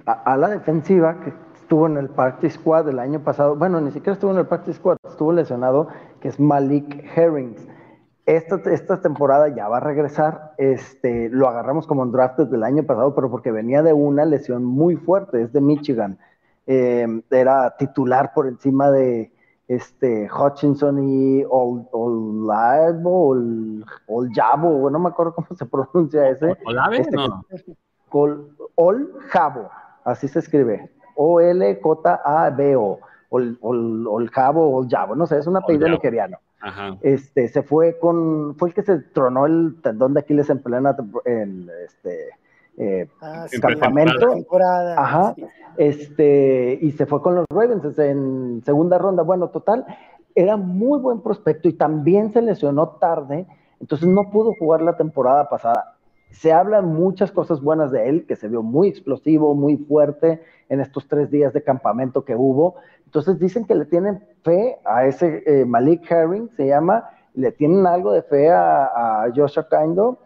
[0.05, 4.13] a, la defensiva que estuvo en el Practice Squad el año pasado, bueno, ni siquiera
[4.13, 5.87] estuvo en el Practice Squad, estuvo lesionado,
[6.21, 7.67] que es Malik Herrings.
[8.25, 12.83] Esta, esta temporada ya va a regresar, este, lo agarramos como en draft del año
[12.83, 16.19] pasado, pero porque venía de una lesión muy fuerte, es de Michigan.
[16.67, 19.31] Eh, era titular por encima de,
[19.67, 26.57] este, Hutchinson y Olavo, Ol, Jabo, no me acuerdo cómo se pronuncia ese.
[26.65, 27.01] ¿Olave?
[27.01, 27.45] Este, no.
[28.75, 29.69] Ol, Jabo,
[30.05, 30.89] así se escribe.
[31.15, 32.99] O-L-J-A-B-O.
[33.29, 36.37] Ol, Ol, Ol Jabo, Ol Jabo, no sé, es un apellido nigeriano.
[36.61, 36.97] Ajá.
[37.01, 40.95] Este, se fue con, fue el que se tronó el tendón de Aquiles en plena,
[41.25, 42.29] en, este,
[42.77, 44.35] eh, ah, campamento.
[44.95, 45.35] Ajá.
[45.77, 49.23] Este, y se fue con los Ravens en segunda ronda.
[49.23, 49.85] Bueno, total,
[50.35, 53.47] era muy buen prospecto y también se lesionó tarde,
[53.79, 55.95] entonces no pudo jugar la temporada pasada.
[56.29, 60.81] Se hablan muchas cosas buenas de él, que se vio muy explosivo, muy fuerte en
[60.81, 62.75] estos tres días de campamento que hubo.
[63.05, 67.87] Entonces dicen que le tienen fe a ese eh, Malik Herring, se llama, le tienen
[67.87, 68.85] algo de fe a,
[69.23, 70.19] a Joshua Kaindo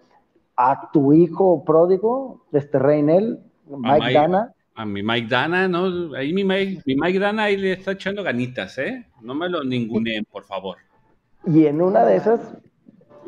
[0.55, 4.53] a tu hijo pródigo, este Reinel, Mike, Dana.
[4.75, 6.15] A mi Mike Dana, ¿no?
[6.15, 9.07] Ahí mi Mike, mi Mike Dana ahí le está echando ganitas, ¿eh?
[9.21, 10.77] No me lo ninguneen, por favor.
[11.45, 12.55] Y en una de esas,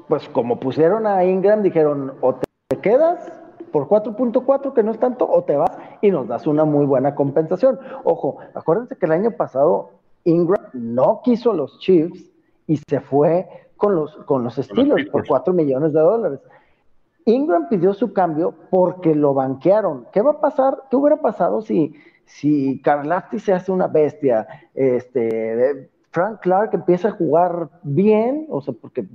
[0.08, 2.36] pues como pusieron a Ingram, dijeron, o
[2.68, 3.32] te quedas
[3.72, 7.16] por 4.4, que no es tanto, o te vas y nos das una muy buena
[7.16, 7.80] compensación.
[8.04, 9.92] Ojo, acuérdense que el año pasado
[10.26, 12.32] Ingram no quiso los Chiefs
[12.68, 16.40] y se fue con los, con los Steelers por 4 millones de dólares.
[17.26, 20.08] Ingram pidió su cambio porque lo banquearon.
[20.12, 20.84] ¿Qué va a pasar?
[20.90, 21.94] ¿Qué hubiera pasado si,
[22.26, 24.48] si Carlafti se hace una bestia?
[24.74, 29.06] Este, Frank Clark empieza a jugar bien, o sea, porque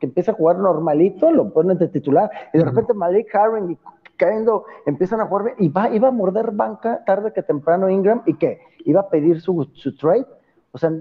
[0.00, 3.78] empieza a jugar normalito, lo ponen de titular, y de repente Malik Harren y
[4.16, 8.22] cayendo empiezan a jugar bien, y va, iba a morder banca tarde que temprano Ingram,
[8.26, 8.60] ¿y qué?
[8.84, 10.26] Iba a pedir su, su trade.
[10.72, 10.92] O sea,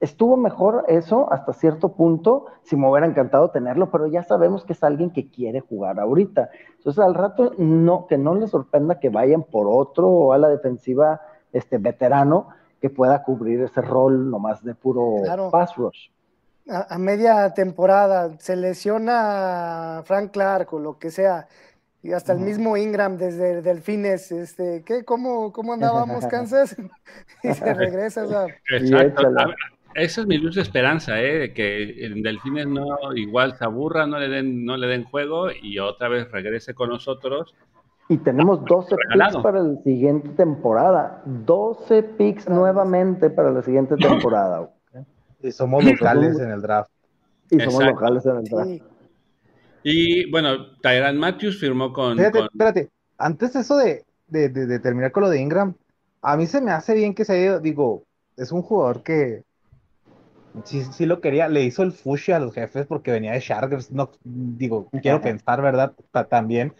[0.00, 4.72] estuvo mejor eso hasta cierto punto, si me hubiera encantado tenerlo, pero ya sabemos que
[4.72, 6.50] es alguien que quiere jugar ahorita.
[6.76, 11.20] Entonces, al rato, no, que no les sorprenda que vayan por otro a la defensiva
[11.52, 12.48] este, veterano
[12.80, 15.16] que pueda cubrir ese rol nomás de puro
[15.50, 16.10] pass rush.
[16.68, 21.48] A, media temporada se lesiona Frank Clark o lo que sea,
[22.02, 25.04] y hasta el mismo Ingram desde Delfines, este, ¿qué?
[25.04, 26.76] ¿Cómo, cómo andábamos, Kansas?
[27.42, 28.46] y se regresa.
[28.70, 29.22] Exacto
[30.00, 31.38] esa es mi luz de esperanza, ¿eh?
[31.38, 35.48] de que en Delfines no igual se aburra, no le den, no le den juego
[35.50, 37.54] y otra vez regrese con nosotros.
[38.08, 41.22] Y tenemos 12 picks para la siguiente temporada.
[41.26, 44.70] 12 picks nuevamente para la siguiente temporada.
[45.42, 46.90] Y somos locales en el draft.
[47.50, 48.82] Y somos locales en el draft.
[49.82, 52.18] Y bueno, Tyran Matthews firmó con.
[52.18, 52.90] Espérate, espérate.
[53.18, 55.74] Antes eso de, de, de, terminar con lo de Ingram,
[56.22, 58.04] a mí se me hace bien que se haya ido, digo,
[58.36, 59.44] es un jugador que
[60.64, 63.90] sí, sí lo quería, le hizo el fushi a los jefes porque venía de Sharkers,
[63.90, 65.92] no, digo, quiero pensar, ¿verdad?
[66.28, 66.74] también,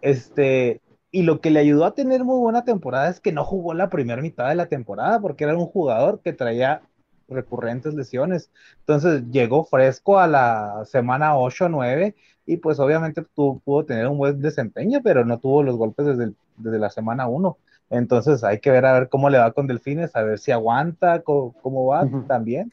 [0.00, 0.80] este,
[1.10, 3.90] y lo que le ayudó a tener muy buena temporada es que no jugó la
[3.90, 6.82] primera mitad de la temporada porque era un jugador que traía
[7.28, 8.50] recurrentes lesiones.
[8.80, 12.14] Entonces llegó fresco a la semana 8 o 9
[12.46, 16.32] y pues obviamente tuvo, pudo tener un buen desempeño, pero no tuvo los golpes desde,
[16.56, 17.58] desde la semana uno.
[17.90, 21.22] Entonces hay que ver a ver cómo le va con Delfines, a ver si aguanta,
[21.22, 22.72] cómo, va también,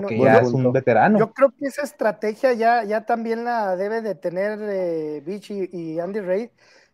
[0.00, 1.18] porque ya es un veterano.
[1.18, 6.20] Yo creo que esa estrategia ya, ya también la debe de tener eh, y, Andy
[6.20, 6.50] Reid,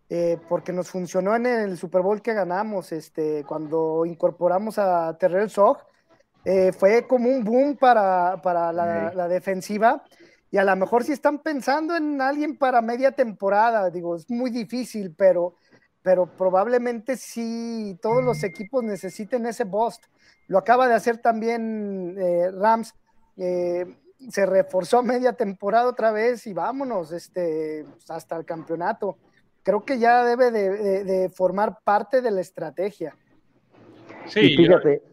[0.09, 5.51] eh, porque nos funcionó en el Super Bowl que ganamos, este, cuando incorporamos a Terrell
[5.51, 5.79] Sog,
[6.45, 10.03] eh, fue como un boom para, para la, la defensiva.
[10.51, 14.51] Y a lo mejor si están pensando en alguien para media temporada, digo, es muy
[14.51, 15.55] difícil, pero
[16.03, 20.05] pero probablemente sí todos los equipos necesiten ese boost.
[20.51, 22.93] Lo acaba de hacer también eh, Rams.
[23.37, 23.87] Eh,
[24.29, 29.17] se reforzó media temporada otra vez y vámonos este, pues, hasta el campeonato.
[29.63, 33.15] Creo que ya debe de, formar parte de la estrategia.
[34.27, 35.05] Sí, fíjate,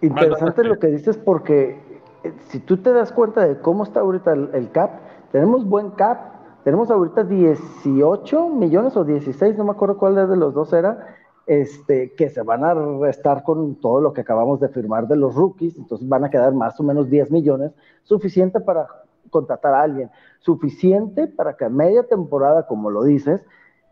[0.00, 1.80] interesante lo que dices porque
[2.24, 4.98] eh, si tú te das cuenta de cómo está ahorita el cap,
[5.30, 10.52] tenemos buen cap, tenemos ahorita 18 millones o 16, no me acuerdo cuál de los
[10.54, 11.16] dos era,
[11.50, 15.34] este, que se van a restar con todo lo que acabamos de firmar de los
[15.34, 17.72] rookies, entonces van a quedar más o menos 10 millones,
[18.04, 18.86] suficiente para
[19.30, 23.44] contratar a alguien, suficiente para que a media temporada, como lo dices,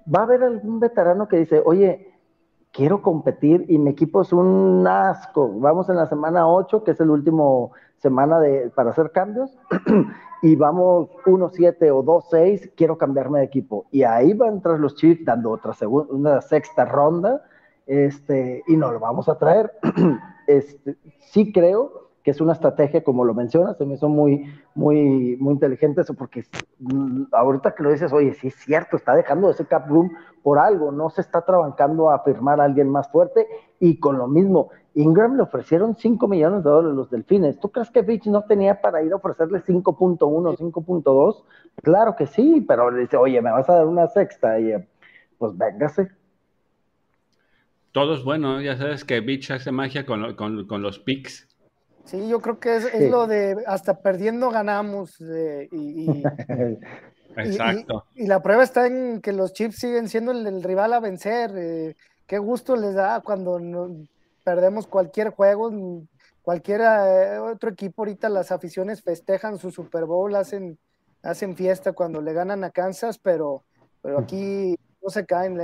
[0.06, 2.14] va a haber algún veterano que dice, oye,
[2.70, 7.00] quiero competir y mi equipo es un asco, vamos en la semana 8, que es
[7.00, 9.56] el último semana de, para hacer cambios,
[10.42, 13.86] y vamos 1-7 o 2-6, quiero cambiarme de equipo.
[13.90, 17.42] Y ahí van a entrar los Chiefs dando otra segunda, una sexta ronda,
[17.86, 19.72] este, y no lo vamos a traer.
[20.48, 25.38] Este, sí creo que es una estrategia, como lo mencionas, se me hizo muy, muy,
[25.40, 26.44] muy inteligente eso, porque
[26.78, 30.10] mm, ahorita que lo dices, oye, sí es cierto, está dejando ese cap room
[30.42, 33.46] por algo, no se está trabancando a firmar a alguien más fuerte,
[33.80, 37.58] y con lo mismo, Ingram le ofrecieron 5 millones de dólares los delfines.
[37.60, 41.44] ¿Tú crees que Fitch no tenía para ir a ofrecerle 5.1, 5.2?
[41.82, 44.74] Claro que sí, pero le dice, oye, me vas a dar una sexta y
[45.38, 46.10] pues véngase.
[47.92, 51.47] Todo es bueno, ya sabes que Beach hace magia con, con, los picks.
[52.08, 55.20] Sí, yo creo que es, lo de hasta perdiendo ganamos.
[55.20, 56.22] Eh, y,
[57.36, 58.06] Exacto.
[58.14, 61.52] Y, la prueba está en que los Chips siguen siendo el, rival a vencer.
[61.54, 64.06] Eh, qué gusto les da cuando no,
[64.42, 65.70] perdemos cualquier juego,
[66.40, 70.78] cualquier eh, otro equipo ahorita las aficiones festejan su Super Bowl, hacen,
[71.22, 73.64] hacen fiesta cuando le ganan a Kansas, pero,
[74.00, 75.58] pero aquí no se caen,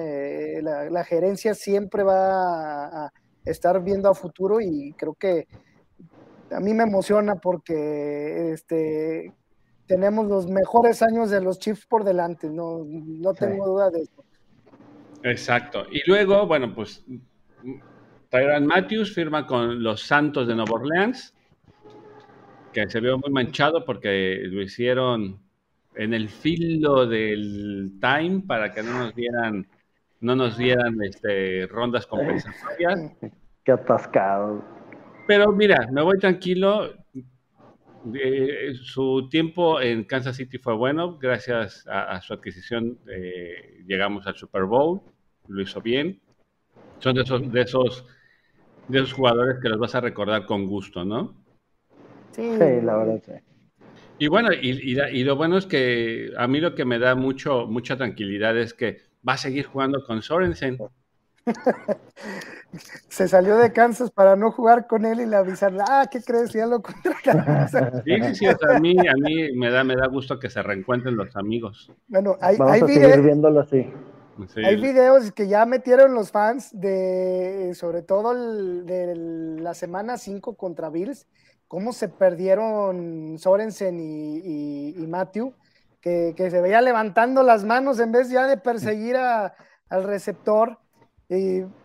[0.63, 3.13] la, gerencia siempre va a,
[3.47, 5.47] estar viendo a futuro y creo que
[6.55, 9.33] a mí me emociona porque este,
[9.87, 14.25] tenemos los mejores años de los Chiefs por delante, no, no tengo duda de eso.
[15.23, 15.87] Exacto.
[15.91, 17.05] Y luego, bueno, pues
[18.29, 21.35] Tyron Matthews firma con los Santos de Nueva Orleans,
[22.73, 25.41] que se vio muy manchado porque lo hicieron
[25.95, 29.67] en el filo del time para que no nos dieran
[30.21, 33.13] no nos dieran este, rondas compensatorias.
[33.63, 34.65] Qué atascado.
[35.27, 36.93] Pero mira, me voy tranquilo.
[38.15, 44.37] Eh, su tiempo en Kansas City fue bueno, gracias a, su adquisición eh, llegamos al
[44.37, 45.01] Super Bowl,
[45.49, 46.21] lo hizo bien.
[46.99, 48.07] Son de esos, de esos
[48.89, 51.35] de esos jugadores que los vas a recordar con gusto, ¿no?
[52.33, 52.43] Sí,
[52.83, 53.33] la verdad, sí.
[54.19, 57.97] Y bueno, y, lo bueno es que a mí lo que me da mucho, mucha
[57.97, 60.79] tranquilidad es que va a seguir jugando con Sorensen.
[63.09, 66.53] Se salió de Kansas para no jugar con él y le avisaron, ah, ¿qué crees?
[66.53, 67.69] Ya lo contra
[68.05, 71.17] Sí, sí, sí, a mí, a mí me, da, me da gusto que se reencuentren
[71.17, 71.93] los amigos.
[72.09, 73.93] Bueno, hay, Vamos a seguir viéndolo así.
[74.57, 78.35] Hay videos que ya metieron los fans de, sobre todo
[78.83, 79.15] de
[79.61, 81.27] la semana 5 contra Bills,
[81.69, 85.55] cómo se perdieron Sorensen y, Matthew,
[86.01, 90.79] que, se veía levantando las manos en vez ya de perseguir al receptor.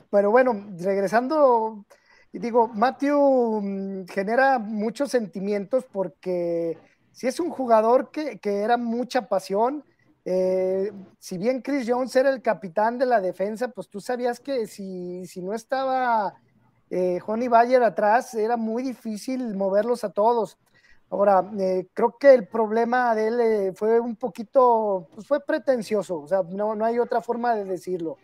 [0.10, 1.86] Pero bueno, regresando,
[2.32, 6.78] digo, Matthew mm, genera muchos sentimientos porque
[7.12, 9.84] si es un jugador que, que era mucha pasión,
[10.26, 14.68] eh, si bien Chris Jones era el capitán de la defensa, pues tú sabías que
[14.68, 16.36] si, no estaba
[16.90, 20.58] eh, Honey Bayer atrás, era muy difícil moverlos a todos.
[21.10, 26.20] Ahora, eh, creo que el problema de él eh, fue un poquito, pues fue pretencioso,
[26.20, 28.18] o sea, no, no hay otra forma de decirlo.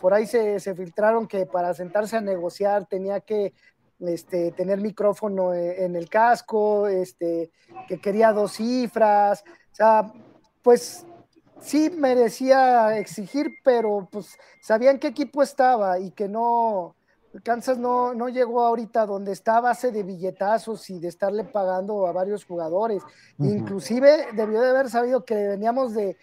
[0.00, 3.54] Por ahí se, filtraron que para sentarse a negociar tenía que
[4.00, 7.50] este, tener micrófono en el casco, este,
[7.86, 10.12] que quería dos cifras, o sea,
[10.62, 11.06] pues
[11.60, 16.96] sí merecía exigir, pero pues sabían qué equipo estaba y que no,
[17.44, 22.06] Kansas no, no llegó ahorita donde está a base de billetazos y de estarle pagando
[22.06, 23.02] a varios jugadores.
[23.38, 26.16] Inclusive debió de haber sabido que veníamos de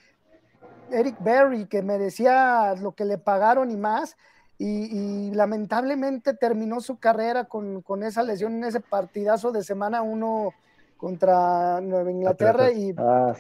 [0.92, 4.16] Eric Berry, que merecía lo que le pagaron y más,
[4.60, 10.52] y, lamentablemente terminó su carrera con, esa lesión en ese partidazo de semana uno
[10.98, 13.36] contra Nueva Inglaterra y, ah,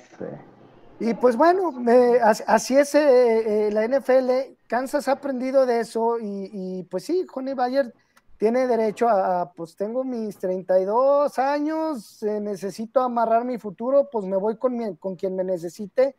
[0.99, 1.73] y pues bueno,
[2.47, 7.53] así es eh, eh, la NFL, Kansas ha aprendido de eso y, pues sí, Johnny
[7.53, 7.93] Bayer
[8.37, 14.37] tiene derecho a, pues tengo mis 32 años, eh, necesito amarrar mi futuro, pues me
[14.37, 16.15] voy con, con quien me necesite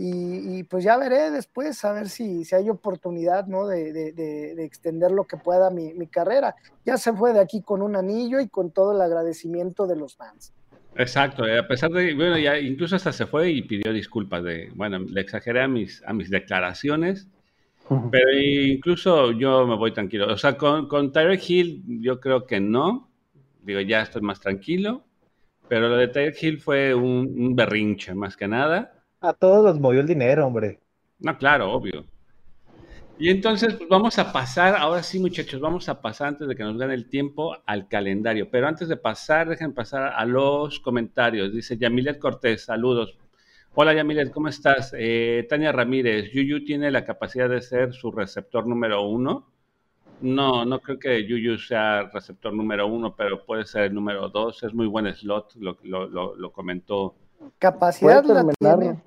[0.00, 3.66] y, pues ya veré después a ver si, si hay oportunidad ¿no?
[3.66, 6.54] de, extender lo que pueda mi, mi, carrera.
[6.86, 10.14] Ya se fue de aquí con un anillo y con todo el agradecimiento de los
[10.14, 10.54] fans.
[10.94, 15.00] Exacto, a pesar de, bueno, ya incluso hasta se fue y pidió disculpas de, bueno,
[15.00, 17.26] le exageré a mis, a mis declaraciones,
[18.12, 20.32] pero incluso yo me voy tranquilo.
[20.32, 23.10] O sea, con, con Tyreek Hill yo creo que no,
[23.62, 25.04] digo, ya estoy más tranquilo,
[25.66, 29.80] pero lo de Tyreek Hill fue un, un berrinche más que nada a todos los
[29.80, 30.80] movió el dinero, hombre.
[31.18, 32.04] No, claro, obvio.
[33.18, 36.62] Y entonces pues vamos a pasar, ahora sí muchachos, vamos a pasar antes de que
[36.62, 38.48] nos gane el tiempo al calendario.
[38.48, 41.52] Pero antes de pasar, dejen pasar a los comentarios.
[41.52, 43.18] Dice Yamilet Cortés, saludos.
[43.74, 44.94] Hola Yamilet, ¿cómo estás?
[44.96, 49.48] Eh, Tania Ramírez, Yuyu tiene la capacidad de ser su receptor número uno.
[50.20, 54.62] No, no creo que Yuyu sea receptor número uno, pero puede ser el número dos.
[54.62, 57.16] Es muy buen slot, lo, lo, lo comentó
[57.58, 59.02] Capacidad la tiene.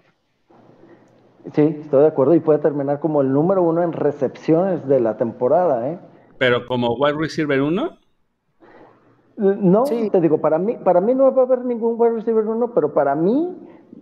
[1.54, 5.18] Sí, estoy de acuerdo y puede terminar como el número uno en recepciones de la
[5.18, 6.00] temporada, ¿eh?
[6.38, 7.98] Pero como wide receiver uno.
[9.38, 12.74] No, te digo, para mí, para mí no va a haber ningún wide receiver uno,
[12.74, 13.58] pero para mí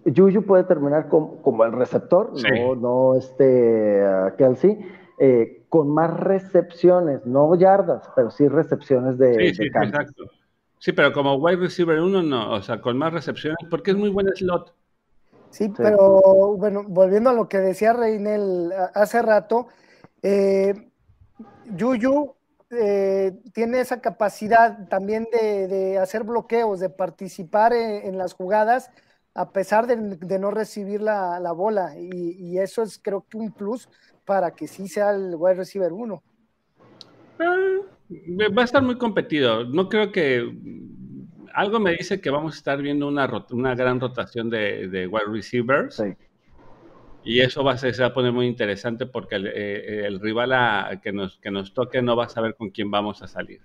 [0.05, 4.03] Juju puede terminar como, el receptor, no, no este
[4.37, 4.79] Kelsey,
[5.17, 10.25] eh, con más recepciones, no yardas, pero sí recepciones de, sí, sí, exacto.
[10.79, 14.09] Sí, pero como wide receiver uno no, o sea, con más recepciones, porque es muy
[14.09, 14.73] buen slot.
[15.49, 19.67] Sí, pero bueno, volviendo a lo que decía Reinel hace rato,
[20.21, 20.91] eh,
[21.75, 22.35] Yuyu
[22.71, 28.91] eh, tiene esa capacidad también de, hacer bloqueos, de participar en, las jugadas,
[29.33, 33.89] a pesar de, no recibir la, bola, y, eso es creo que un plus
[34.25, 36.21] para que sí sea el wide receiver uno.
[37.39, 37.55] Ah,
[38.55, 39.63] va a estar muy competido.
[39.63, 40.43] No creo que.
[41.59, 46.01] Algo me dice que vamos a estar viendo una, una gran rotación de, wide receivers.
[47.21, 51.01] Y eso va a, ser, se va a poner muy interesante porque el, eh, rival
[51.01, 53.59] que, nos, que nos toque no va a saber con quién vamos a salir.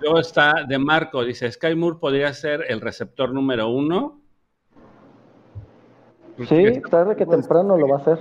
[0.00, 4.20] Luego está de Marco, dice, Sky Moore podría ser el receptor número uno.
[6.48, 8.18] Sí, tarde que temprano lo va a hacer.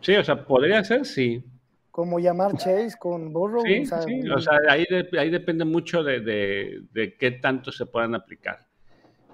[0.00, 1.44] Sí, o sea, podría ser, sí
[1.92, 3.62] como llamar Chase con Burrow.
[3.64, 4.28] Sí, o sea, sí.
[4.28, 4.84] o sea ahí,
[5.18, 8.66] ahí, depende mucho de, de, de, qué tanto se puedan aplicar.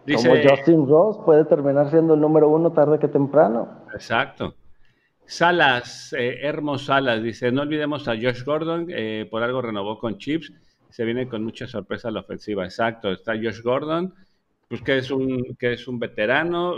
[0.05, 3.85] Dice, como Justin Ross puede terminar siendo el número uno tarde que temprano.
[3.95, 4.55] Exacto.
[5.25, 10.19] Salas, eh, Hermos Salas, dice, no olvidemos a Josh Gordon, eh, por algo renovó con
[10.19, 10.53] Chips,
[10.89, 12.65] se viene con mucha sorpresa la ofensiva.
[12.65, 14.15] Exacto, está Josh Gordon,
[14.67, 16.77] pues que es un, que es un veterano,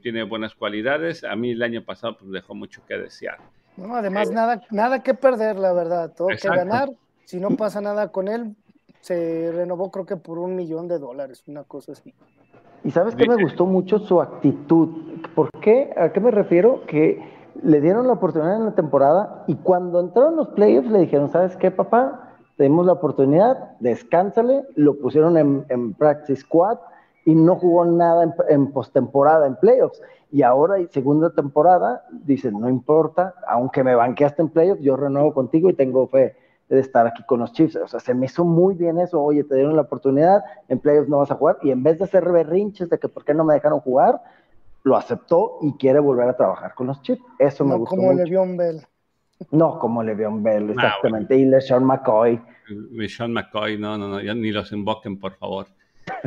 [0.00, 1.24] tiene buenas cualidades.
[1.24, 3.38] A mí el año pasado pues, dejó mucho que desear.
[3.78, 6.12] No, además, nada, nada que perder, la verdad.
[6.16, 6.90] Todo que ganar.
[7.24, 8.56] Si no pasa nada con él,
[9.00, 12.12] se renovó creo que por un millón de dólares, una cosa así.
[12.84, 14.88] Y sabes que me gustó mucho su actitud.
[15.34, 15.92] ¿Por qué?
[15.96, 16.86] ¿A qué me refiero?
[16.86, 17.22] Que
[17.62, 21.56] le dieron la oportunidad en la temporada y cuando entraron los playoffs le dijeron, ¿sabes
[21.56, 22.36] qué, papá?
[22.56, 24.64] Tenemos la oportunidad, descánsale.
[24.74, 26.78] Lo pusieron en, en practice squad
[27.28, 30.00] y no jugó nada en, en postemporada, en playoffs.
[30.32, 35.68] Y ahora, segunda temporada, dicen, no importa, aunque me banqueaste en playoffs, yo renuevo contigo
[35.68, 36.36] y tengo fe
[36.70, 37.76] de estar aquí con los Chiefs.
[37.76, 39.22] O sea, se me hizo muy bien eso.
[39.22, 41.58] Oye, te dieron la oportunidad, en playoffs no vas a jugar.
[41.60, 44.22] Y en vez de hacer berrinches de que por qué no me dejaron jugar,
[44.84, 47.22] lo aceptó y quiere volver a trabajar con los Chiefs.
[47.38, 48.86] Eso me gustó como Le'Veon Bell.
[49.50, 51.36] No, como Le'Veon Bell, ah, exactamente.
[51.36, 52.40] Y LeSean McCoy.
[52.92, 55.66] LeSean McCoy, no, no, no, ya ni los invoquen, por favor.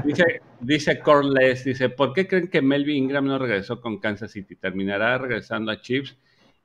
[0.03, 4.55] Dice, dice Corles, dice, ¿por qué creen que Melvin Ingram no regresó con Kansas City?
[4.55, 6.17] ¿Terminará regresando a Chiefs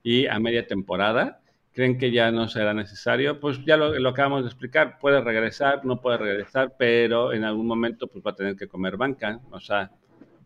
[0.02, 1.40] y a media temporada?
[1.72, 3.38] ¿Creen que ya no será necesario?
[3.38, 8.06] Pues ya lo, acabamos de explicar, puede regresar, no puede regresar, pero en algún momento
[8.06, 9.40] pues va a tener que comer banca.
[9.50, 9.90] O sea,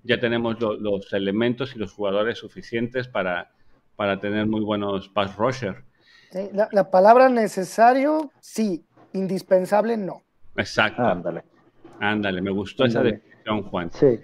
[0.03, 3.53] ya tenemos los elementos y los jugadores suficientes para,
[3.95, 5.85] para tener muy buenos pass rusher.
[6.53, 10.23] La, la palabra necesario, sí, indispensable, no.
[10.57, 11.03] Exacto.
[11.03, 11.45] Ándale.
[12.01, 13.93] Ándale, me gustó esa definición, Juan.
[13.93, 14.19] Sí.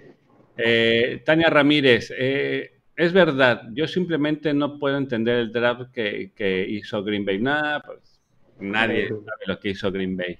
[0.57, 7.03] Eh, Tania Ramírez, eh, es verdad, yo simplemente no puedo entender el draft que, hizo
[7.03, 7.39] Green Bay.
[7.39, 8.19] Nada, pues
[8.59, 10.39] Nadie sabe lo que hizo Green Bay.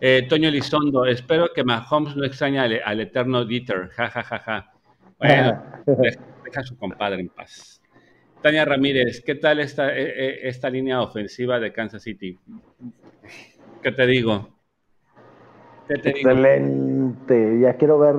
[0.00, 3.88] Eh, Toño Elizondo, espero que Mahomes no extrañe al, eterno Dieter.
[3.88, 4.72] Ja, ja, ja, ja.
[5.18, 5.62] Bueno,
[6.44, 7.82] deja, a su compadre en paz.
[8.42, 12.38] Tania Ramírez, ¿qué tal esta, esta línea ofensiva de Kansas City?
[13.82, 14.53] ¿Qué te digo?
[15.88, 17.60] Excelente.
[17.60, 18.16] Ya quiero ver,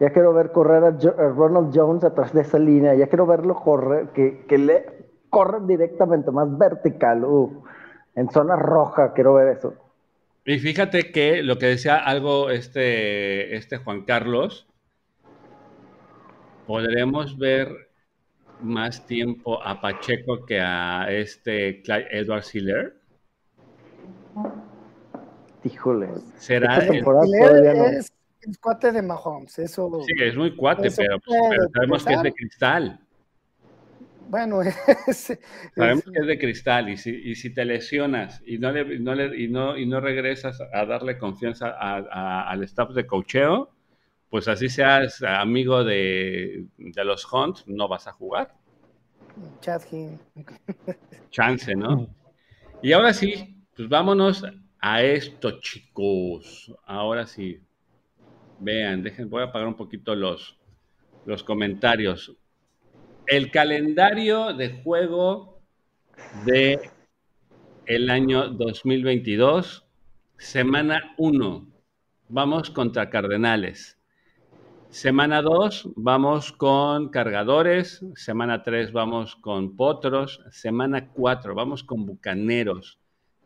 [0.00, 0.90] ya quiero ver correr a,
[1.30, 2.94] Ronald Jones atrás de esa línea.
[2.94, 4.84] Ya quiero verlo correr, que, que le
[5.30, 7.26] corra directamente, más vertical.
[8.14, 9.74] en zona roja, quiero ver eso.
[10.44, 14.66] Y fíjate que lo que decía algo este, este Juan Carlos,
[16.66, 17.68] podremos ver
[18.62, 22.94] más tiempo a Pacheco que a este Edward Siller.
[25.64, 26.08] Híjole.
[26.36, 26.96] Será el...
[27.98, 28.12] es,
[28.42, 29.90] el cuate de Mahomes, eso.
[30.06, 33.00] Sí, es muy cuate, pero, pero, sabemos que es de cristal.
[34.28, 34.60] Bueno,
[35.74, 39.14] sabemos que es de cristal y si, y si te lesionas y no, le, no
[39.14, 43.70] le, y, no, y no regresas a darle confianza al staff de cocheo,
[44.28, 48.54] pues así seas amigo de, de los Hunt, no vas a jugar.
[51.30, 52.06] Chance, ¿no?
[52.82, 54.44] Y ahora sí, pues vámonos
[54.80, 56.72] a esto, chicos.
[56.84, 57.60] Ahora sí.
[58.60, 60.58] Vean, dejen, voy a apagar un poquito los,
[61.24, 62.36] los comentarios.
[63.26, 65.60] El calendario de juego
[66.44, 66.90] de
[67.86, 69.86] el año 2022,
[70.38, 71.66] semana 1,
[72.28, 73.98] vamos contra Cardenales.
[74.90, 82.98] Semana 2 vamos con cargadores, semana 3 vamos con potros, semana 4 vamos con bucaneros,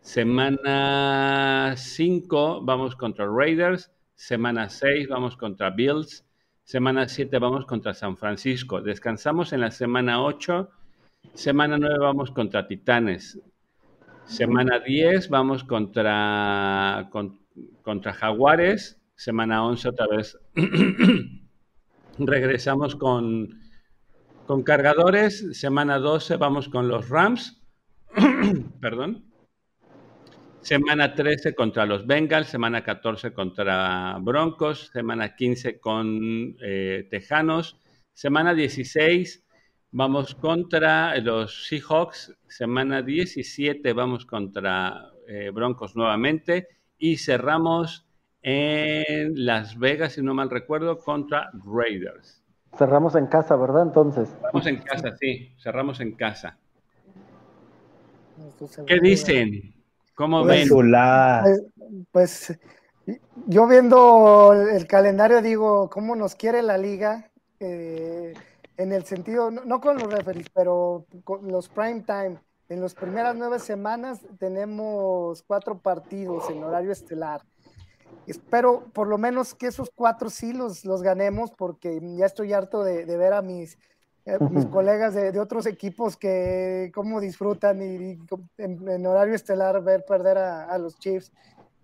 [0.02, 3.90] Semana 5 vamos contra Raiders.
[4.16, 6.26] Semana 6 vamos contra Bills.
[6.64, 8.82] Semana 7 vamos contra San Francisco.
[8.82, 10.68] Descansamos en la semana 8.
[11.34, 13.40] Semana 9 vamos contra Titanes.
[14.24, 17.08] Semana 10 vamos contra,
[17.82, 19.00] contra Jaguares.
[19.14, 20.36] Semana 11 otra vez
[22.18, 23.60] regresamos con,
[24.46, 25.56] con cargadores.
[25.56, 27.62] Semana 12 vamos con los Rams.
[28.80, 29.31] Perdón.
[30.62, 37.80] Semana 13 contra los Bengals, semana 14 contra Broncos, semana 15 con eh, Tejanos,
[38.12, 39.44] semana 16
[39.90, 48.06] vamos contra los Seahawks, semana 17 vamos contra eh, Broncos nuevamente y cerramos
[48.40, 52.40] en Las Vegas, si no mal recuerdo, contra Raiders.
[52.78, 53.82] Cerramos en casa, ¿verdad?
[53.82, 54.28] Entonces.
[54.28, 56.56] Cerramos en casa, sí, cerramos en casa.
[58.86, 59.81] ¿Qué dicen?
[60.14, 60.68] ¿Cómo pues, ven?
[61.42, 61.62] Pues,
[62.10, 62.58] pues,
[63.46, 67.30] yo viendo el calendario digo, ¿cómo nos quiere la liga?
[67.60, 68.34] Eh,
[68.76, 72.38] en el sentido, no, con los referees, pero con los prime time.
[72.68, 77.42] En las primeras nueve semanas tenemos cuatro partidos en horario estelar.
[78.26, 82.82] Espero por lo menos que esos cuatro sí los, los ganemos, porque ya estoy harto
[82.82, 83.78] de ver a mis
[84.24, 88.18] eh, mis colegas de, otros equipos que cómo disfrutan y,
[88.56, 91.32] en, horario estelar ver perder a, los Chiefs.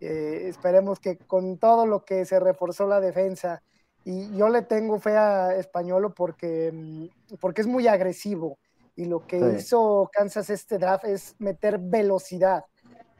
[0.00, 3.62] Eh, esperemos que con todo lo que se reforzó la defensa,
[4.04, 8.58] y yo le tengo fe a Españolo porque, mm, porque es muy agresivo.
[8.94, 12.64] Y lo que hizo Kansas este draft es meter velocidad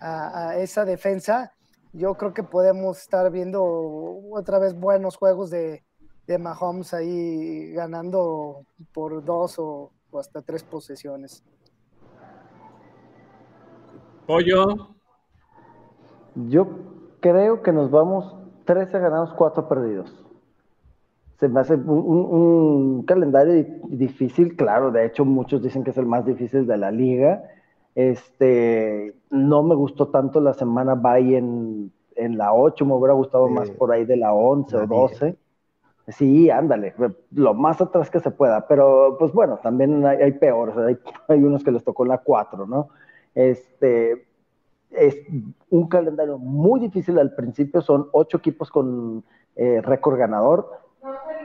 [0.01, 1.53] a, a, esa defensa.
[1.93, 3.65] Yo creo que podemos estar viendo
[4.33, 5.83] otra vez buenos juegos de,
[6.29, 11.43] de Mahomes ahí ganando por dos o, hasta tres posesiones.
[14.27, 14.91] Pollo.
[16.35, 16.69] Yo
[17.21, 18.37] creo que nos vamos
[18.67, 20.15] 13 ganados, 4 perdidos.
[21.41, 26.27] Se me hace un, calendario difícil, claro, de hecho muchos dicen que es el más
[26.27, 27.43] difícil de la liga.
[27.95, 33.49] Este, no me gustó tanto la semana bye en, en la 8, me hubiera gustado
[33.49, 35.39] más por ahí de la 11 o 12.
[36.09, 36.95] Sí, ándale,
[37.33, 40.75] lo más atrás que se pueda, pero pues bueno, también hay, peores,
[41.29, 42.89] hay, unos que les tocó la 4, ¿no?
[43.35, 44.27] Este,
[44.91, 45.17] es
[45.69, 49.23] un calendario muy difícil al principio, son ocho equipos con
[49.57, 50.71] eh, récord ganador,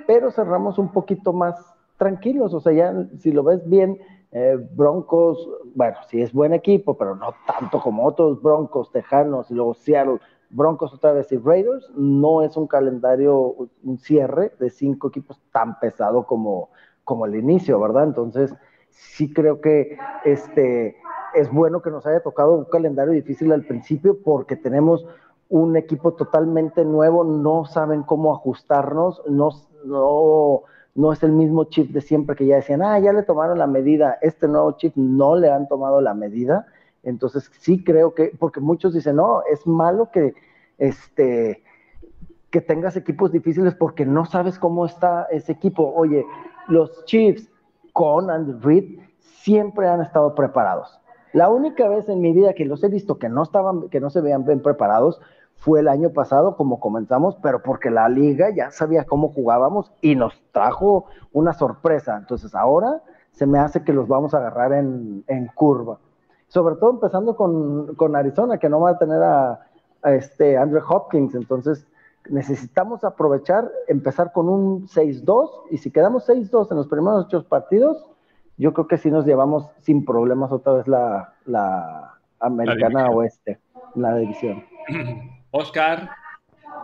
[0.08, 1.56] pero cerramos un poquito más
[1.98, 4.00] tranquilos, o sea, ya si lo ves bien,
[4.32, 9.56] eh, Broncos, bueno, sí es buen equipo, pero no tanto como otros Broncos, Tejanos y
[9.56, 10.20] luego Seattle,
[10.54, 15.80] Broncos otra vez y Raiders, no es un calendario, un cierre de cinco equipos tan
[15.80, 16.70] pesado como,
[17.04, 18.04] como el inicio, ¿verdad?
[18.04, 18.54] Entonces,
[18.90, 20.96] sí creo que este,
[21.34, 25.06] es bueno que nos haya tocado un calendario difícil al principio porque tenemos
[25.50, 29.50] un equipo totalmente nuevo, no saben cómo ajustarnos, no,
[29.86, 30.62] no,
[30.94, 33.68] no es el mismo chip de siempre que ya decían, ah, ya le tomaron la
[33.68, 36.68] medida, este nuevo chip no le han tomado la medida
[37.04, 40.34] Entonces sí creo que, porque muchos dicen, no, es malo que,
[40.78, 41.64] este,
[42.50, 45.94] que tengas equipos difíciles porque no sabes cómo está ese equipo.
[45.96, 46.26] Oye,
[46.68, 47.50] los Chiefs
[47.92, 51.00] con Andy Reid siempre han estado preparados.
[51.34, 54.10] La única vez en mi vida que los he visto que no estaban, que no
[54.10, 55.20] se veían bien preparados
[55.56, 60.16] fue el año pasado, como comenzamos, pero porque la liga ya sabía cómo jugábamos y
[60.16, 62.18] nos trajo una sorpresa.
[62.18, 63.02] Entonces ahora
[63.32, 65.24] se me hace que los vamos a agarrar en,
[65.56, 66.00] curva.
[66.54, 69.60] Sobre todo empezando con, Arizona, que no va a tener a,
[70.04, 71.34] este Andrew Hopkins.
[71.34, 71.88] Entonces
[72.30, 78.06] necesitamos aprovechar, empezar con un 6-2 y si quedamos 6-2 en los primeros ocho partidos,
[78.58, 83.60] yo creo que sí nos llevamos sin problemas otra vez la, la americana oeste,
[83.96, 84.64] la división.
[85.52, 86.08] Oscar.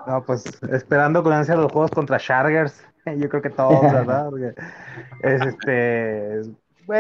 [0.08, 2.84] No, pues esperando con ansia los juegos contra Chargers.
[3.18, 4.32] Yo creo que todos, ¿verdad?
[5.22, 6.41] es este.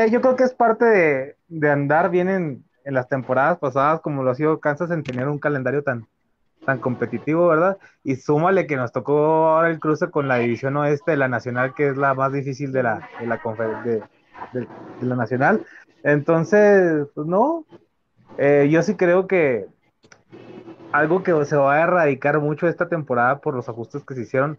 [0.09, 4.31] Yo creo que es parte de, andar bien en, en, las temporadas pasadas, como lo
[4.31, 6.07] ha sido Kansas, en tener un calendario tan,
[6.65, 7.77] tan competitivo, ¿verdad?
[8.03, 9.17] Y súmale que nos tocó
[9.47, 12.71] ahora el cruce con la división oeste de la nacional, que es la más difícil
[12.71, 13.41] de la, de la,
[13.83, 14.03] de,
[14.53, 14.67] de,
[15.01, 15.65] la nacional.
[16.03, 17.65] Entonces, pues no,
[18.37, 19.67] eh, yo sí creo que
[20.91, 24.57] algo que se va a erradicar mucho esta temporada por los ajustes que se hicieron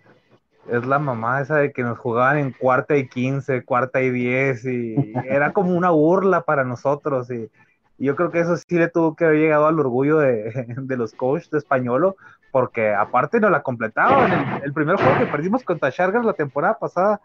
[0.70, 4.64] es la mamá esa de que nos jugaban en cuarta y quince, cuarta y diez,
[4.64, 7.30] y era como una burla para nosotros.
[7.30, 7.50] Y,
[7.98, 10.64] yo creo que eso sí le tuvo que haber llegado al orgullo de,
[10.96, 12.16] los coaches de españolo,
[12.50, 14.32] porque aparte no la completaban.
[14.32, 17.20] El, el, primer juego que perdimos contra Chargers la temporada pasada,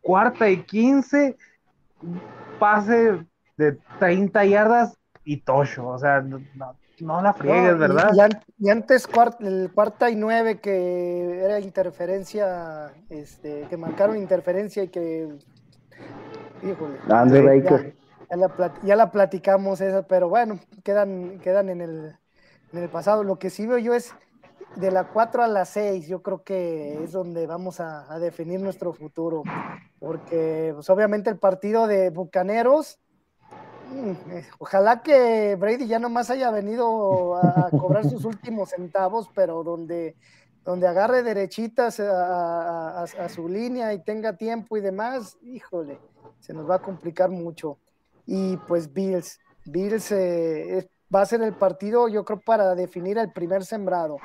[0.00, 1.36] cuarta y quince,
[2.60, 5.88] pase de 30 yardas y tocho.
[5.88, 6.40] O sea, no,
[7.00, 8.12] no la friegues, ¿verdad?
[8.58, 9.08] Y, antes
[9.40, 15.28] el cuarta y nueve que era interferencia, este, que marcaron interferencia y que
[16.62, 16.98] híjole.
[17.06, 17.94] Baker.
[18.84, 22.16] Ya, la, platicamos esa, pero bueno, quedan, quedan en el,
[22.72, 23.24] en el pasado.
[23.24, 24.14] Lo que sí veo yo es
[24.76, 28.92] de la 4 a la 6, yo creo que es donde vamos a, definir nuestro
[28.92, 29.42] futuro.
[29.98, 33.00] Porque, pues, obviamente, el partido de Bucaneros
[34.58, 40.16] ojalá que Brady ya nomás haya venido a cobrar sus últimos centavos, pero donde,
[40.64, 45.98] donde agarre derechitas a, su línea y tenga tiempo y demás, híjole,
[46.40, 47.78] se nos va a complicar mucho.
[48.26, 53.32] Y pues Bills, Bills eh, va a ser el partido, yo creo, para definir el
[53.32, 54.18] primer sembrado.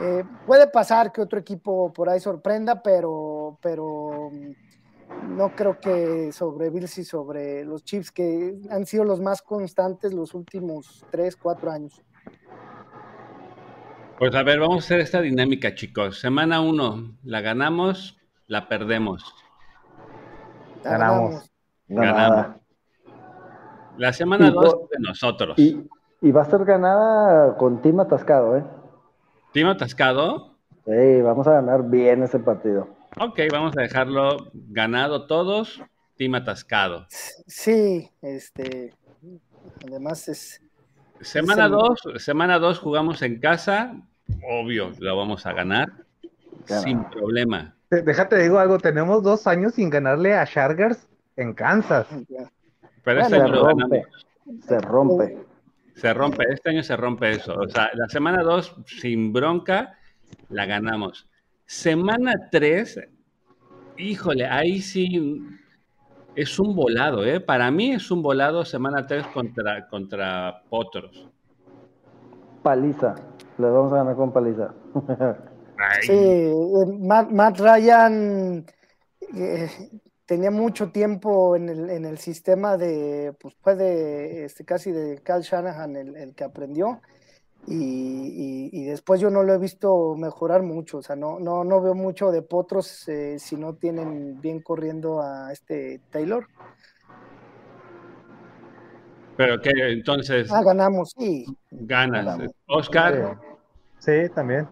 [0.00, 4.30] Eh, puede pasar que otro equipo por ahí sorprenda, pero, pero
[5.22, 10.12] no creo que sobre Bills y sobre los Chiefs, que han sido los más constantes
[10.12, 12.02] los últimos 3, 4 años.
[14.18, 16.20] Pues a ver, vamos a hacer esta dinámica, chicos.
[16.20, 18.16] Semana 1, ¿la ganamos?
[18.46, 19.34] ¿La perdemos?
[20.84, 21.50] ganamos.
[21.88, 22.56] Ganamos.
[23.96, 25.58] La semana 2 de nosotros.
[25.58, 25.88] Y,
[26.20, 28.64] y, va a ser ganada con Team Atascado, ¿eh?
[29.52, 30.56] ¿Team Atascado?
[30.84, 32.88] Sí, vamos a ganar bien ese partido.
[33.20, 35.80] Ok, vamos a dejarlo ganado todos,
[36.16, 37.06] team atascado.
[37.08, 38.92] Sí, este,
[39.86, 40.60] además es...
[41.20, 43.94] Semana 2, semana 2 jugamos en casa,
[44.50, 45.92] obvio, lo vamos a ganar,
[46.66, 47.74] sin problema.
[47.88, 52.08] Déjate digo algo, tenemos dos años sin ganarle a Chargers en Kansas.
[53.04, 53.98] Pero este año lo ganamos.
[54.66, 55.38] Se rompe.
[55.94, 57.54] Se rompe, este año se rompe eso.
[57.54, 59.96] O sea, la semana 2, sin bronca,
[60.48, 61.28] la ganamos.
[61.66, 63.00] Semana 3,
[63.96, 65.40] híjole, ahí sí
[66.34, 67.40] es un volado, ¿eh?
[67.40, 71.28] Para mí es un volado semana 3 contra, contra Potros.
[72.62, 73.14] Paliza,
[73.58, 74.74] le vamos a ganar con paliza.
[76.02, 76.54] sí, eh,
[76.98, 78.64] Matt, Ryan
[79.34, 79.70] eh,
[80.26, 85.22] tenía mucho tiempo en el, en el sistema de, pues fue de, este, casi de
[85.22, 87.00] Cal Shanahan el, el que aprendió
[87.66, 91.94] y, después yo no lo he visto mejorar mucho, o sea, no, no, no veo
[91.94, 96.46] mucho de potros eh, si no tienen bien corriendo a este Taylor.
[99.36, 100.50] Pero que entonces.
[100.52, 101.44] Ah, ganamos, sí.
[101.70, 102.38] Ganas.
[102.66, 103.40] Oscar.
[103.98, 104.68] Sí, también.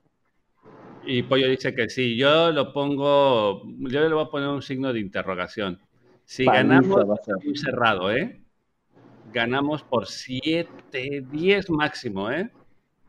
[1.05, 2.17] Y Pollo dice que sí.
[2.17, 3.63] Yo lo pongo.
[3.65, 5.81] Yo le voy a poner un signo de interrogación.
[6.25, 8.41] Si ganamos, va a ser muy cerrado, ¿eh?
[9.33, 12.51] Ganamos por 7, 10 máximo, ¿eh?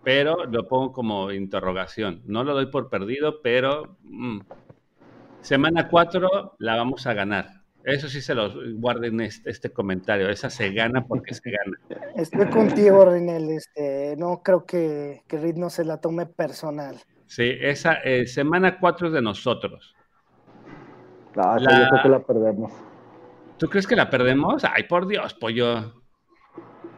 [0.03, 2.21] Pero lo pongo como interrogación.
[2.25, 4.41] No lo doy por perdido, pero mm,
[5.41, 7.63] semana 4 la vamos a ganar.
[7.83, 10.29] Eso sí se los guarden este, este comentario.
[10.29, 11.77] Esa se gana porque se gana.
[12.15, 13.49] Estoy contigo, Rinel.
[13.49, 16.97] Este, no creo que, que Reed no se la tome personal.
[17.25, 19.95] Sí, esa eh, semana 4 es de nosotros.
[21.35, 22.71] No, yo creo que la perdemos.
[23.57, 24.63] ¿Tú crees que la perdemos?
[24.63, 26.03] Ay, por Dios, pollo.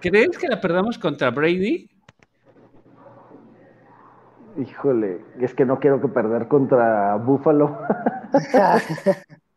[0.01, 1.89] ¿Crees que la perdamos contra Brady?
[4.57, 7.77] Híjole, es que no quiero que perder contra Buffalo.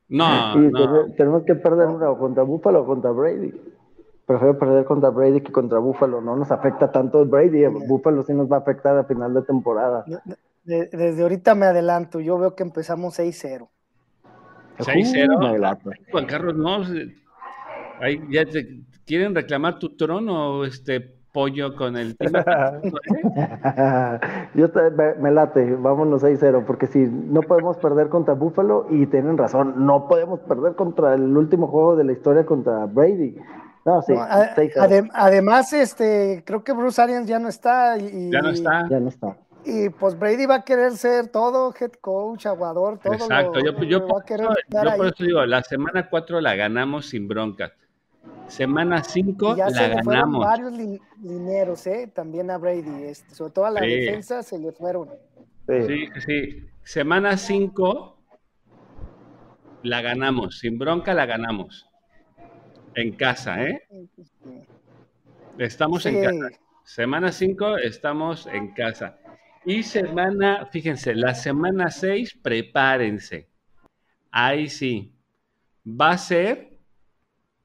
[0.09, 1.07] no, no.
[1.17, 3.53] Tenemos que perder una contra Buffalo o contra Brady.
[4.27, 6.21] Prefiero perder contra Brady que contra Buffalo.
[6.21, 7.67] No nos afecta tanto Brady.
[7.87, 10.05] Buffalo sí nos va a afectar a final de temporada.
[10.65, 12.21] Desde ahorita me adelanto.
[12.21, 13.69] Yo veo que empezamos 6-0.
[14.79, 15.95] 6-0.
[16.11, 16.83] Juan Carlos, no.
[18.01, 22.17] Ahí ya te quieren reclamar tu trono, este pollo con el
[24.55, 24.69] Yo
[25.21, 30.09] me, late, vámonos 6-0, porque si no podemos perder contra Buffalo, y tienen razón, no
[30.09, 33.37] podemos perder contra el último juego de la historia contra Brady.
[33.85, 34.13] No, sí,
[35.15, 37.97] además, este, creo que Bruce Arians ya no está.
[37.97, 38.87] Y, ya no está.
[38.91, 39.39] Ya no está.
[39.65, 43.15] Y pues Brady va a querer ser todo, head coach, aguador, todo.
[43.15, 47.73] Exacto, yo, yo, por, eso digo, la semana 4 la ganamos sin broncas.
[48.49, 50.45] Semana 5 la se le ganamos.
[50.45, 50.73] varios
[51.23, 52.11] lineros, ¿eh?
[52.15, 55.11] También a Brady, este, sobre todo a la defensa se le fueron.
[55.67, 56.67] Sí, sí.
[56.83, 58.19] Semana 5
[59.83, 61.91] la ganamos, sin bronca la ganamos.
[62.95, 63.87] En casa, ¿eh?
[65.59, 66.59] Estamos en casa.
[66.85, 69.19] Semana 5 estamos en casa.
[69.67, 73.47] Y semana, fíjense, la semana 6, prepárense.
[74.31, 75.13] Ahí sí.
[75.87, 76.68] Va a ser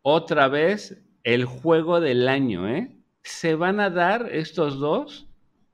[0.03, 2.95] otra vez el juego del año, ¿eh?
[3.23, 5.27] Se van a dar estos dos,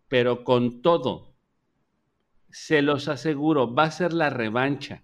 [0.07, 1.35] pero con todo.
[2.49, 5.03] Se los aseguro, va a ser la revancha.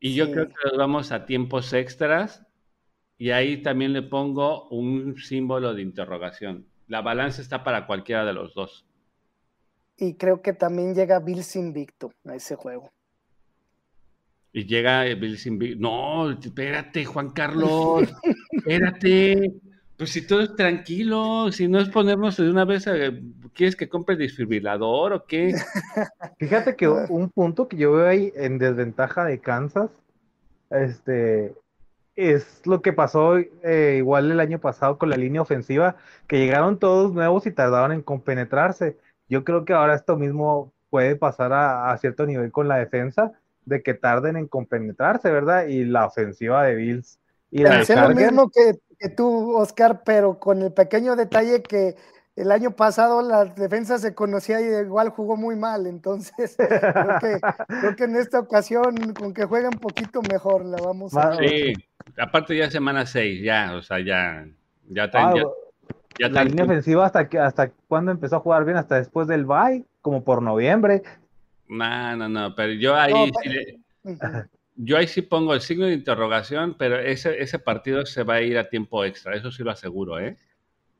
[0.00, 2.46] Y yo creo que nos vamos a tiempos extras
[3.18, 6.66] y ahí también le pongo un símbolo de interrogación.
[6.86, 8.86] La balanza está para cualquiera de los dos
[9.96, 12.90] y creo que también llega Bills invicto a ese juego.
[14.54, 15.80] Y llega Bills invicto.
[15.82, 18.08] No, espérate, Juan Carlos,
[18.52, 19.52] espérate.
[19.96, 22.88] Pues si todo es tranquilo, si no es ponernos de una vez,
[23.52, 25.54] ¿quieres que compre desfibrilador o qué?
[26.38, 29.90] Fíjate que un punto que yo veo ahí en desventaja de Kansas,
[30.70, 31.54] este,
[32.16, 36.78] es lo que pasó eh, igual el año pasado con la línea ofensiva, que llegaron
[36.78, 38.98] todos nuevos y tardaron en compenetrarse.
[39.28, 43.32] Yo creo que ahora esto mismo puede pasar a, cierto nivel con la defensa,
[43.66, 45.66] de que tarden en compenetrarse, ¿verdad?
[45.66, 47.18] Y la ofensiva de Bills.
[47.50, 51.96] Y la lo mismo que, tú, Oscar, pero con el pequeño detalle que
[52.36, 57.40] el año pasado la defensa se conocía y igual jugó muy mal, entonces creo que,
[57.80, 61.74] creo que en esta ocasión con que juegue un poquito mejor la vamos a Sí,
[62.18, 64.48] aparte ya semana 6, ya, o sea, ya,
[64.88, 65.34] ya, ah,
[66.18, 69.44] ya, la línea ofensiva hasta que hasta cuándo empezó a jugar bien, hasta después del
[69.44, 71.02] bye, como por noviembre.
[71.68, 73.82] No, no, no, pero yo ahí sí
[74.76, 78.42] yo ahí sí pongo el signo de interrogación, pero ese, ese partido se va a
[78.42, 80.36] ir a tiempo extra, eso sí lo aseguro, ¿eh?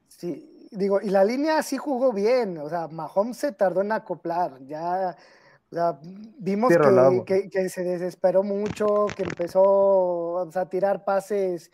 [0.06, 4.64] Sí, digo, y la línea sí jugó bien, o sea, Mahomes se tardó en acoplar,
[4.66, 5.16] ya
[6.38, 6.72] vimos
[7.26, 11.70] que, que, se desesperó mucho, que empezó a tirar pases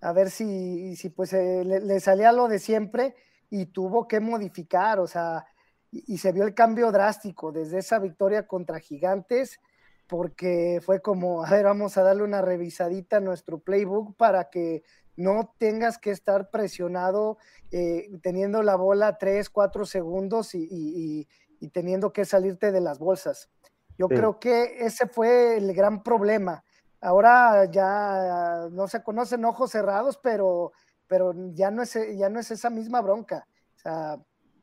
[0.00, 3.14] a ver si, si pues eh, le, salía lo de siempre
[3.50, 5.44] y tuvo que modificar, o sea,
[5.92, 9.60] y, se vio el cambio drástico desde esa victoria contra Gigantes,
[10.08, 14.82] porque fue como, a ver, vamos a darle una revisadita a nuestro playbook para que
[15.16, 17.38] no tengas que estar presionado
[17.70, 21.28] eh, teniendo la bola tres, cuatro segundos y,
[21.72, 23.48] teniendo que salirte de las bolsas.
[23.96, 26.64] Yo creo que ese fue el gran problema
[27.02, 30.70] Ahora ya no se conocen ojos cerrados, pero,
[31.08, 33.48] pero ya, no es, ya no es esa misma bronca.
[33.74, 34.20] O sea,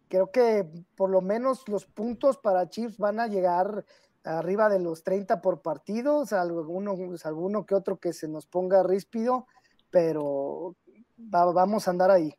[0.09, 3.85] creo que por lo menos los puntos para Chiefs van a llegar
[4.25, 8.83] arriba de los 30 por partido, salvo alguno, alguno que otro que se nos ponga
[8.83, 9.47] ríspido,
[9.89, 10.75] pero
[11.15, 12.33] vamos a andar ahí.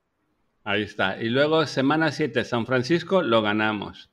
[0.64, 1.16] Ahí está.
[1.16, 4.10] Y luego semana 7, San Francisco, lo ganamos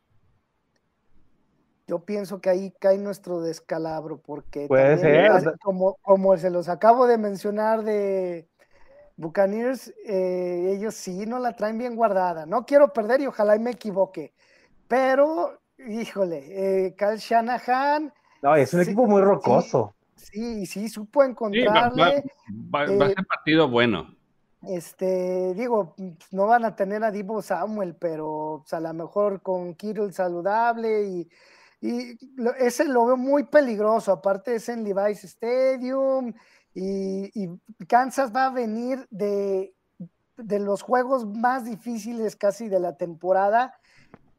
[1.88, 5.31] yo pienso que ahí cae nuestro descalabro, porque Puede ser.
[5.63, 8.49] como, como se los acabo de mencionar de
[9.18, 12.45] Buccaneers, eh, ellos sí no la traen bien guardada.
[12.45, 14.34] No quiero perder y ojalá me equivoque,
[14.88, 18.14] pero, híjole, eh, Kyle Shanahan.
[18.41, 19.94] No, es un equipo muy rocoso.
[20.15, 22.23] Sí, sí, supo encontrarle.
[22.73, 24.15] va, a ser partido bueno.
[24.64, 25.95] Este, digo,
[26.31, 31.03] no van a tener a Divo Samuel, pero pues, a lo mejor con Kittle saludable
[31.03, 31.30] y
[31.80, 32.18] y
[32.60, 36.34] ese lo veo muy peligroso, aparte es en Levi's Stadium
[36.79, 39.73] y, Kansas va a venir de,
[40.37, 43.73] de, los juegos más difíciles casi de la temporada.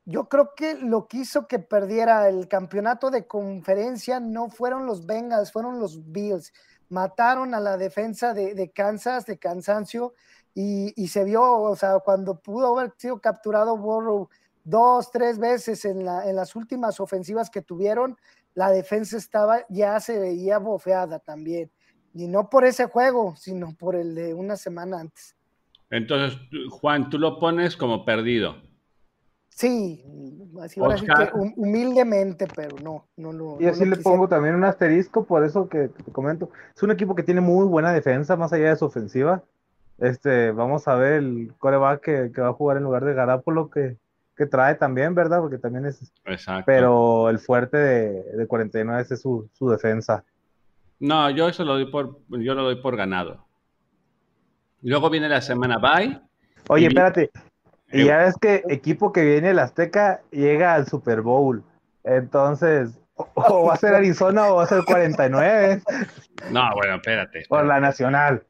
[0.05, 5.05] Yo creo que lo que hizo que perdiera el campeonato de conferencia no fueron los
[5.05, 6.52] Bengals, fueron los Bills.
[6.89, 10.15] Mataron a la defensa de, Kansas, de cansancio,
[10.55, 14.28] y, se vio, o sea, cuando pudo haber sido capturado Burrow
[14.65, 18.16] dos, tres veces en, en las últimas ofensivas que tuvieron,
[18.55, 21.70] la defensa estaba, ya se veía bofeada también.
[22.14, 25.36] Y no por ese juego, sino por el de una semana antes.
[25.90, 26.39] Entonces,
[26.70, 28.56] Juan, tú lo pones como perdido.
[29.59, 30.05] Sí,
[30.62, 33.56] así ahora sí que humildemente, pero no, no lo.
[33.60, 36.51] Y así le pongo también un asterisco, por eso que te comento.
[36.76, 39.43] Es un equipo que tiene muy buena defensa, más allá de su ofensiva.
[39.98, 43.68] Este, vamos a ver el coreback que, que va a jugar en lugar de Garapolo,
[43.68, 43.97] que,
[44.36, 45.40] que trae también, ¿verdad?
[45.40, 46.12] Porque también es.
[46.24, 46.62] Exacto.
[46.64, 50.24] Pero el fuerte de, de 49 es su, su defensa.
[51.01, 53.45] No, yo eso lo doy por, yo lo doy por ganado.
[54.83, 56.20] Luego viene la semana bye.
[56.69, 57.31] Oye, espérate.
[57.91, 61.65] Y ya ves que equipo que viene el Azteca llega al Super Bowl.
[62.05, 65.83] Entonces, o, va a ser Arizona o va a ser 49.
[66.51, 67.45] No, bueno, espérate.
[67.49, 68.45] Por la Nacional.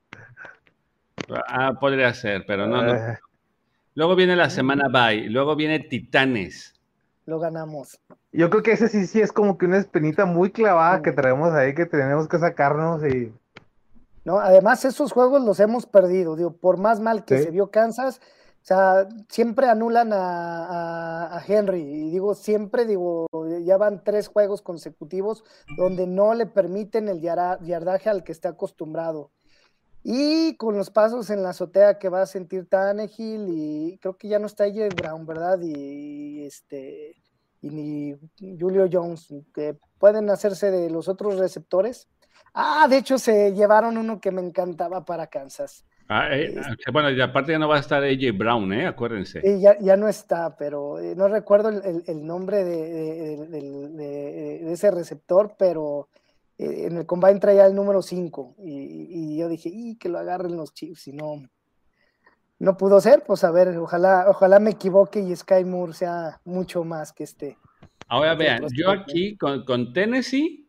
[1.49, 2.95] Ah, podría ser, pero no, no.
[2.95, 3.19] Eh.
[3.95, 5.29] Luego viene la semana bye.
[5.29, 6.78] Luego viene Titanes.
[7.29, 8.01] Lo ganamos.
[8.33, 11.53] Yo creo que ese sí, sí es como que una espinita muy clavada que traemos
[11.53, 13.35] ahí que tenemos que sacarnos y.
[14.25, 18.23] No, además esos juegos los hemos perdido, digo, por más mal que se vio Kansas,
[18.63, 23.27] o sea, siempre anulan a, Henry, y digo, siempre, digo,
[23.63, 25.45] ya van tres juegos consecutivos
[25.77, 29.33] donde no le permiten el yardaje al que está acostumbrado.
[30.03, 34.29] Y con los pasos en la azotea que va a sentir Tannehill, y creo que
[34.29, 34.89] ya no está J.
[34.95, 35.59] Brown, ¿verdad?
[35.63, 37.17] Y, este
[37.61, 38.15] y ni
[38.59, 42.09] Julio Jones, que pueden hacerse de los otros receptores.
[42.55, 45.85] Ah, de hecho se llevaron uno que me encantaba para Kansas.
[46.09, 48.87] Ah, eh, este bueno, y aparte ya no va a estar AJ Brown, ¿eh?
[48.87, 49.43] Acuérdense.
[49.61, 53.13] ya, ya, no está, pero eh, no recuerdo el, nombre de,
[54.73, 56.09] ese receptor, pero
[56.59, 60.57] eh, en el combine traía el número 5 y, yo dije, y que lo agarren
[60.57, 61.49] los Chiefs y no,
[62.59, 66.85] no pudo ser, pues a ver, ojalá, ojalá me equivoque y Sky Moore sea mucho
[66.85, 67.59] más que este.
[68.09, 70.69] Ahora vean, yo aquí con, con Tennessee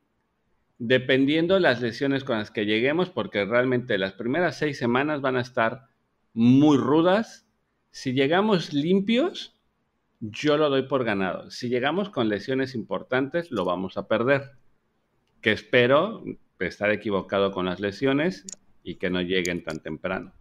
[0.80, 5.36] dependiendo de las lesiones con las que lleguemos, porque realmente las primeras seis semanas van
[5.36, 5.88] a estar
[6.34, 7.46] muy rudas.
[7.92, 9.58] Si llegamos limpios,
[10.22, 11.52] yo lo doy por ganado.
[11.52, 14.59] Si llegamos con lesiones importantes, lo vamos a perder.
[15.42, 16.24] Que espero
[16.60, 18.46] estar equivocado con las lesiones
[18.84, 20.32] y que no lleguen tan temprano.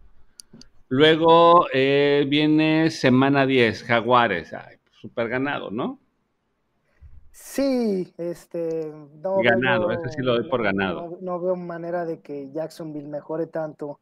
[0.89, 4.53] Luego eh, viene semana 10, Jaguares.
[4.53, 5.99] Ay, super ganado, ¿no?
[7.31, 8.91] Sí, este.
[9.21, 11.17] No ganado, ese sí lo doy por ganado.
[11.21, 14.01] No, veo manera de que Jacksonville mejore tanto.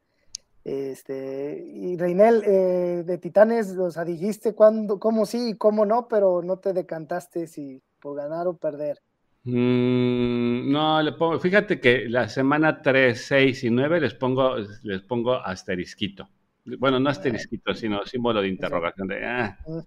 [0.63, 6.07] Este, y Reinel, eh, de Titanes, o sea, dijiste cuándo, cómo sí y cómo no,
[6.07, 9.01] pero no te decantaste si por ganar o perder.
[9.49, 15.01] Mm, no, le pongo, fíjate que la semana 3, 6 y 9 les pongo, les
[15.03, 16.27] pongo asterisquito.
[16.65, 19.79] Bueno, no asterisquito, sino símbolo de interrogación de ah, mm.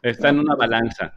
[0.00, 1.12] está en una balanza.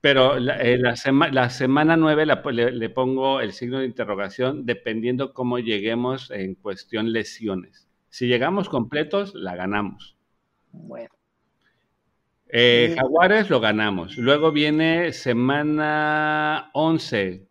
[0.00, 2.24] Pero la, eh, la, semana 9
[2.72, 7.86] le, pongo el signo de interrogación dependiendo cómo lleguemos en cuestión lesiones.
[8.08, 10.16] Si llegamos completos, la ganamos.
[10.72, 11.10] Bueno.
[12.56, 14.16] Eh, Jaguares lo ganamos.
[14.16, 17.48] Luego viene semana 11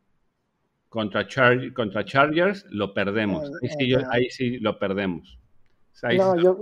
[0.88, 1.28] contra,
[1.76, 3.52] contra Chargers, lo perdemos.
[4.12, 5.38] Ahí sí, lo perdemos.
[6.04, 6.58] no, yo,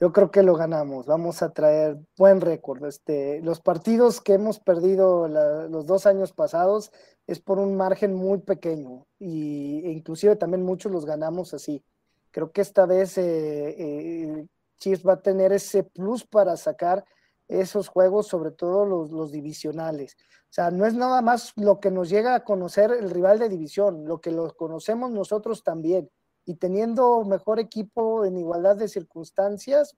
[0.00, 1.06] yo creo que lo ganamos.
[1.06, 2.84] Vamos a traer buen récord.
[2.86, 6.90] Este, los partidos que hemos perdido los dos años pasados
[7.28, 11.84] es por un margen muy pequeño y, e inclusive también muchos los ganamos así.
[12.32, 14.46] Creo que esta vez eh, eh,
[14.78, 17.04] Chiefs va a tener ese plus para sacar
[17.48, 20.16] esos juegos, sobre todo los, los divisionales.
[20.44, 23.48] O sea, no es nada más lo que nos llega a conocer el rival de
[23.48, 26.10] división, lo que lo conocemos nosotros también
[26.46, 29.96] y teniendo mejor equipo en igualdad de circunstancias,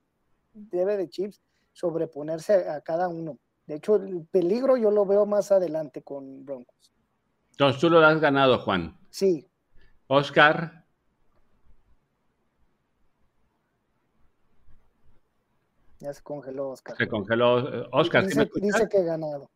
[0.52, 1.42] debe de Chips
[1.72, 3.38] sobreponerse a cada uno.
[3.66, 6.92] De hecho, el peligro yo lo veo más adelante con Broncos.
[7.50, 8.98] Entonces tú lo has ganado, Juan.
[9.10, 9.46] Sí.
[10.06, 10.77] Oscar.
[16.00, 16.96] Ya se congeló Oscar.
[16.96, 17.88] Se congeló.
[17.90, 19.50] Oscar, dice, dice que he ganado.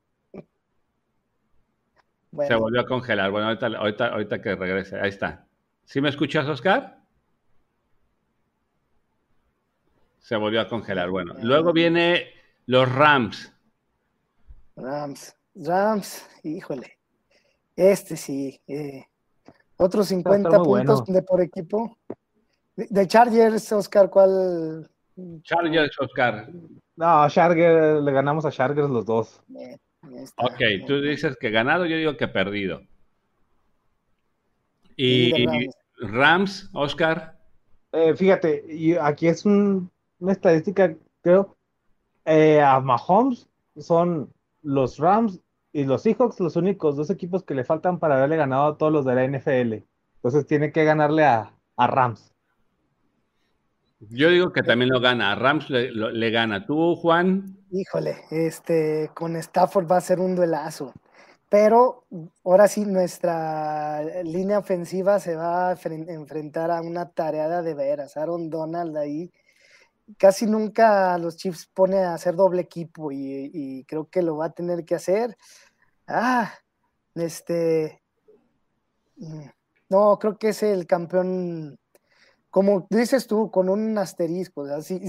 [2.47, 3.31] Se volvió a congelar.
[3.31, 4.99] Bueno, ahorita, ahorita, ahorita que regrese.
[4.99, 5.47] Ahí está.
[5.85, 6.99] ¿Sí me escuchas, Oscar?
[10.19, 11.11] Se volvió a congelar.
[11.11, 12.27] Bueno, luego viene
[12.67, 13.53] los Rams.
[14.77, 16.99] Rams, Rams, híjole.
[17.77, 18.61] Este sí.
[18.67, 19.05] Eh,
[19.77, 21.99] otros 50 puntos de por equipo.
[22.77, 24.91] De, Chargers, Oscar, ¿cuál?
[25.43, 26.49] Chargers, Oscar.
[26.97, 29.43] No, Chargers, le ganamos a Chargers los dos.
[30.37, 32.83] ok, tú dices que ganado, yo digo que perdido.
[34.97, 35.47] Y
[35.99, 37.39] Rams, Oscar.
[37.93, 38.65] Eh, fíjate,
[39.01, 41.57] aquí es un, una estadística, creo,
[42.25, 44.33] eh, a Mahomes son
[44.63, 45.41] los Rams
[45.73, 48.93] y los Seahawks los únicos dos equipos que le faltan para haberle ganado a todos
[48.93, 49.85] los de la NFL.
[50.17, 52.32] Entonces tiene que ganarle a, Rams.
[54.11, 56.67] Yo digo que también lo gana, a Rams le, gana.
[56.67, 57.57] ¿Tú, Juan?
[57.71, 60.93] Híjole, este, con Stafford va a ser un duelazo.
[61.49, 62.05] Pero
[62.45, 68.17] ahora sí, nuestra línea ofensiva se va a enfrentar a una tareada de veras.
[68.17, 69.31] Aaron Donald ahí
[70.19, 74.53] casi nunca los Chiefs pone a hacer doble equipo y, creo que lo va a
[74.53, 75.37] tener que hacer.
[76.07, 76.53] Ah,
[77.15, 78.03] este.
[79.17, 79.47] Mm,
[79.91, 81.79] no, creo que es el campeón,
[82.53, 84.67] como dices tú, con un asterisco.
[84.83, 85.09] si,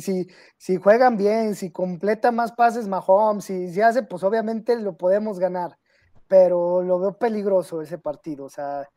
[0.57, 5.39] si, juegan bien, si completa más pases Mahomes, si, si hace, pues obviamente lo podemos
[5.39, 5.77] ganar.
[6.29, 8.45] Pero lo veo peligroso ese partido.
[8.45, 8.89] O sea,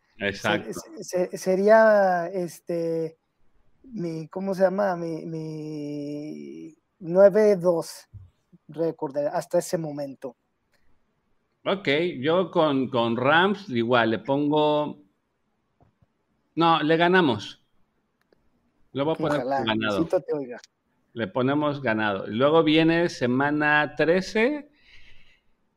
[1.33, 3.19] sería este
[3.83, 4.95] mi, ¿cómo se llama?
[4.95, 8.07] Mi, mi 9-2
[8.69, 10.37] récord hasta ese momento.
[11.65, 11.89] Ok,
[12.21, 14.99] yo con, con, Rams igual le pongo.
[16.55, 17.66] No, le ganamos.
[18.97, 20.09] Lo voy a poner ganado.
[21.13, 22.27] Le ponemos ganado.
[22.29, 24.71] Luego viene semana 13,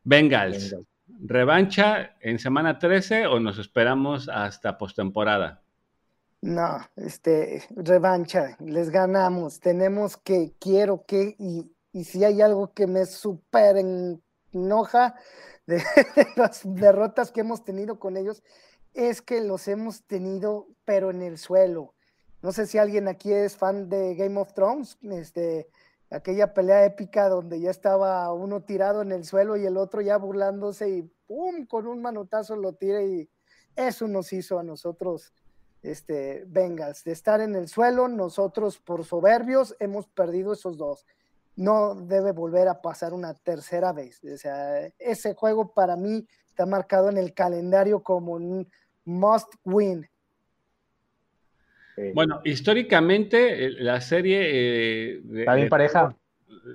[0.04, 0.74] Bengals.
[1.06, 5.62] ¿Revancha en semana 13 o nos esperamos hasta postemporada?
[6.40, 11.70] No, este, revancha, les ganamos, tenemos que, quiero que, y,
[12.04, 13.76] si hay algo que me super
[14.54, 15.14] enoja
[15.66, 15.82] de,
[16.36, 18.42] las derrotas que hemos tenido con ellos,
[18.94, 21.92] es que los hemos tenido, pero en el suelo.
[22.42, 25.68] No sé si alguien aquí es fan de Game of Thrones, este,
[26.10, 30.16] aquella pelea épica donde ya estaba uno tirado en el suelo y el otro ya
[30.16, 31.66] burlándose y ¡pum!
[31.66, 33.28] con un manotazo lo tira y
[33.76, 35.32] eso nos hizo a nosotros
[35.82, 41.06] este, Bengals, de estar en el suelo, nosotros por soberbios hemos perdido esos dos.
[41.56, 44.22] No debe volver a pasar una tercera vez.
[44.24, 48.70] O sea, ese juego para mí está marcado en el calendario como un
[49.04, 50.08] must win.
[52.14, 54.40] Bueno, históricamente eh, la serie...
[54.42, 56.16] Eh, ¿Está bien pareja?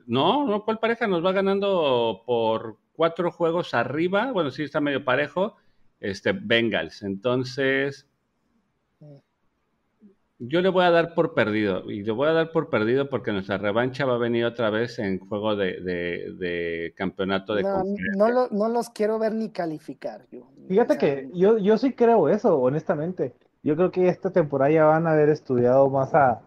[0.08, 1.08] No, no, ¿cuál pareja?
[1.08, 4.32] Nos va ganando por cuatro juegos arriba.
[4.32, 5.56] Bueno, sí, está medio parejo.
[6.00, 7.04] Este, Bengals.
[7.04, 8.08] Entonces,
[10.40, 13.32] yo le voy a dar por perdido, y le voy a dar por perdido porque
[13.32, 18.90] nuestra revancha va a venir otra vez en juego de, campeonato de no, no, los
[18.90, 20.26] quiero ver ni calificar.
[20.32, 20.52] Yo.
[20.68, 23.34] Fíjate que yo, yo sí creo eso, honestamente.
[23.66, 26.40] Yo creo que esta temporada ya van a haber estudiado más a,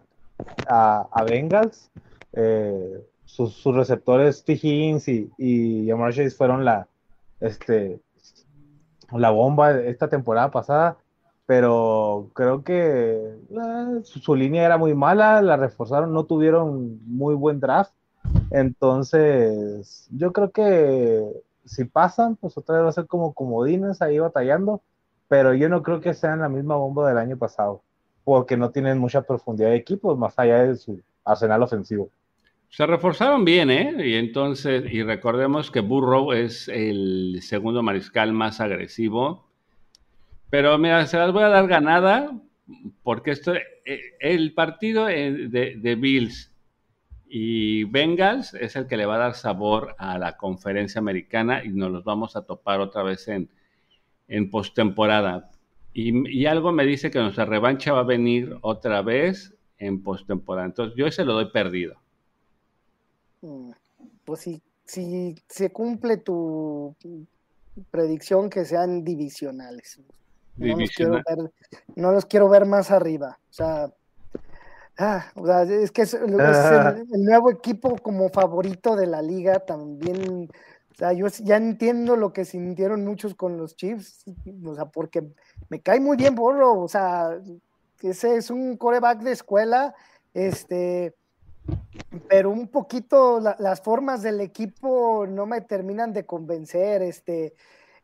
[0.67, 1.91] a, Bengals.
[2.33, 4.53] Eh, sus, receptores T.
[4.53, 6.87] Higgins y, y Chase fueron la,
[7.39, 7.99] este,
[9.11, 10.97] la bomba esta temporada pasada
[11.49, 17.59] pero creo que eh, su, línea era muy mala, la reforzaron, no tuvieron muy buen
[17.59, 17.91] draft.
[18.51, 21.25] Entonces, yo creo que
[21.65, 24.83] si pasan, pues otra vez va a ser como comodines ahí batallando,
[25.29, 27.81] pero yo no creo que sean la misma bomba del año pasado,
[28.25, 32.09] porque no tienen mucha profundidad de equipos más allá de su arsenal ofensivo.
[32.67, 33.95] Se reforzaron bien, ¿eh?
[34.05, 39.49] Y entonces, y recordemos que Burrow es el segundo mariscal más agresivo
[40.49, 42.31] pero mira, se las voy a dar ganada
[43.03, 46.51] porque esto, eh, el partido de, Bills
[47.27, 51.69] y Bengals es el que le va a dar sabor a la conferencia americana y
[51.69, 53.49] nos los vamos a topar otra vez en,
[54.29, 55.51] en postemporada.
[55.93, 60.67] Y, y, algo me dice que nuestra revancha va a venir otra vez en postemporada.
[60.67, 61.95] Entonces yo ese lo doy perdido.
[63.41, 63.71] Mm,
[64.23, 66.95] pues si, si se cumple tu
[67.91, 69.99] predicción que sean divisionales.
[70.57, 71.51] No los, quiero ver,
[71.95, 73.39] no los quiero ver más arriba.
[73.49, 73.93] O sea,
[74.97, 75.31] ah,
[75.69, 80.49] es que es, el, nuevo equipo como favorito de la liga también.
[80.99, 84.25] O sea, yo ya entiendo lo que sintieron muchos con los Chiefs,
[84.65, 85.23] o sea, porque
[85.69, 87.39] me cae muy bien Borro, o sea,
[88.01, 89.95] ese es un coreback de escuela,
[90.33, 91.15] este,
[92.27, 97.55] pero un poquito las formas del equipo no me terminan de convencer, este,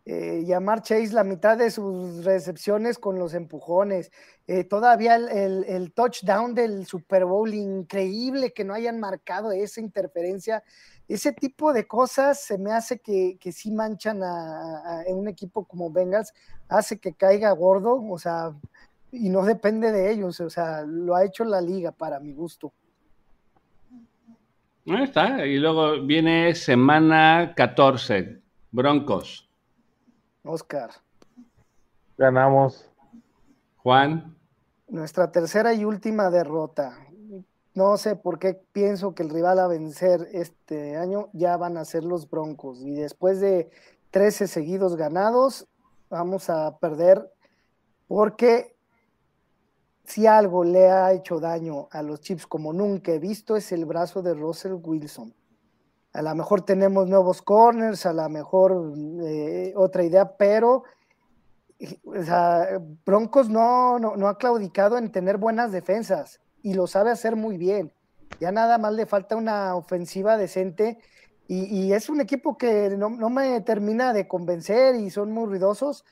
[0.07, 4.11] eh, llamar Chase la mitad de sus recepciones con los empujones.
[4.45, 10.63] Eh, todavía el, touchdown del Super Bowl, increíble que no hayan marcado esa interferencia.
[11.07, 15.65] Ese tipo de cosas se me hace que, que sí manchan a, en un equipo
[15.65, 16.33] como Bengals,
[16.67, 18.53] hace que caiga gordo, o sea,
[19.11, 22.73] y no depende de ellos, o sea, lo ha hecho la liga para mi gusto.
[24.87, 28.41] Ahí está, y luego viene semana 14,
[28.71, 29.49] Broncos.
[30.43, 30.91] Oscar.
[32.17, 32.89] Ganamos.
[33.77, 34.35] Juan.
[34.87, 36.97] Nuestra tercera y última derrota.
[37.75, 41.83] No sé por qué pienso que el rival a vencer este año ya van a
[41.83, 42.81] ser los Broncos.
[42.81, 43.69] Y después de
[44.11, 45.67] 13 seguidos ganados,
[46.09, 47.29] vamos a perder
[48.07, 48.75] porque
[50.05, 53.85] si algo le ha hecho daño a los Chips como nunca he visto es el
[53.85, 55.33] brazo de Russell Wilson.
[56.13, 60.83] A lo mejor tenemos nuevos corners, a lo mejor eh, otra idea, pero
[63.05, 67.91] Broncos no, no, ha claudicado en tener buenas defensas y lo sabe hacer muy bien.
[68.39, 70.97] Ya nada más le falta una ofensiva decente
[71.47, 76.05] y, es un equipo que no, no, me termina de convencer y son muy ruidosos.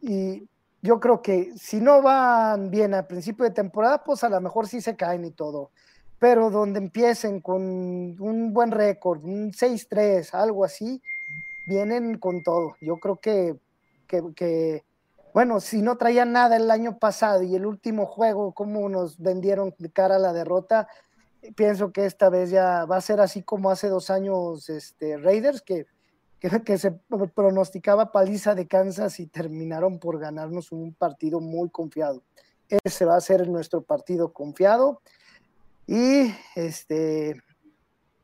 [0.00, 0.48] Y
[0.82, 4.66] yo creo que si no van bien al principio de temporada, pues a lo mejor
[4.66, 5.70] sí se caen y todo.
[6.18, 7.62] Pero donde empiecen con
[8.20, 11.00] un buen récord, un 6-3, algo así,
[11.68, 12.74] vienen con todo.
[12.80, 13.60] Yo creo que,
[14.08, 14.82] que
[15.34, 19.74] bueno, si no traían nada el año pasado y el último juego, cómo nos vendieron
[19.92, 20.86] cara a la derrota,
[21.56, 25.60] pienso que esta vez ya va a ser así como hace dos años este, Raiders,
[25.60, 25.86] que,
[26.38, 26.92] que, se
[27.34, 32.22] pronosticaba paliza de Kansas y terminaron por ganarnos un partido muy confiado.
[32.84, 35.02] Ese va a ser nuestro partido confiado.
[35.88, 37.42] Y este,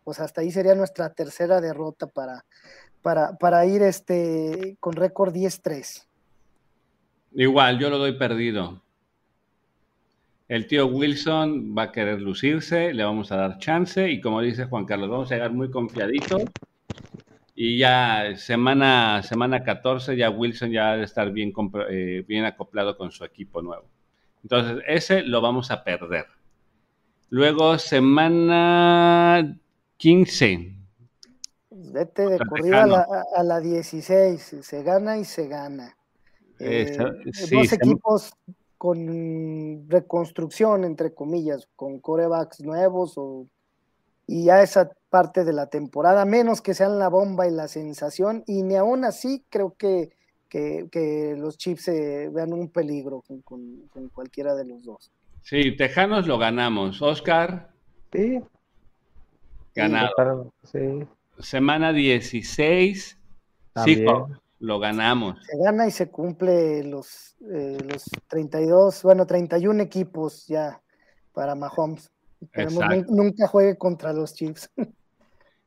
[0.05, 2.47] pues hasta ahí sería nuestra tercera derrota para,
[3.03, 6.07] para, para ir este, con récord 10-3.
[7.32, 8.82] Igual, yo lo doy perdido.
[10.48, 14.65] El tío Wilson va a querer lucirse, le vamos a dar chance y como dice
[14.65, 16.43] Juan Carlos, vamos a llegar muy confiaditos
[17.55, 21.52] y ya semana, semana 14 ya Wilson ya debe estar bien,
[21.89, 23.85] eh, bien acoplado con su equipo nuevo.
[24.43, 26.27] Entonces, ese lo vamos a perder.
[27.28, 29.57] Luego, semana
[29.98, 30.74] 15.
[31.70, 34.57] Vete de corrida a la, a la 16.
[34.62, 35.94] Se gana y se gana.
[36.61, 36.97] Eh,
[37.51, 38.32] dos equipos
[38.77, 43.47] con reconstrucción, entre comillas, con corebacks nuevos o,
[44.27, 48.45] y ya esa parte de la temporada, menos que sean la bomba y la sensación,
[48.47, 50.11] y ni aún así creo que,
[50.49, 55.11] que, los Chiefs se vean un peligro con, cualquiera de los dos.
[55.43, 57.03] Sí, Tejanos lo ganamos.
[57.03, 57.70] Oscar.
[58.12, 58.41] Sí.
[59.74, 60.53] Ganado.
[60.65, 61.05] Sí.
[61.39, 63.19] Semana 16.
[63.85, 64.05] Sí,
[64.61, 65.45] lo ganamos.
[65.45, 70.81] Se gana y se cumple los, eh, los 32, bueno, 31 equipos ya
[71.32, 72.11] para Mahomes.
[73.09, 74.70] nunca juegue contra los Chiefs.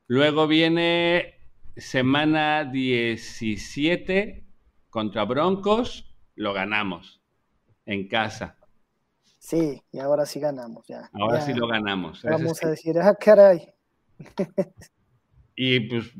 [0.06, 1.40] Luego viene
[1.76, 4.44] semana 17
[4.90, 7.20] contra Broncos, lo ganamos
[7.86, 8.56] en casa.
[9.40, 11.10] Sí, y ahora sí ganamos ya.
[11.12, 12.22] Ahora sí lo ganamos.
[12.22, 13.74] Vamos a decir, ah, caray.
[15.56, 16.14] y pues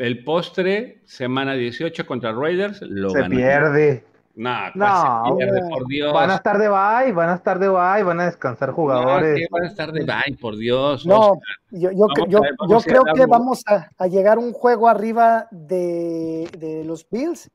[0.00, 4.02] el postre, semana 18 contra Raiders, lo Se pierde.
[4.34, 6.14] no, se pierde, por Dios.
[6.14, 9.46] Van a estar de bye, van a estar de bye, van a descansar jugadores.
[9.50, 11.04] van a estar de bye, por Dios.
[11.04, 11.38] No,
[11.70, 17.50] yo, yo, creo que vamos a, llegar un juego arriba de, de los Bills.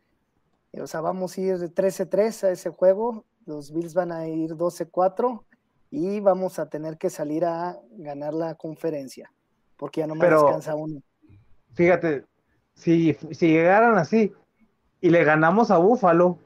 [0.80, 3.26] O sea, vamos a ir 13-3 a ese juego.
[3.48, 5.42] Los Bills van a ir 12-4
[5.90, 9.32] y vamos a tener que salir a ganar la conferencia.
[9.78, 11.02] Porque ya no me descansa uno.
[11.74, 12.24] Fíjate,
[12.76, 14.34] si, si llegaran así
[15.02, 16.38] y le ganamos a Búfalo,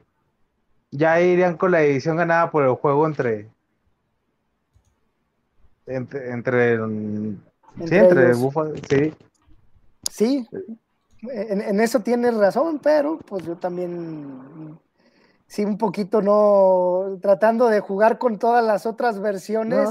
[0.90, 3.48] ya irían con la edición ganada por el juego entre
[5.86, 9.14] entre, entre, sí, entre Búfalo, sí.
[10.08, 10.48] Sí,
[11.22, 14.78] en, eso tienes razón, pero pues yo también
[15.46, 19.88] sí un poquito no tratando de jugar con todas las otras versiones.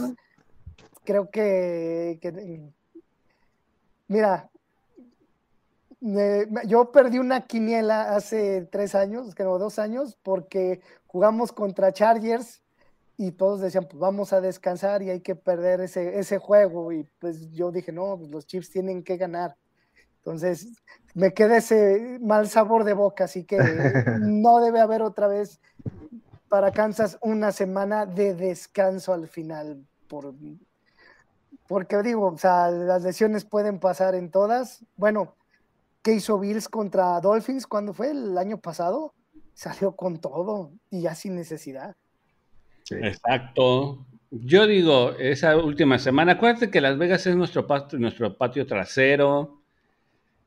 [1.04, 2.62] Creo que, que
[4.08, 4.49] mira,
[6.02, 12.62] yo perdí una quiniela hace tres años, creo dos años, porque jugamos contra Chargers
[13.18, 16.94] y todos decían, pues vamos a descansar y hay que perder ese, ese juego.
[16.94, 19.58] Y pues yo dije, no, pues los Chiefs tienen que ganar.
[20.20, 20.82] Entonces
[21.16, 23.58] me queda ese mal sabor de boca, así que
[24.22, 25.60] no debe haber otra vez
[26.48, 29.86] para Kansas una semana de descanso al final.
[30.08, 30.34] Por,
[31.68, 34.86] porque digo, o sea, las lesiones pueden pasar en todas.
[34.96, 35.36] Bueno,
[36.02, 39.14] ¿Qué hizo Bills contra Dolphins cuando fue el año pasado?
[39.54, 41.96] Salió con todo y ya sin necesidad.
[42.90, 44.06] Exacto.
[44.32, 49.62] Yo digo, esa última semana, acuérdate que Las Vegas es nuestro patio, nuestro patio trasero,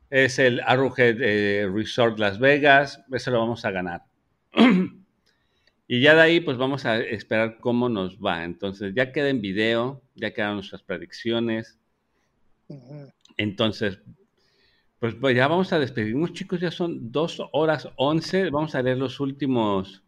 [0.09, 4.05] es el Arrowhead eh, Resort Las Vegas, eso lo vamos a ganar.
[5.89, 8.45] y ya de ahí, pues vamos a esperar cómo nos va.
[8.45, 11.79] Entonces, ya queda en video, ya quedan nuestras predicciones.
[13.37, 13.99] Entonces,
[15.03, 16.61] pues, pues, ya vamos a despedirnos, chicos.
[16.61, 18.51] Ya son dos horas once.
[18.51, 20.01] Vamos a leer los últimos,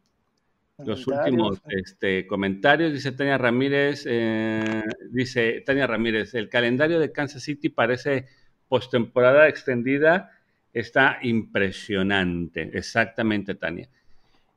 [0.79, 2.93] los últimos este, comentarios.
[2.93, 8.29] Dice Tania Ramírez, eh, dice Tania Ramírez, el calendario de Kansas City parece
[8.69, 10.31] postemporada extendida,
[10.73, 12.71] está impresionante.
[12.73, 13.89] Exactamente, Tania.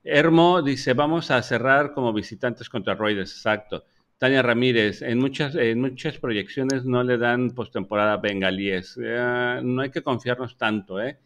[0.03, 3.85] Hermo dice, vamos a cerrar como visitantes contra Raiders, exacto.
[4.17, 8.97] Tania Ramírez, en muchas, en muchas proyecciones no le dan postemporada bengalíes.
[9.01, 11.19] Eh, no hay que confiarnos tanto, ¿eh?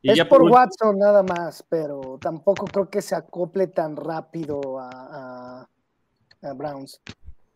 [0.00, 5.66] Y es por, Watson nada más, pero tampoco creo que se acople tan rápido a,
[6.54, 7.00] Browns.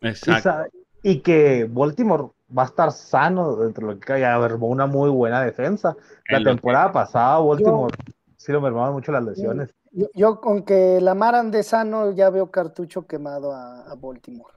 [0.01, 0.77] Exacto.
[1.05, 5.41] Y, que Baltimore va a estar sano dentro de lo que haya una muy buena
[5.43, 5.97] defensa.
[6.29, 7.95] La temporada pasada Baltimore
[8.37, 9.71] sí lo mermaban mucho las lesiones.
[9.93, 14.55] Yo, yo, con que la Maran de sano ya veo cartucho quemado a, Baltimore.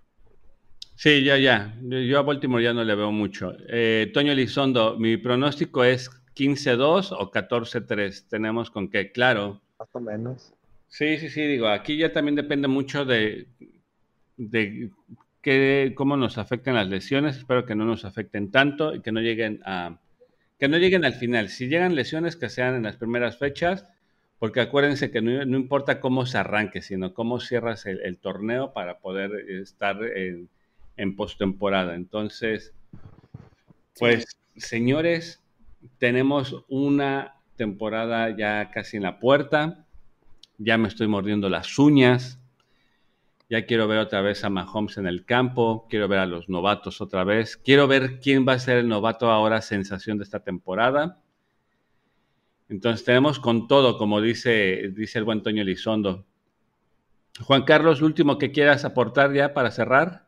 [0.95, 1.75] Sí, ya, ya.
[1.81, 3.55] Yo a Baltimore ya no le veo mucho.
[3.67, 8.27] Eh, Toño Elizondo, mi pronóstico es 15-2 o 14-3.
[8.29, 9.61] Tenemos con qué, claro.
[9.77, 10.53] Más o menos.
[10.87, 13.47] Sí, sí, sí, digo, aquí ya también depende mucho de,
[14.37, 14.89] de
[15.41, 17.37] que, cómo nos afectan las lesiones.
[17.37, 19.99] Espero que no nos afecten tanto y que no lleguen a
[20.57, 21.49] que no lleguen al final.
[21.49, 23.85] Si llegan lesiones, que sean en las primeras fechas,
[24.39, 29.31] porque acuérdense que no, importa cómo se arranque, sino cómo cierras el, torneo para poder
[29.49, 30.49] estar en,
[30.97, 31.95] en postemporada.
[31.95, 32.73] Entonces,
[33.99, 35.43] pues, señores,
[35.97, 39.85] tenemos una temporada ya casi en la puerta.
[40.57, 42.39] Ya me estoy mordiendo las uñas.
[43.49, 45.85] Ya quiero ver otra vez a Mahomes en el campo.
[45.89, 47.57] Quiero ver a los novatos otra vez.
[47.57, 51.21] Quiero ver quién va a ser el novato ahora sensación de esta temporada.
[52.67, 56.25] Entonces tenemos con todo, como dice, dice el buen Toño Elizondo.
[57.41, 60.24] Juan Carlos, último que quieras aportar ya para cerrar.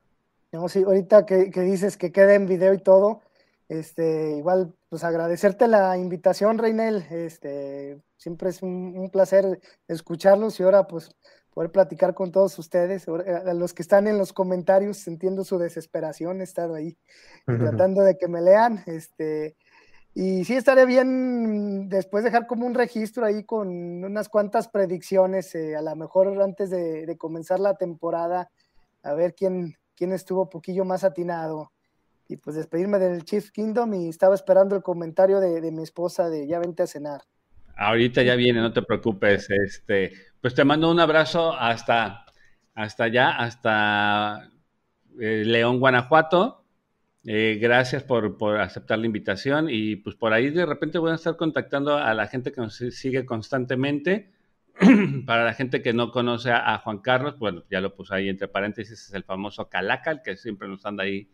[0.51, 3.21] No, sí, ahorita que, que dices que quede en video y todo,
[3.69, 7.05] este, igual, pues agradecerte la invitación, Reinel.
[7.09, 11.11] Este, siempre es un, placer escucharlos y ahora, pues,
[11.53, 13.07] poder platicar con todos ustedes.
[13.07, 16.97] A los que están en los comentarios, entiendo su desesperación, he estado ahí
[17.45, 18.83] tratando de que me lean.
[18.85, 19.57] Este,
[20.13, 25.75] y sí, estaré bien después dejar como un registro ahí con unas cuantas predicciones, eh,
[25.75, 28.49] a lo mejor antes de, comenzar la temporada,
[29.03, 31.71] a ver quién, quién estuvo un poquillo más atinado
[32.29, 36.47] y pues despedirme del Chief Kingdom y estaba esperando el comentario de, mi esposa de
[36.47, 37.21] ya vente a cenar.
[37.75, 39.49] Ahorita ya viene, no te preocupes.
[39.49, 42.25] Este, pues te mando un abrazo hasta,
[42.73, 44.49] hasta allá, hasta
[45.19, 46.65] eh, León, Guanajuato.
[47.23, 51.35] Eh, gracias por, aceptar la invitación y pues por ahí de repente voy a estar
[51.35, 54.31] contactando a la gente que nos sigue constantemente.
[55.25, 58.29] Para la gente que no conoce a, a, Juan Carlos, bueno, ya lo puse ahí
[58.29, 61.29] entre paréntesis, es el famoso Calacal, que siempre nos anda ahí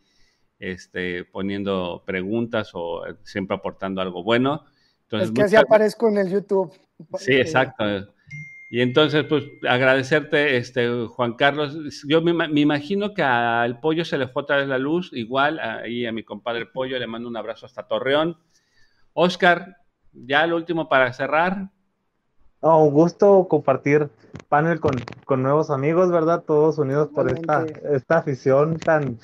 [0.58, 4.64] este, poniendo preguntas o eh, siempre aportando algo bueno.
[5.02, 6.72] Entonces, es que así aparezco en el YouTube.
[7.18, 7.84] Sí, exacto.
[8.70, 11.76] Y entonces, pues agradecerte, este, Juan Carlos.
[12.08, 16.06] Yo me, imagino que al pollo se le fue otra vez la luz, igual ahí
[16.06, 18.38] a mi compadre pollo le mando un abrazo hasta Torreón.
[19.12, 19.76] Oscar,
[20.12, 21.70] ya lo último para cerrar.
[22.72, 24.08] Un gusto compartir
[24.48, 24.94] panel con,
[25.26, 26.42] con, nuevos amigos, ¿verdad?
[26.42, 29.18] Todos unidos por esta, esta afición tan,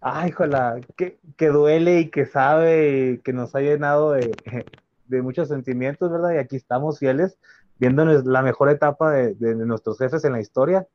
[0.00, 4.34] ay, jola, que, que duele y que sabe y que nos ha llenado de,
[5.06, 6.34] de, muchos sentimientos, ¿verdad?
[6.34, 7.38] Y aquí estamos fieles,
[7.78, 10.86] viendo la mejor etapa de, de nuestros jefes en la historia,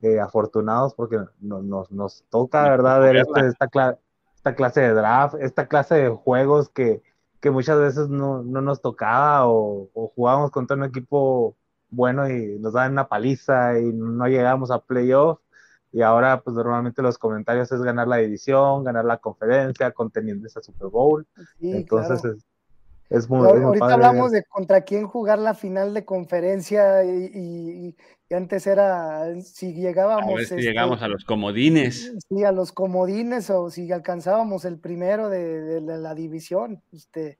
[0.00, 3.00] eh, afortunados porque nos, nos toca, ¿verdad?
[3.00, 3.98] Ver este, esta,
[4.32, 7.02] esta clase de draft, esta clase de juegos que,
[7.40, 11.56] que muchas veces no, no nos tocaba o, o jugábamos contra un equipo
[11.90, 15.40] bueno y nos daban una paliza y no llegamos a playoff
[15.92, 20.60] y ahora pues normalmente los comentarios es ganar la división, ganar la conferencia, conteniendo esa
[20.60, 21.26] Super Bowl.
[21.60, 22.46] Entonces es,
[23.10, 27.96] es, muy, Ahorita hablamos de contra quién jugar la final de conferencia y,
[28.30, 30.30] antes era si llegábamos.
[30.30, 32.12] A ver si este, llegamos a los comodines.
[32.28, 36.82] Sí, a los comodines o si alcanzábamos el primero de, la división.
[36.92, 37.38] Este,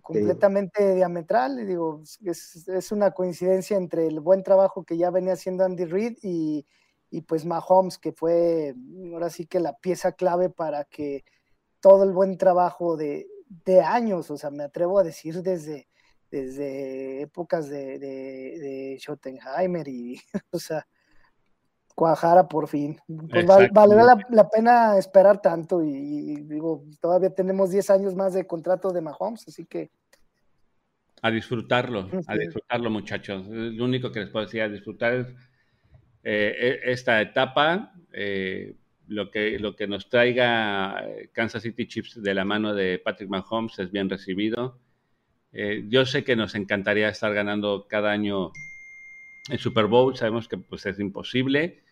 [0.00, 5.34] completamente diametral, y digo, es, es, una coincidencia entre el buen trabajo que ya venía
[5.34, 6.66] haciendo Andy Reid y,
[7.10, 8.74] y pues Mahomes, que fue
[9.12, 11.24] ahora sí que la pieza clave para que
[11.80, 13.28] todo el buen trabajo de,
[13.84, 15.88] años, o sea, me atrevo a decir desde,
[16.30, 20.20] desde épocas de, de, Schottenheimer y,
[20.50, 20.86] o sea,
[21.94, 23.00] cuajara por fin.
[23.30, 23.96] Pues vale
[24.30, 29.48] la, pena esperar tanto y, digo, todavía tenemos 10 años más de contrato de Mahomes,
[29.48, 29.90] así que...
[31.22, 33.46] A disfrutarlo, a disfrutarlo muchachos.
[33.48, 35.26] Lo único que les puedo decir, a disfrutar
[36.22, 38.76] eh, e, esta etapa, eh,
[39.08, 43.28] lo, que, lo que nos traiga eh, Kansas City Chiefs de la mano de Patrick
[43.28, 44.78] Mahomes es bien recibido.
[45.88, 48.52] yo sé que nos encantaría estar ganando cada año
[49.48, 51.82] el Super Bowl sabemos que pues, es imposible,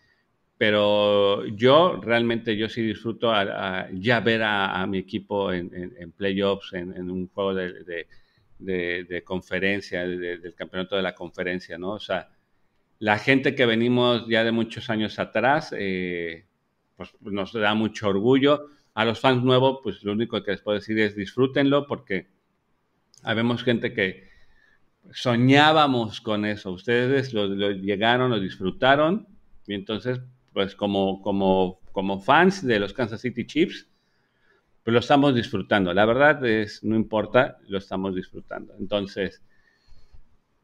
[0.57, 3.31] pero yo realmente yo sí disfruto
[3.93, 11.01] ya ver a, mi equipo en, playoffs, en, un juego de, conferencia, del campeonato de
[11.01, 11.91] la conferencia, ¿no?
[11.91, 12.29] O sea,
[12.99, 16.45] la gente que venimos ya de muchos años atrás, eh,
[16.95, 18.67] pues nos da mucho orgullo.
[18.93, 22.27] A los fans nuevos, pues lo único que les puedo decir es disfrútenlo porque
[23.23, 24.29] habemos gente que
[25.11, 26.71] soñábamos con eso.
[26.71, 29.27] Ustedes lo, llegaron, lo disfrutaron
[29.67, 30.21] y entonces,
[30.53, 33.89] pues como, como, como fans de los Kansas City Chiefs,
[34.83, 35.93] pues lo estamos disfrutando.
[35.93, 38.73] La verdad es, no importa, lo estamos disfrutando.
[38.79, 39.41] Entonces,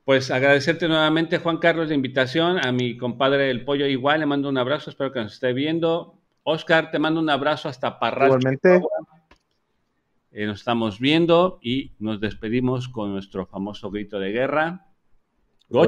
[0.05, 2.63] pues agradecerte nuevamente, Juan Carlos, la invitación.
[2.63, 6.20] A mi compadre El Pollo igual, le mando un abrazo, espero que nos esté viendo.
[6.43, 8.27] Oscar, te mando un abrazo hasta Parral.
[8.27, 8.81] Igualmente.
[10.31, 14.87] Eh, nos estamos viendo y nos despedimos con nuestro famoso grito de guerra.
[15.69, 15.87] Go,